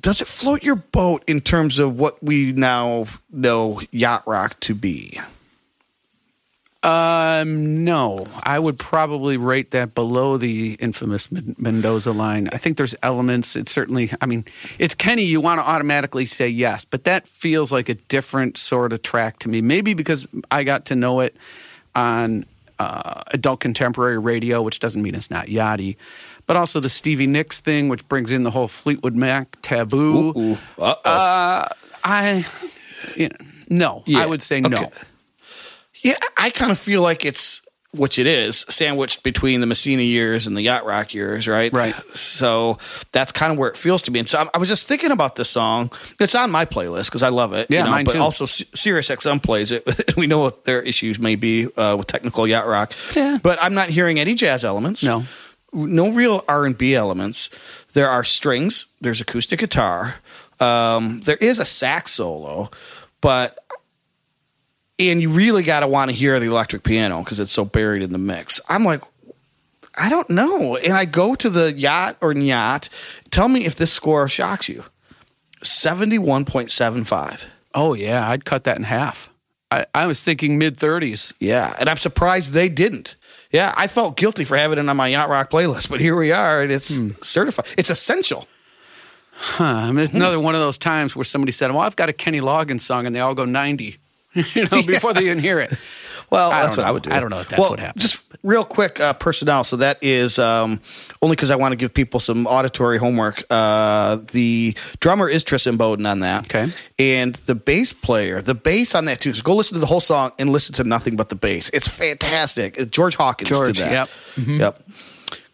does 0.00 0.20
it 0.20 0.28
float 0.28 0.62
your 0.62 0.76
boat 0.76 1.24
in 1.26 1.40
terms 1.40 1.78
of 1.78 1.98
what 1.98 2.22
we 2.22 2.52
now 2.52 3.06
know 3.30 3.80
yacht 3.90 4.22
rock 4.26 4.58
to 4.60 4.74
be? 4.74 5.20
Um, 6.84 7.82
no, 7.82 8.28
I 8.44 8.60
would 8.60 8.78
probably 8.78 9.36
rate 9.36 9.72
that 9.72 9.96
below 9.96 10.36
the 10.36 10.74
infamous 10.74 11.28
Mendoza 11.30 12.12
line. 12.12 12.48
I 12.52 12.56
think 12.58 12.76
there's 12.76 12.94
elements. 13.02 13.56
It's 13.56 13.72
certainly, 13.72 14.12
I 14.20 14.26
mean, 14.26 14.44
it's 14.78 14.94
Kenny. 14.94 15.24
You 15.24 15.40
want 15.40 15.60
to 15.60 15.68
automatically 15.68 16.24
say 16.24 16.48
yes, 16.48 16.84
but 16.84 17.02
that 17.02 17.26
feels 17.26 17.72
like 17.72 17.88
a 17.88 17.94
different 17.94 18.58
sort 18.58 18.92
of 18.92 19.02
track 19.02 19.40
to 19.40 19.48
me. 19.48 19.60
Maybe 19.60 19.92
because 19.92 20.28
I 20.52 20.62
got 20.62 20.86
to 20.86 20.94
know 20.94 21.18
it 21.18 21.36
on 21.96 22.46
uh, 22.78 23.22
adult 23.32 23.58
contemporary 23.58 24.18
radio, 24.18 24.62
which 24.62 24.78
doesn't 24.78 25.02
mean 25.02 25.16
it's 25.16 25.32
not 25.32 25.46
yachty. 25.46 25.96
But 26.48 26.56
also 26.56 26.80
the 26.80 26.88
Stevie 26.88 27.26
Nicks 27.28 27.60
thing, 27.60 27.88
which 27.88 28.08
brings 28.08 28.32
in 28.32 28.42
the 28.42 28.50
whole 28.50 28.66
Fleetwood 28.66 29.14
Mac 29.14 29.56
taboo. 29.62 30.32
Ooh, 30.36 30.58
uh-oh. 30.78 31.10
Uh, 31.10 31.68
I, 32.02 32.44
you 33.14 33.28
know, 33.28 33.36
no, 33.68 34.02
Yeah, 34.06 34.20
I 34.20 34.26
would 34.26 34.42
say 34.42 34.60
no. 34.60 34.90
yeah, 36.02 36.14
I 36.36 36.50
kind 36.50 36.72
of 36.72 36.78
feel 36.78 37.02
like 37.02 37.24
it's 37.24 37.62
which 37.92 38.18
it 38.18 38.26
is, 38.26 38.66
sandwiched 38.68 39.22
between 39.22 39.60
the 39.60 39.66
Messina 39.66 40.02
years 40.02 40.46
and 40.46 40.56
the 40.56 40.62
Yacht 40.62 40.84
Rock 40.84 41.14
years, 41.14 41.48
right? 41.48 41.72
Right. 41.72 41.94
So 41.94 42.78
that's 43.12 43.32
kind 43.32 43.50
of 43.50 43.58
where 43.58 43.70
it 43.70 43.76
feels 43.78 44.02
to 44.02 44.10
me. 44.10 44.18
And 44.20 44.28
so 44.28 44.48
I, 44.54 44.58
was 44.58 44.68
just 44.68 44.86
thinking 44.86 45.10
about 45.10 45.36
this 45.36 45.48
song. 45.48 45.90
It's 46.20 46.34
on 46.34 46.50
my 46.50 46.66
playlist 46.66 47.06
because 47.06 47.22
I 47.22 47.30
love 47.30 47.54
it. 47.54 47.68
Yeah, 47.70 47.84
mine 47.84 48.04
but 48.04 48.12
too. 48.12 48.20
also 48.20 48.44
Sirius 48.44 49.08
XM 49.08 49.42
plays 49.42 49.72
it. 49.72 50.14
we 50.16 50.26
know 50.26 50.38
what 50.38 50.64
their 50.64 50.82
issues 50.82 51.18
may 51.18 51.34
be 51.34 51.66
uh, 51.76 51.96
with 51.96 52.06
technical 52.06 52.46
Yacht 52.46 52.66
Rock. 52.66 52.92
Yeah. 53.16 53.38
But 53.42 53.58
I'm 53.60 53.74
not 53.74 53.88
hearing 53.88 54.18
any 54.18 54.34
jazz 54.34 54.64
elements. 54.64 55.02
No. 55.02 55.24
No 55.72 56.10
real 56.10 56.44
R 56.48 56.64
and 56.64 56.76
B 56.76 56.94
elements. 56.94 57.50
There 57.92 58.08
are 58.08 58.24
strings. 58.24 58.86
There's 59.00 59.20
acoustic 59.20 59.60
guitar. 59.60 60.16
Um, 60.60 61.20
there 61.20 61.36
is 61.36 61.58
a 61.58 61.64
sax 61.64 62.12
solo, 62.12 62.70
but 63.20 63.58
and 64.98 65.20
you 65.20 65.30
really 65.30 65.62
got 65.62 65.80
to 65.80 65.86
want 65.86 66.10
to 66.10 66.16
hear 66.16 66.40
the 66.40 66.46
electric 66.46 66.82
piano 66.82 67.20
because 67.20 67.38
it's 67.38 67.52
so 67.52 67.64
buried 67.64 68.02
in 68.02 68.12
the 68.12 68.18
mix. 68.18 68.60
I'm 68.68 68.84
like, 68.84 69.02
I 69.96 70.08
don't 70.08 70.30
know. 70.30 70.76
And 70.76 70.94
I 70.94 71.04
go 71.04 71.34
to 71.34 71.48
the 71.50 71.72
yacht 71.72 72.16
or 72.20 72.32
Nyacht. 72.34 72.88
Tell 73.30 73.48
me 73.48 73.64
if 73.64 73.74
this 73.74 73.92
score 73.92 74.28
shocks 74.28 74.68
you. 74.68 74.84
71.75. 75.62 77.46
Oh 77.74 77.94
yeah, 77.94 78.28
I'd 78.28 78.44
cut 78.44 78.64
that 78.64 78.76
in 78.76 78.84
half. 78.84 79.30
I, 79.70 79.86
I 79.94 80.06
was 80.06 80.22
thinking 80.22 80.56
mid 80.56 80.76
thirties. 80.76 81.34
Yeah. 81.38 81.74
And 81.78 81.88
I'm 81.88 81.96
surprised 81.96 82.52
they 82.52 82.68
didn't. 82.68 83.16
Yeah. 83.50 83.72
I 83.76 83.86
felt 83.86 84.16
guilty 84.16 84.44
for 84.44 84.56
having 84.56 84.78
it 84.78 84.88
on 84.88 84.96
my 84.96 85.08
Yacht 85.08 85.28
Rock 85.28 85.50
playlist, 85.50 85.90
but 85.90 86.00
here 86.00 86.16
we 86.16 86.32
are 86.32 86.62
and 86.62 86.72
it's 86.72 86.98
hmm. 86.98 87.08
certified. 87.22 87.66
It's 87.76 87.90
essential. 87.90 88.46
Huh. 89.40 89.64
I 89.64 89.92
mean, 89.92 90.04
it's 90.04 90.14
another 90.14 90.40
one 90.40 90.54
of 90.54 90.60
those 90.60 90.78
times 90.78 91.14
where 91.14 91.24
somebody 91.24 91.52
said, 91.52 91.70
"Well, 91.70 91.80
I've 91.80 91.94
got 91.94 92.08
a 92.08 92.12
Kenny 92.12 92.40
Loggins 92.40 92.80
song," 92.80 93.06
and 93.06 93.14
they 93.14 93.20
all 93.20 93.36
go 93.36 93.44
ninety. 93.44 93.98
you 94.54 94.64
know, 94.64 94.82
before 94.86 95.12
they 95.12 95.24
even 95.26 95.38
hear 95.38 95.58
it. 95.60 95.72
Well, 96.30 96.50
I 96.50 96.62
that's 96.64 96.76
what 96.76 96.84
I 96.84 96.90
would 96.90 97.04
do. 97.04 97.10
I 97.10 97.20
don't 97.20 97.30
know 97.30 97.40
if 97.40 97.48
that's 97.48 97.58
Well, 97.58 97.70
what 97.70 97.80
happens. 97.80 98.02
Just 98.02 98.22
real 98.42 98.62
quick, 98.62 99.00
uh, 99.00 99.14
personnel. 99.14 99.64
So 99.64 99.76
that 99.76 99.96
is 100.02 100.38
um, 100.38 100.78
only 101.22 101.36
because 101.36 101.50
I 101.50 101.56
want 101.56 101.72
to 101.72 101.76
give 101.76 101.94
people 101.94 102.20
some 102.20 102.46
auditory 102.46 102.98
homework. 102.98 103.44
Uh, 103.48 104.16
the 104.32 104.76
drummer 105.00 105.26
is 105.30 105.42
Tris 105.42 105.64
Imboden 105.64 106.06
on 106.06 106.20
that. 106.20 106.44
Okay. 106.54 106.70
And 106.98 107.34
the 107.34 107.54
bass 107.54 107.94
player, 107.94 108.42
the 108.42 108.54
bass 108.54 108.94
on 108.94 109.06
that 109.06 109.22
too. 109.22 109.32
So 109.32 109.42
go 109.42 109.54
listen 109.54 109.76
to 109.76 109.80
the 109.80 109.86
whole 109.86 110.02
song 110.02 110.32
and 110.38 110.50
listen 110.50 110.74
to 110.74 110.84
nothing 110.84 111.16
but 111.16 111.30
the 111.30 111.34
bass. 111.34 111.70
It's 111.72 111.88
fantastic. 111.88 112.78
Uh, 112.78 112.84
George 112.84 113.16
Hawkins 113.16 113.48
George, 113.48 113.78
did 113.78 113.86
that. 113.86 113.90
yep. 113.92 114.08
Mm-hmm. 114.36 114.60
Yep. 114.60 114.82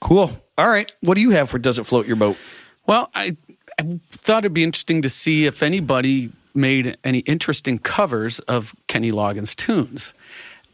Cool. 0.00 0.32
All 0.58 0.68
right. 0.68 0.90
What 1.02 1.14
do 1.14 1.20
you 1.20 1.30
have 1.30 1.50
for 1.50 1.60
Does 1.60 1.78
It 1.78 1.84
Float 1.84 2.08
Your 2.08 2.16
Boat? 2.16 2.36
Well, 2.84 3.10
I, 3.14 3.36
I 3.78 4.00
thought 4.10 4.38
it'd 4.38 4.54
be 4.54 4.64
interesting 4.64 5.02
to 5.02 5.08
see 5.08 5.46
if 5.46 5.62
anybody 5.62 6.32
made 6.54 6.96
any 7.04 7.18
interesting 7.20 7.78
covers 7.78 8.38
of 8.40 8.74
Kenny 8.86 9.10
Loggins 9.10 9.54
tunes. 9.54 10.14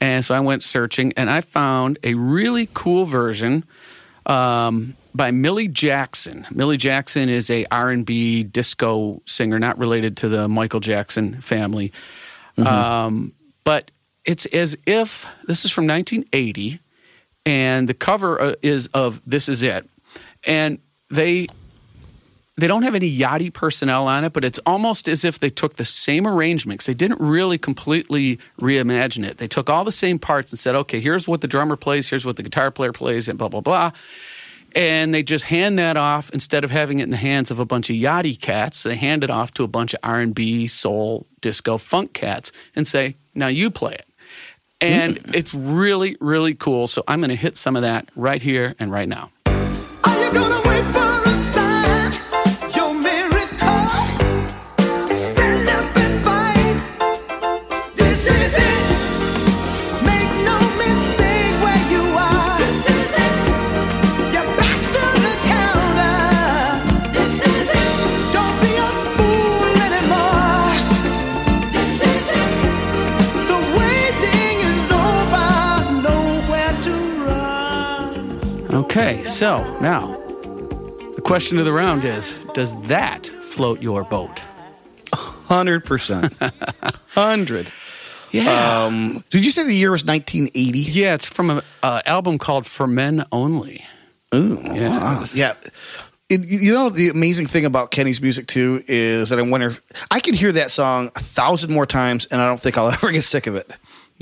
And 0.00 0.24
so 0.24 0.34
I 0.34 0.40
went 0.40 0.62
searching 0.62 1.12
and 1.16 1.28
I 1.28 1.40
found 1.40 1.98
a 2.02 2.14
really 2.14 2.68
cool 2.72 3.04
version 3.04 3.64
um, 4.26 4.96
by 5.14 5.30
Millie 5.30 5.68
Jackson. 5.68 6.46
Millie 6.50 6.76
Jackson 6.76 7.28
is 7.28 7.50
a 7.50 7.66
R&B 7.70 8.44
disco 8.44 9.20
singer, 9.26 9.58
not 9.58 9.78
related 9.78 10.16
to 10.18 10.28
the 10.28 10.48
Michael 10.48 10.80
Jackson 10.80 11.40
family. 11.40 11.92
Um, 12.58 13.32
but 13.64 13.90
it's 14.24 14.46
as 14.46 14.76
if 14.86 15.26
this 15.46 15.64
is 15.64 15.70
from 15.70 15.86
1980 15.86 16.78
and 17.46 17.88
the 17.88 17.94
cover 17.94 18.40
uh, 18.40 18.54
is 18.62 18.88
of 18.88 19.22
This 19.26 19.48
Is 19.48 19.62
It. 19.62 19.88
And 20.46 20.78
they 21.08 21.48
they 22.56 22.66
don't 22.66 22.82
have 22.82 22.94
any 22.94 23.10
yachty 23.10 23.52
personnel 23.52 24.06
on 24.06 24.24
it, 24.24 24.32
but 24.32 24.44
it's 24.44 24.58
almost 24.66 25.08
as 25.08 25.24
if 25.24 25.38
they 25.38 25.50
took 25.50 25.76
the 25.76 25.84
same 25.84 26.26
arrangements. 26.26 26.86
They 26.86 26.94
didn't 26.94 27.20
really 27.20 27.58
completely 27.58 28.38
reimagine 28.60 29.24
it. 29.24 29.38
They 29.38 29.48
took 29.48 29.70
all 29.70 29.84
the 29.84 29.92
same 29.92 30.18
parts 30.18 30.52
and 30.52 30.58
said, 30.58 30.74
okay, 30.74 31.00
here's 31.00 31.26
what 31.26 31.40
the 31.40 31.48
drummer 31.48 31.76
plays, 31.76 32.10
here's 32.10 32.26
what 32.26 32.36
the 32.36 32.42
guitar 32.42 32.70
player 32.70 32.92
plays, 32.92 33.28
and 33.28 33.38
blah, 33.38 33.48
blah, 33.48 33.60
blah. 33.60 33.92
And 34.74 35.12
they 35.12 35.22
just 35.22 35.46
hand 35.46 35.78
that 35.78 35.96
off 35.96 36.30
instead 36.30 36.62
of 36.62 36.70
having 36.70 37.00
it 37.00 37.04
in 37.04 37.10
the 37.10 37.16
hands 37.16 37.50
of 37.50 37.58
a 37.58 37.64
bunch 37.64 37.90
of 37.90 37.96
yachty 37.96 38.38
cats. 38.40 38.82
They 38.82 38.96
hand 38.96 39.24
it 39.24 39.30
off 39.30 39.52
to 39.54 39.64
a 39.64 39.68
bunch 39.68 39.94
of 39.94 40.00
R&B, 40.02 40.66
soul, 40.68 41.26
disco, 41.40 41.78
funk 41.78 42.12
cats 42.12 42.52
and 42.76 42.86
say, 42.86 43.16
now 43.34 43.48
you 43.48 43.70
play 43.70 43.94
it. 43.94 44.06
And 44.80 45.16
mm. 45.16 45.34
it's 45.34 45.54
really, 45.54 46.16
really 46.20 46.54
cool. 46.54 46.86
So 46.86 47.02
I'm 47.08 47.20
going 47.20 47.30
to 47.30 47.36
hit 47.36 47.56
some 47.56 47.76
of 47.76 47.82
that 47.82 48.08
right 48.14 48.40
here 48.40 48.74
and 48.78 48.92
right 48.92 49.08
now. 49.08 49.30
So 79.40 79.64
now 79.80 80.06
the 81.16 81.22
question 81.24 81.58
of 81.58 81.64
the 81.64 81.72
round 81.72 82.04
is 82.04 82.38
Does 82.52 82.78
that 82.88 83.24
float 83.26 83.80
your 83.80 84.04
boat? 84.04 84.42
100%. 85.12 86.38
100. 87.14 87.72
Yeah. 88.32 88.84
Um, 88.84 89.24
did 89.30 89.44
you 89.44 89.50
say 89.50 89.64
the 89.64 89.74
year 89.74 89.90
was 89.90 90.04
1980? 90.04 90.78
yeah, 90.92 91.14
it's 91.14 91.28
from 91.28 91.50
an 91.50 91.62
uh, 91.82 92.00
album 92.06 92.38
called 92.38 92.64
For 92.64 92.86
Men 92.86 93.24
Only. 93.32 93.84
Ooh, 94.32 94.56
Yeah. 94.72 94.90
wow. 95.00 95.24
yeah. 95.34 95.54
It, 96.28 96.46
you 96.46 96.72
know 96.72 96.90
the 96.90 97.08
amazing 97.08 97.46
thing 97.48 97.64
about 97.64 97.90
Kenny's 97.90 98.22
music 98.22 98.46
too 98.46 98.84
is 98.86 99.30
that 99.30 99.40
I 99.40 99.42
wonder 99.42 99.66
if 99.68 99.80
I 100.12 100.20
could 100.20 100.36
hear 100.36 100.52
that 100.52 100.70
song 100.70 101.10
a 101.16 101.18
thousand 101.18 101.72
more 101.72 101.86
times 101.86 102.26
and 102.26 102.40
I 102.40 102.46
don't 102.46 102.60
think 102.60 102.78
I'll 102.78 102.90
ever 102.92 103.10
get 103.10 103.24
sick 103.24 103.48
of 103.48 103.56
it. 103.56 103.68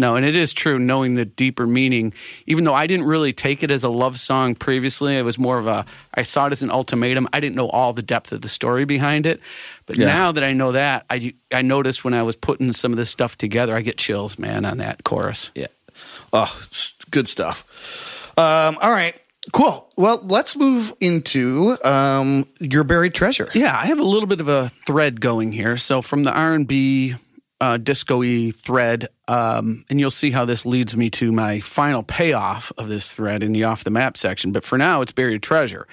No, 0.01 0.14
and 0.14 0.24
it 0.24 0.36
is 0.36 0.53
true, 0.53 0.78
knowing 0.78 1.14
the 1.14 1.24
deeper 1.24 1.66
meaning, 1.66 2.12
even 2.46 2.62
though 2.62 2.74
I 2.74 2.86
didn't 2.86 3.07
really 3.07 3.32
take 3.32 3.64
it 3.64 3.70
as 3.72 3.82
a 3.82 3.88
love 3.88 4.16
song 4.16 4.55
previously, 4.55 5.16
it 5.16 5.22
was 5.22 5.38
more 5.38 5.59
of 5.59 5.66
a, 5.66 5.84
I 6.14 6.22
saw 6.22 6.46
it 6.46 6.53
as 6.53 6.62
an 6.62 6.70
ultimatum. 6.70 7.26
I 7.32 7.40
didn't 7.40 7.57
know 7.57 7.68
all 7.68 7.92
the 7.92 8.03
depth 8.03 8.30
of 8.30 8.40
the 8.42 8.49
story 8.49 8.84
behind 8.84 9.26
it. 9.26 9.40
But 9.86 9.96
Yeah. 9.96 10.07
now 10.07 10.30
that 10.32 10.44
I 10.44 10.53
know 10.53 10.70
that, 10.72 11.05
I, 11.11 11.34
I 11.53 11.62
noticed 11.62 12.05
when 12.05 12.14
I 12.14 12.22
was 12.22 12.36
putting 12.36 12.72
some 12.72 12.92
of 12.92 12.96
this 12.96 13.11
stuff 13.11 13.36
together, 13.36 13.74
I 13.76 13.80
get 13.80 13.99
chills, 13.99 14.38
man, 14.38 14.64
on 14.64 14.78
that 14.78 15.03
chorus. 15.03 15.51
Yeah. 15.57 15.66
Oh, 16.32 16.57
good 17.11 17.28
stuff. 17.28 17.64
Um, 18.38 18.76
all 18.80 18.92
right. 18.92 19.16
Cool. 19.53 19.88
Well, 19.96 20.20
let's 20.24 20.55
move 20.57 20.92
into 21.01 21.76
um, 21.84 22.46
your 22.61 22.84
buried 22.84 23.14
treasure. 23.14 23.49
Yeah, 23.55 23.76
I 23.76 23.86
have 23.86 23.99
a 23.99 24.05
little 24.05 24.28
bit 24.28 24.40
of 24.40 24.46
a 24.49 24.68
thread 24.86 25.20
going 25.20 25.51
here. 25.53 25.76
So 25.78 26.03
from 26.03 26.22
the 26.22 26.32
R 26.32 26.55
and 26.55 26.68
B 26.68 27.16
uh, 27.61 27.76
disco-y 27.76 28.52
thread, 28.54 29.09
um, 29.26 29.84
and 29.90 29.98
you'll 29.98 30.11
see 30.11 30.30
how 30.30 30.44
this 30.44 30.64
leads 30.64 30.96
me 30.96 31.11
to 31.11 31.32
my 31.32 31.61
final 31.61 32.02
payoff 32.02 32.72
of 32.78 32.88
this 32.88 33.12
thread 33.12 33.42
in 33.42 33.52
the 33.52 33.64
off 33.64 33.84
the 33.84 33.90
map 33.90 34.16
section. 34.16 34.52
But 34.52 34.64
for 34.64 34.78
now, 34.78 35.02
it's 35.02 35.12
buried 35.12 35.42
treasure. 35.42 35.86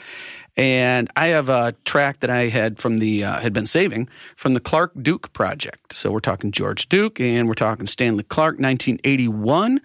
And 0.58 1.10
I 1.16 1.28
have 1.28 1.50
a 1.50 1.76
track 1.84 2.22
that 2.22 2.30
I 2.30 2.48
had 2.48 2.80
from 2.80 3.00
the 3.00 3.26
uh, 3.26 3.42
had 3.42 3.52
been 3.52 3.66
saving 3.66 4.08
from 4.38 4.54
the 4.54 4.62
Clarke 4.62 4.94
Duke 5.02 5.34
project. 5.34 5.94
So 5.94 6.12
we're 6.12 6.22
talking 6.22 6.52
George 6.52 6.88
Duke 6.88 7.20
and 7.20 7.48
we're 7.48 7.56
talking 7.56 7.88
Stanley 7.88 8.24
Clarke, 8.24 8.60
1981. 8.60 9.82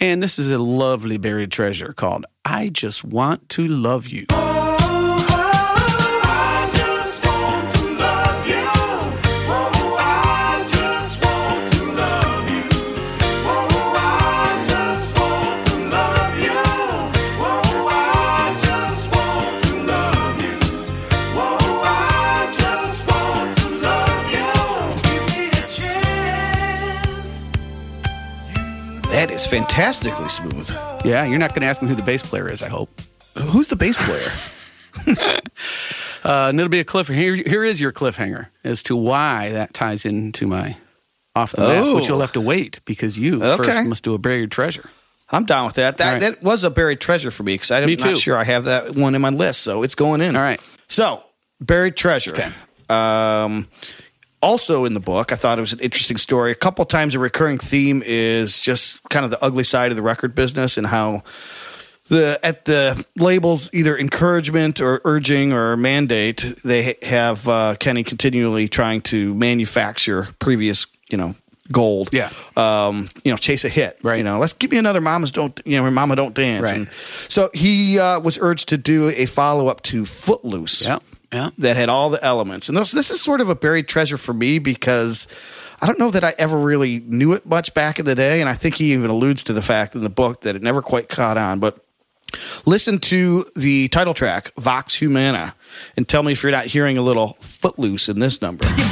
And 0.00 0.22
this 0.22 0.38
is 0.38 0.50
a 0.50 0.58
lovely 0.58 1.16
buried 1.16 1.52
treasure 1.52 1.92
called 1.92 2.26
"I 2.44 2.70
Just 2.70 3.04
Want 3.04 3.48
to 3.50 3.68
Love 3.68 4.08
You." 4.08 4.26
Fantastically 29.50 30.28
smooth. 30.28 30.70
Yeah, 31.04 31.24
you're 31.24 31.38
not 31.38 31.50
going 31.50 31.62
to 31.62 31.66
ask 31.68 31.82
me 31.82 31.88
who 31.88 31.94
the 31.94 32.02
bass 32.02 32.22
player 32.22 32.48
is. 32.48 32.62
I 32.62 32.68
hope. 32.68 32.88
Who's 33.38 33.68
the 33.68 33.76
bass 33.76 33.96
player? 34.04 34.30
Uh, 36.22 36.48
and 36.50 36.60
it'll 36.60 36.68
be 36.68 36.80
a 36.80 36.84
cliffhanger. 36.84 37.14
Here, 37.14 37.34
here 37.34 37.64
is 37.64 37.80
your 37.80 37.92
cliffhanger 37.92 38.48
as 38.62 38.82
to 38.82 38.94
why 38.94 39.52
that 39.52 39.72
ties 39.72 40.04
into 40.04 40.46
my 40.46 40.76
off 41.34 41.52
the 41.52 41.62
map, 41.62 41.94
which 41.94 42.04
Oh. 42.04 42.08
you'll 42.08 42.20
have 42.20 42.32
to 42.32 42.42
wait 42.42 42.78
because 42.84 43.18
you 43.18 43.42
Okay. 43.42 43.56
first 43.64 43.86
must 43.88 44.04
do 44.04 44.12
a 44.12 44.18
buried 44.18 44.50
treasure. 44.50 44.90
I'm 45.30 45.46
down 45.46 45.64
with 45.64 45.76
that. 45.76 45.96
That 45.96 46.12
right. 46.12 46.20
that 46.20 46.42
was 46.42 46.62
a 46.62 46.68
buried 46.68 47.00
treasure 47.00 47.30
for 47.30 47.42
me 47.42 47.54
because 47.54 47.70
I'm 47.70 47.86
Me 47.86 47.96
not 47.96 48.18
sure 48.18 48.36
I 48.36 48.44
have 48.44 48.66
that 48.66 48.96
one 48.96 49.14
in 49.14 49.22
my 49.22 49.30
list, 49.30 49.62
so 49.62 49.82
it's 49.82 49.94
going 49.94 50.20
in. 50.20 50.36
All 50.36 50.42
right. 50.42 50.60
So 50.88 51.22
buried 51.58 51.96
treasure. 51.96 52.32
Okay. 52.34 52.50
Um, 52.90 53.66
also 54.42 54.84
in 54.84 54.94
the 54.94 55.00
book, 55.00 55.32
I 55.32 55.36
thought 55.36 55.58
it 55.58 55.60
was 55.60 55.72
an 55.72 55.80
interesting 55.80 56.16
story. 56.16 56.50
A 56.50 56.54
couple 56.54 56.84
times, 56.84 57.14
a 57.14 57.18
recurring 57.18 57.58
theme 57.58 58.02
is 58.04 58.58
just 58.60 59.02
kind 59.10 59.24
of 59.24 59.30
the 59.30 59.42
ugly 59.44 59.64
side 59.64 59.90
of 59.92 59.96
the 59.96 60.02
record 60.02 60.34
business 60.34 60.76
and 60.78 60.86
how 60.86 61.22
the 62.08 62.38
at 62.42 62.64
the 62.64 63.04
labels 63.16 63.70
either 63.72 63.96
encouragement 63.96 64.80
or 64.80 65.00
urging 65.04 65.52
or 65.52 65.76
mandate 65.76 66.38
they 66.64 66.96
have 67.02 67.46
uh, 67.46 67.76
Kenny 67.78 68.02
continually 68.02 68.66
trying 68.68 69.00
to 69.02 69.32
manufacture 69.34 70.28
previous 70.40 70.86
you 71.08 71.16
know 71.18 71.36
gold 71.70 72.08
Yeah. 72.12 72.30
um 72.56 73.08
you 73.22 73.30
know 73.30 73.36
chase 73.36 73.64
a 73.64 73.68
hit 73.68 73.96
Right. 74.02 74.18
you 74.18 74.24
know 74.24 74.40
let's 74.40 74.54
give 74.54 74.72
me 74.72 74.78
another 74.78 75.00
mama's 75.00 75.30
don't 75.30 75.60
you 75.64 75.80
know 75.80 75.88
mama 75.88 76.16
don't 76.16 76.34
dance 76.34 76.64
Right. 76.64 76.78
and 76.78 76.92
so 77.28 77.48
he 77.54 78.00
uh, 78.00 78.18
was 78.18 78.38
urged 78.40 78.70
to 78.70 78.76
do 78.76 79.10
a 79.10 79.26
follow 79.26 79.68
up 79.68 79.80
to 79.82 80.04
Footloose 80.04 80.84
Yeah. 80.84 80.98
Yeah. 81.32 81.50
that 81.58 81.76
had 81.76 81.88
all 81.88 82.10
the 82.10 82.22
elements. 82.24 82.68
And 82.68 82.76
this, 82.76 82.90
this 82.90 83.10
is 83.10 83.20
sort 83.20 83.40
of 83.40 83.48
a 83.48 83.54
buried 83.54 83.86
treasure 83.86 84.18
for 84.18 84.34
me 84.34 84.58
because 84.58 85.28
I 85.80 85.86
don't 85.86 85.98
know 85.98 86.10
that 86.10 86.24
I 86.24 86.34
ever 86.38 86.58
really 86.58 87.00
knew 87.06 87.32
it 87.32 87.46
much 87.46 87.72
back 87.72 87.98
in 87.98 88.04
the 88.04 88.14
day. 88.16 88.40
And 88.40 88.48
I 88.48 88.54
think 88.54 88.74
he 88.74 88.92
even 88.92 89.10
alludes 89.10 89.44
to 89.44 89.52
the 89.52 89.62
fact 89.62 89.94
in 89.94 90.02
the 90.02 90.10
book 90.10 90.40
that 90.42 90.56
it 90.56 90.62
never 90.62 90.82
quite 90.82 91.08
caught 91.08 91.36
on. 91.36 91.60
But 91.60 91.84
listen 92.66 92.98
to 92.98 93.44
the 93.54 93.88
title 93.88 94.14
track, 94.14 94.52
Vox 94.56 94.94
Humana, 94.94 95.54
and 95.96 96.08
tell 96.08 96.22
me 96.22 96.32
if 96.32 96.42
you're 96.42 96.52
not 96.52 96.66
hearing 96.66 96.98
a 96.98 97.02
little 97.02 97.36
footloose 97.40 98.08
in 98.08 98.18
this 98.18 98.42
number. 98.42 98.66
You 98.66 98.84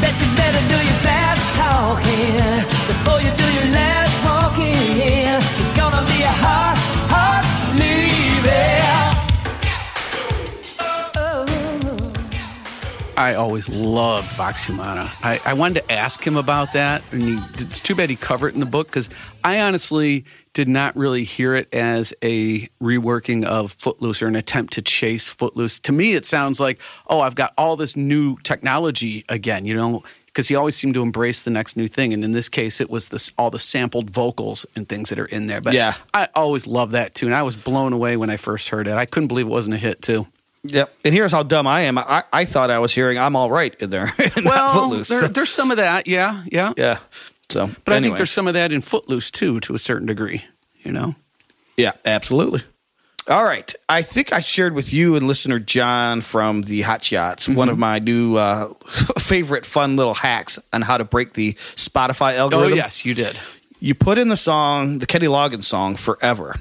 I 13.18 13.34
always 13.34 13.68
loved 13.68 14.30
Vox 14.36 14.62
Humana. 14.62 15.12
I, 15.24 15.40
I 15.44 15.54
wanted 15.54 15.82
to 15.82 15.92
ask 15.92 16.24
him 16.24 16.36
about 16.36 16.74
that, 16.74 17.02
and 17.10 17.22
he, 17.22 17.38
it's 17.54 17.80
too 17.80 17.96
bad 17.96 18.10
he 18.10 18.14
covered 18.14 18.50
it 18.50 18.54
in 18.54 18.60
the 18.60 18.66
book 18.66 18.86
because 18.86 19.10
I 19.42 19.60
honestly 19.60 20.24
did 20.52 20.68
not 20.68 20.94
really 20.94 21.24
hear 21.24 21.56
it 21.56 21.66
as 21.74 22.14
a 22.22 22.68
reworking 22.80 23.44
of 23.44 23.72
Footloose 23.72 24.22
or 24.22 24.28
an 24.28 24.36
attempt 24.36 24.74
to 24.74 24.82
chase 24.82 25.30
Footloose. 25.30 25.80
To 25.80 25.92
me, 25.92 26.14
it 26.14 26.26
sounds 26.26 26.60
like, 26.60 26.80
oh, 27.08 27.20
I've 27.20 27.34
got 27.34 27.54
all 27.58 27.74
this 27.74 27.96
new 27.96 28.36
technology 28.44 29.24
again, 29.28 29.64
you 29.64 29.74
know, 29.74 30.04
because 30.26 30.46
he 30.46 30.54
always 30.54 30.76
seemed 30.76 30.94
to 30.94 31.02
embrace 31.02 31.42
the 31.42 31.50
next 31.50 31.76
new 31.76 31.88
thing. 31.88 32.14
And 32.14 32.22
in 32.22 32.30
this 32.30 32.48
case, 32.48 32.80
it 32.80 32.88
was 32.88 33.08
this, 33.08 33.32
all 33.36 33.50
the 33.50 33.58
sampled 33.58 34.10
vocals 34.10 34.64
and 34.76 34.88
things 34.88 35.08
that 35.08 35.18
are 35.18 35.26
in 35.26 35.48
there. 35.48 35.60
But 35.60 35.74
Yeah. 35.74 35.94
I 36.14 36.28
always 36.36 36.68
loved 36.68 36.92
that 36.92 37.16
tune. 37.16 37.32
I 37.32 37.42
was 37.42 37.56
blown 37.56 37.92
away 37.92 38.16
when 38.16 38.30
I 38.30 38.36
first 38.36 38.68
heard 38.68 38.86
it. 38.86 38.94
I 38.94 39.06
couldn't 39.06 39.26
believe 39.26 39.46
it 39.46 39.50
wasn't 39.50 39.74
a 39.74 39.78
hit, 39.78 40.02
too. 40.02 40.28
Yep. 40.64 40.92
And 41.04 41.14
here's 41.14 41.32
how 41.32 41.42
dumb 41.44 41.66
I 41.66 41.82
am. 41.82 41.98
I, 41.98 42.24
I 42.32 42.44
thought 42.44 42.70
I 42.70 42.78
was 42.78 42.92
hearing 42.94 43.18
I'm 43.18 43.36
all 43.36 43.50
right 43.50 43.74
in 43.80 43.90
there. 43.90 44.12
Well, 44.44 44.74
Footloose. 44.88 45.08
there, 45.08 45.28
there's 45.28 45.50
some 45.50 45.70
of 45.70 45.76
that, 45.78 46.06
yeah, 46.06 46.42
yeah. 46.50 46.72
yeah. 46.76 46.98
So, 47.48 47.68
But 47.84 47.92
I 47.92 47.96
anyway. 47.96 48.08
think 48.08 48.16
there's 48.18 48.30
some 48.30 48.46
of 48.48 48.54
that 48.54 48.72
in 48.72 48.80
Footloose 48.82 49.30
too, 49.30 49.60
to 49.60 49.74
a 49.74 49.78
certain 49.78 50.06
degree. 50.06 50.44
You 50.82 50.92
know, 50.92 51.14
Yeah, 51.76 51.92
absolutely. 52.04 52.62
All 53.28 53.44
right. 53.44 53.72
I 53.90 54.00
think 54.02 54.32
I 54.32 54.40
shared 54.40 54.74
with 54.74 54.92
you 54.92 55.14
and 55.14 55.26
listener 55.26 55.58
John 55.58 56.22
from 56.22 56.62
the 56.62 56.80
Hot 56.82 57.04
Shots 57.04 57.46
Mm-hmm. 57.46 57.56
one 57.58 57.68
of 57.68 57.78
my 57.78 57.98
new 57.98 58.36
uh, 58.36 58.72
favorite 59.18 59.66
fun 59.66 59.96
little 59.96 60.14
hacks 60.14 60.58
on 60.72 60.82
how 60.82 60.96
to 60.98 61.04
break 61.04 61.34
the 61.34 61.52
Spotify 61.76 62.36
algorithm. 62.36 62.72
oh 62.72 62.76
yes, 62.76 63.04
you 63.04 63.14
did. 63.14 63.38
You 63.80 63.94
put 63.94 64.18
in 64.18 64.28
the 64.28 64.36
song, 64.36 64.98
the 64.98 65.06
Kenny 65.06 65.26
Loggins 65.26 65.64
song, 65.64 65.94
Forever. 65.96 66.56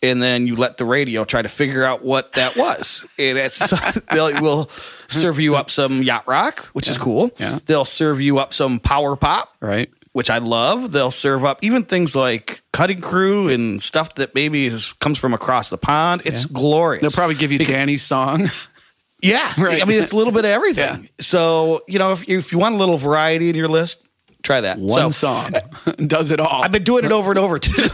And 0.00 0.22
then 0.22 0.46
you 0.46 0.54
let 0.54 0.76
the 0.76 0.84
radio 0.84 1.24
try 1.24 1.42
to 1.42 1.48
figure 1.48 1.82
out 1.84 2.04
what 2.04 2.34
that 2.34 2.56
was. 2.56 3.04
And 3.18 3.36
it's, 3.36 3.58
they'll 4.12 4.40
will 4.40 4.70
serve 5.08 5.40
you 5.40 5.56
up 5.56 5.70
some 5.70 6.02
yacht 6.04 6.28
rock, 6.28 6.60
which 6.72 6.88
is 6.88 6.96
cool. 6.96 7.32
Yeah. 7.38 7.58
They'll 7.66 7.84
serve 7.84 8.20
you 8.20 8.38
up 8.38 8.54
some 8.54 8.78
power 8.78 9.16
pop, 9.16 9.52
Right. 9.60 9.90
which 10.12 10.30
I 10.30 10.38
love. 10.38 10.92
They'll 10.92 11.10
serve 11.10 11.44
up 11.44 11.58
even 11.62 11.82
things 11.82 12.14
like 12.14 12.62
Cutting 12.72 13.00
Crew 13.00 13.48
and 13.48 13.82
stuff 13.82 14.14
that 14.16 14.36
maybe 14.36 14.66
is, 14.66 14.92
comes 14.94 15.18
from 15.18 15.34
across 15.34 15.68
the 15.68 15.78
pond. 15.78 16.22
It's 16.24 16.46
glorious. 16.46 17.00
They'll 17.00 17.10
probably 17.10 17.34
give 17.34 17.50
you 17.50 17.58
Danny's 17.58 18.04
song. 18.04 18.50
yeah, 19.20 19.52
Right. 19.58 19.82
I 19.82 19.84
mean, 19.84 20.00
it's 20.00 20.12
a 20.12 20.16
little 20.16 20.32
bit 20.32 20.44
of 20.44 20.52
everything. 20.52 21.02
Yeah. 21.02 21.08
So 21.18 21.82
you 21.88 21.98
know, 21.98 22.12
if 22.12 22.28
you, 22.28 22.38
if 22.38 22.52
you 22.52 22.58
want 22.58 22.76
a 22.76 22.78
little 22.78 22.98
variety 22.98 23.48
in 23.50 23.56
your 23.56 23.66
list, 23.66 24.06
try 24.44 24.60
that. 24.60 24.78
One 24.78 25.10
So, 25.10 25.26
song 25.50 25.54
does 26.06 26.30
it 26.30 26.38
all. 26.38 26.62
I've 26.62 26.70
been 26.70 26.84
doing 26.84 27.04
it 27.04 27.10
over 27.10 27.32
and 27.32 27.38
over 27.40 27.58
too. 27.58 27.88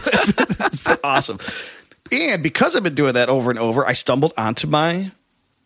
awesome. 1.03 1.39
And 2.11 2.43
because 2.43 2.75
I've 2.75 2.83
been 2.83 2.95
doing 2.95 3.13
that 3.13 3.29
over 3.29 3.49
and 3.49 3.59
over, 3.59 3.85
I 3.85 3.93
stumbled 3.93 4.33
onto 4.37 4.67
my 4.67 5.11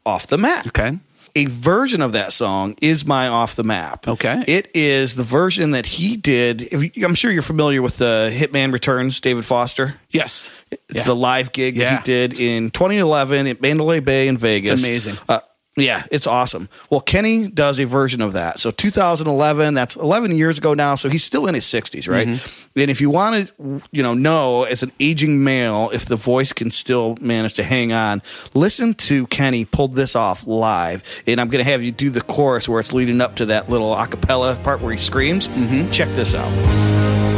off 0.06 0.28
the 0.28 0.38
map. 0.38 0.68
okay. 0.68 0.98
A 1.36 1.46
version 1.46 2.02
of 2.02 2.14
that 2.14 2.34
song 2.34 2.76
is 2.82 3.06
my 3.06 3.28
off 3.28 3.56
the 3.56 3.64
map. 3.64 4.08
Okay. 4.08 4.44
It 4.48 4.72
is 4.74 5.14
the 5.14 5.24
version 5.24 5.72
that 5.72 5.86
he 5.86 6.18
did. 6.18 6.72
You, 6.72 7.06
I'm 7.06 7.14
sure 7.14 7.32
you're 7.32 7.44
familiar 7.44 7.84
with 7.84 7.98
the 7.98 8.34
Hitman 8.36 8.74
Returns, 8.74 9.22
David 9.22 9.46
Foster. 9.46 9.94
Yes. 10.10 10.50
Yeah. 10.92 11.04
the 11.04 11.16
live 11.16 11.52
gig 11.52 11.76
Yeah. 11.78 11.92
that 11.92 11.98
he 12.00 12.04
did 12.04 12.40
in 12.40 12.72
2011 12.72 13.46
at 13.46 13.62
Mandalay 13.62 14.00
Bay 14.00 14.28
in 14.28 14.38
Vegas. 14.40 14.84
amazing. 14.84 15.18
Uh, 15.28 15.42
yeah, 15.82 16.04
it's 16.12 16.28
awesome. 16.28 16.70
Well, 16.90 17.02
Kenny 17.02 17.50
does 17.50 17.80
a 17.80 17.86
version 17.86 18.22
of 18.22 18.34
that. 18.34 18.60
So 18.60 18.72
2011, 18.72 19.74
that's 19.74 19.96
11 19.96 20.36
years 20.36 20.58
ago 20.58 20.74
now. 20.74 20.96
So 20.96 21.10
he's 21.10 21.24
still 21.24 21.48
in 21.48 21.56
his 21.56 21.66
60s, 21.66 22.10
right? 22.10 22.28
Mm-hmm. 22.28 22.80
And 22.80 22.92
if 22.92 23.02
you 23.02 23.10
want 23.10 23.48
to, 23.48 23.82
you 23.92 24.04
know, 24.04 24.14
know 24.14 24.64
as 24.64 24.84
an 24.84 24.92
aging 25.00 25.44
male 25.44 25.90
if 25.94 26.06
the 26.06 26.16
voice 26.16 26.54
can 26.54 26.72
still 26.72 27.18
manage 27.22 27.54
to 27.56 27.64
hang 27.64 27.92
on, 27.92 28.22
listen 28.54 28.94
to 28.96 29.28
Kenny 29.28 29.66
pull 29.66 29.88
this 29.88 30.16
off 30.16 30.46
live. 30.48 31.04
And 31.28 31.40
I'm 31.42 31.50
going 31.50 31.64
to 31.64 31.70
have 31.70 31.84
you 31.84 31.92
do 31.92 32.10
the 32.10 32.22
chorus 32.22 32.70
where 32.70 32.80
it's 32.80 32.94
leading 32.94 33.22
up 33.22 33.36
to 33.38 33.46
that 33.48 33.70
little 33.70 33.96
acapella 33.96 34.62
part 34.64 34.82
where 34.82 34.92
he 34.92 34.98
screams. 34.98 35.48
Mm-hmm. 35.48 35.92
Check 35.92 36.10
this 36.10 36.36
out. 36.36 37.29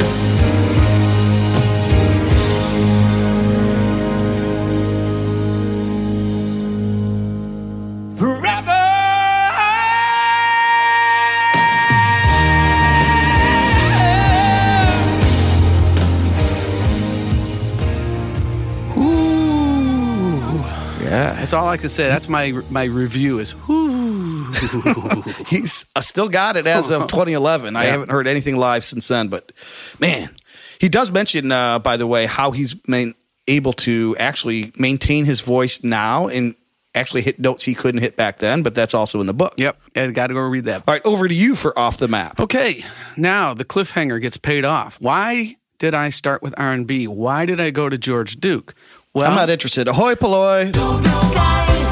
That's 21.52 21.62
all 21.62 21.68
I 21.68 21.76
could 21.76 21.91
say. 21.91 22.08
That's 22.08 22.30
my 22.30 22.52
my 22.70 22.86
review 22.86 23.39
is 23.39 23.52
whoo. 23.68 24.54
He's 25.47 25.84
I 25.93 25.99
still 25.99 26.30
got 26.30 26.56
it 26.56 26.66
as 26.66 26.89
of 26.89 27.10
2011. 27.10 27.76
I 27.76 27.84
haven't 27.84 28.10
heard 28.10 28.26
anything 28.26 28.56
live 28.56 28.86
since 28.86 29.10
then, 29.10 29.28
but 29.28 29.52
man, 29.99 30.34
he 30.80 30.88
does 30.88 31.12
mention, 31.12 31.52
uh, 31.52 31.80
by 31.80 31.97
the 31.97 32.08
way, 32.08 32.26
how 32.26 32.52
he's 32.52 32.78
main, 32.88 33.16
able 33.49 33.74
to 33.74 34.16
actually 34.18 34.72
maintain 34.78 35.26
his 35.26 35.41
voice 35.41 35.84
now 35.84 36.30
and 36.30 36.56
actually 36.95 37.22
hit 37.22 37.38
notes 37.38 37.66
he 37.66 37.74
couldn't 37.74 37.99
hit 37.99 38.16
back 38.16 38.38
then. 38.38 38.64
But 38.64 38.74
that's 38.74 38.93
also 38.93 39.20
in 39.20 39.28
the 39.28 39.34
book. 39.34 39.56
yep. 39.58 39.78
And 39.93 40.16
got 40.16 40.28
to 40.28 40.34
go 40.34 40.39
read 40.39 40.64
that. 40.66 40.84
All 40.88 40.93
right, 40.93 41.06
over 41.06 41.28
to 41.28 41.36
you 41.36 41.56
for 41.56 41.78
off 41.78 41.97
the 41.97 42.08
map. 42.08 42.39
Okay, 42.39 42.86
now 43.18 43.54
the 43.54 43.66
cliffhanger 43.66 44.22
gets 44.22 44.38
paid 44.38 44.64
off. 44.64 45.02
Why 45.02 45.58
did 45.80 45.93
I 45.93 46.12
start 46.12 46.41
with 46.41 46.54
R 46.58 46.72
and 46.72 46.88
B? 46.88 47.08
Why 47.08 47.45
did 47.45 47.60
I 47.60 47.72
go 47.72 47.89
to 47.89 47.97
George 47.97 48.38
Duke? 48.39 48.74
Well, 49.14 49.30
I'm 49.30 49.36
not 49.36 49.49
interested. 49.49 49.88
Ahoy, 49.88 50.16
polloi. 50.16 50.72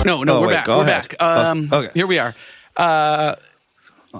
No, 0.05 0.23
no, 0.23 0.37
Oh, 0.37 0.41
we're 0.41 0.47
wait, 0.47 0.53
back. 0.53 0.67
We're 0.67 0.81
ahead. 0.81 1.09
back. 1.09 1.21
Um, 1.21 1.69
Oh, 1.71 1.79
okay. 1.79 1.91
Here 1.93 2.07
we 2.07 2.17
are. 2.19 2.33
Uh, 2.77 3.35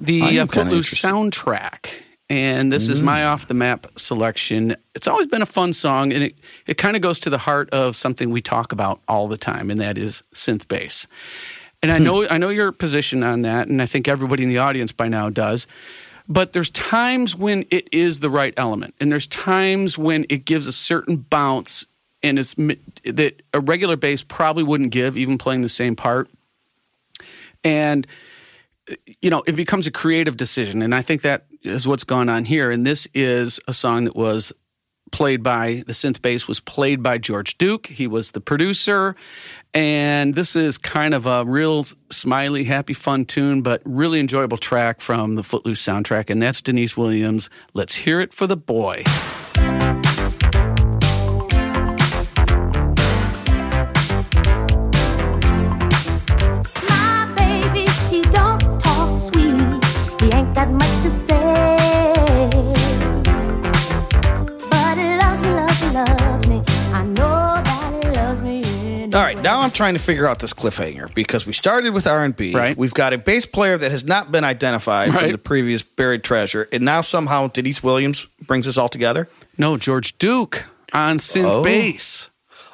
the 0.02 0.42
uh, 0.42 0.46
Footloose 0.46 0.94
soundtrack. 0.94 1.90
And 2.30 2.72
this 2.72 2.90
is 2.90 3.00
Mm. 3.00 3.04
my 3.06 3.26
off 3.26 3.48
the 3.48 3.54
map 3.56 3.88
selection. 3.96 4.76
It's 4.94 5.08
always 5.08 5.26
been 5.26 5.42
a 5.42 5.48
fun 5.48 5.74
song, 5.74 6.14
and 6.14 6.24
it, 6.26 6.36
it 6.68 6.78
kind 6.78 6.96
of 6.96 7.02
goes 7.02 7.18
to 7.22 7.30
the 7.32 7.40
heart 7.40 7.70
of 7.72 7.96
something 7.96 8.30
we 8.30 8.42
talk 8.42 8.72
about 8.72 9.02
all 9.08 9.28
the 9.28 9.38
time, 9.38 9.72
and 9.72 9.80
that 9.80 9.98
is 9.98 10.22
synth 10.36 10.68
bass. 10.68 11.08
And 11.82 11.92
I 11.92 11.98
Hmm. 11.98 12.04
know 12.04 12.28
I 12.30 12.38
know 12.38 12.50
your 12.50 12.72
position 12.72 13.24
on 13.24 13.42
that, 13.44 13.68
and 13.68 13.82
I 13.82 13.88
think 13.88 14.08
everybody 14.08 14.44
in 14.44 14.50
the 14.50 14.60
audience 14.60 14.92
by 14.92 15.08
now 15.08 15.30
does. 15.32 15.66
But 16.28 16.54
there's 16.54 16.70
times 16.70 17.36
when 17.36 17.66
it 17.72 17.88
is 17.92 18.20
the 18.20 18.30
right 18.30 18.54
element, 18.58 18.94
and 19.00 19.12
there's 19.12 19.26
times 19.26 19.98
when 19.98 20.26
it 20.30 20.46
gives 20.46 20.68
a 20.68 20.72
certain 20.72 21.16
bounce, 21.32 21.88
and 22.24 22.40
it's 22.40 22.56
that 22.56 23.42
a 23.54 23.60
regular 23.60 23.96
bass 23.96 24.24
probably 24.24 24.64
wouldn't 24.64 24.92
give, 24.92 25.18
even 25.18 25.38
playing 25.38 25.62
the 25.62 25.70
same 25.70 25.96
part. 25.96 26.30
And 27.64 28.08
you 29.22 29.30
know, 29.30 29.44
it 29.46 29.56
becomes 29.56 29.88
a 29.88 29.92
creative 29.92 30.38
decision, 30.38 30.82
and 30.82 30.96
I 30.96 31.02
think 31.02 31.22
that 31.22 31.46
is 31.62 31.88
what's 31.88 32.04
gone 32.04 32.30
on 32.30 32.46
here. 32.46 32.72
And 32.72 32.86
this 32.86 33.08
is 33.14 33.60
a 33.68 33.74
song 33.74 34.06
that 34.06 34.16
was 34.16 34.54
played 35.12 35.42
by 35.42 35.82
the 35.88 35.94
synth 35.94 36.22
bass 36.22 36.48
was 36.48 36.60
played 36.60 37.02
by 37.02 37.18
George 37.18 37.58
Duke. 37.58 37.88
He 37.88 38.08
was 38.08 38.32
the 38.32 38.42
producer, 38.42 39.16
and 39.74 40.36
this 40.36 40.56
is 40.56 40.78
kind 40.78 41.14
of 41.14 41.26
a 41.26 41.44
real 41.46 41.86
smiley, 42.12 42.64
happy, 42.64 42.94
fun 42.94 43.26
tune, 43.26 43.62
but 43.62 43.82
really 43.86 44.20
enjoyable 44.20 44.58
track 44.58 45.02
from 45.02 45.36
the 45.36 45.44
Footloose 45.44 45.82
soundtrack, 45.82 46.30
and 46.30 46.42
that's 46.42 46.62
Deniece 46.62 46.96
Williams. 46.96 47.50
Let's 47.74 47.96
hear 47.96 48.20
it 48.20 48.34
for 48.34 48.48
the 48.48 48.58
boy. 48.58 49.04
Right, 69.20 69.38
now 69.42 69.60
I'm 69.62 69.70
trying 69.72 69.96
to 69.96 70.00
figure 70.00 70.26
out 70.26 70.40
this 70.40 70.54
cliffhanger 70.54 71.14
because 71.14 71.46
we 71.46 71.52
started 71.52 71.94
with 71.94 72.08
R 72.08 72.24
and 72.24 72.34
B. 72.36 72.54
Right. 72.54 72.76
We've 72.78 72.94
got 72.94 73.12
a 73.12 73.18
bass 73.18 73.46
player 73.46 73.78
that 73.78 73.92
has 73.92 74.06
not 74.06 74.32
been 74.32 74.46
identified 74.46 75.14
from 75.14 75.32
the 75.32 75.38
previous 75.38 75.82
buried 75.84 76.24
treasure, 76.24 76.68
and 76.72 76.84
now 76.86 77.02
somehow 77.02 77.48
Deniece 77.48 77.84
Williams 77.84 78.26
brings 78.48 78.66
us 78.66 78.78
all 78.78 78.88
together. 78.88 79.28
No, 79.58 79.76
George 79.78 80.18
Duke 80.18 80.66
on 80.94 81.18
synth 81.18 81.46
Oh. 81.46 81.64
bass. 81.64 82.30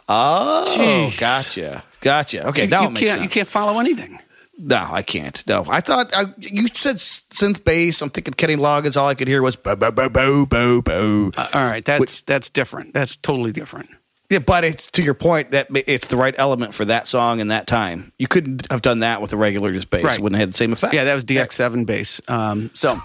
Oh, 0.07 0.65
Jeez. 0.77 1.19
gotcha, 1.19 1.83
gotcha. 2.01 2.47
Okay, 2.49 2.65
You, 2.65 2.69
now 2.69 2.83
you 2.83 2.87
can't 2.95 3.09
sense. 3.09 3.21
you 3.23 3.29
can't 3.29 3.47
follow 3.47 3.79
anything. 3.79 4.19
No, 4.57 4.87
I 4.89 5.01
can't. 5.01 5.43
No, 5.47 5.65
I 5.67 5.81
thought 5.81 6.15
I, 6.15 6.25
you 6.37 6.67
said 6.67 6.97
synth 6.97 7.63
bass. 7.65 8.01
I'm 8.03 8.11
thinking 8.11 8.35
Kenny 8.35 8.55
Loggins. 8.55 8.95
All 8.97 9.07
I 9.07 9.15
could 9.15 9.27
hear 9.27 9.41
was 9.41 9.55
bo 9.55 9.75
bo 9.75 9.91
bo 9.91 10.09
bo 10.09 10.45
bo 10.45 10.81
bo. 10.83 11.31
Uh, 11.35 11.47
all 11.55 11.65
right, 11.65 11.83
that's 11.83 12.21
that's 12.21 12.49
different. 12.51 12.93
That's 12.93 13.17
totally 13.17 13.51
different. 13.51 13.89
Yeah, 14.29 14.39
but 14.39 14.63
it's 14.63 14.87
to 14.91 15.03
your 15.03 15.13
point 15.13 15.51
that 15.51 15.67
it's 15.87 16.07
the 16.07 16.17
right 16.17 16.33
element 16.37 16.73
for 16.73 16.85
that 16.85 17.07
song 17.07 17.41
and 17.41 17.51
that 17.51 17.67
time. 17.67 18.11
You 18.17 18.27
couldn't 18.27 18.71
have 18.71 18.81
done 18.81 18.99
that 18.99 19.21
with 19.21 19.33
a 19.33 19.37
regular 19.37 19.71
just 19.71 19.89
bass. 19.89 20.03
Right. 20.03 20.17
It 20.17 20.21
wouldn't 20.21 20.39
have 20.39 20.47
had 20.47 20.53
the 20.53 20.57
same 20.57 20.73
effect. 20.73 20.93
Yeah, 20.93 21.03
that 21.03 21.13
was 21.13 21.25
DX7 21.25 21.85
bass. 21.85 22.21
Um, 22.27 22.71
so, 22.73 22.99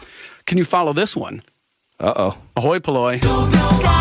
can 0.47 0.57
you 0.57 0.64
follow 0.64 0.93
this 0.93 1.14
one? 1.14 1.43
Uh 1.99 2.14
oh. 2.16 2.39
Ahoy 2.57 2.79
polloi. 2.79 3.18
Sky 3.18 4.00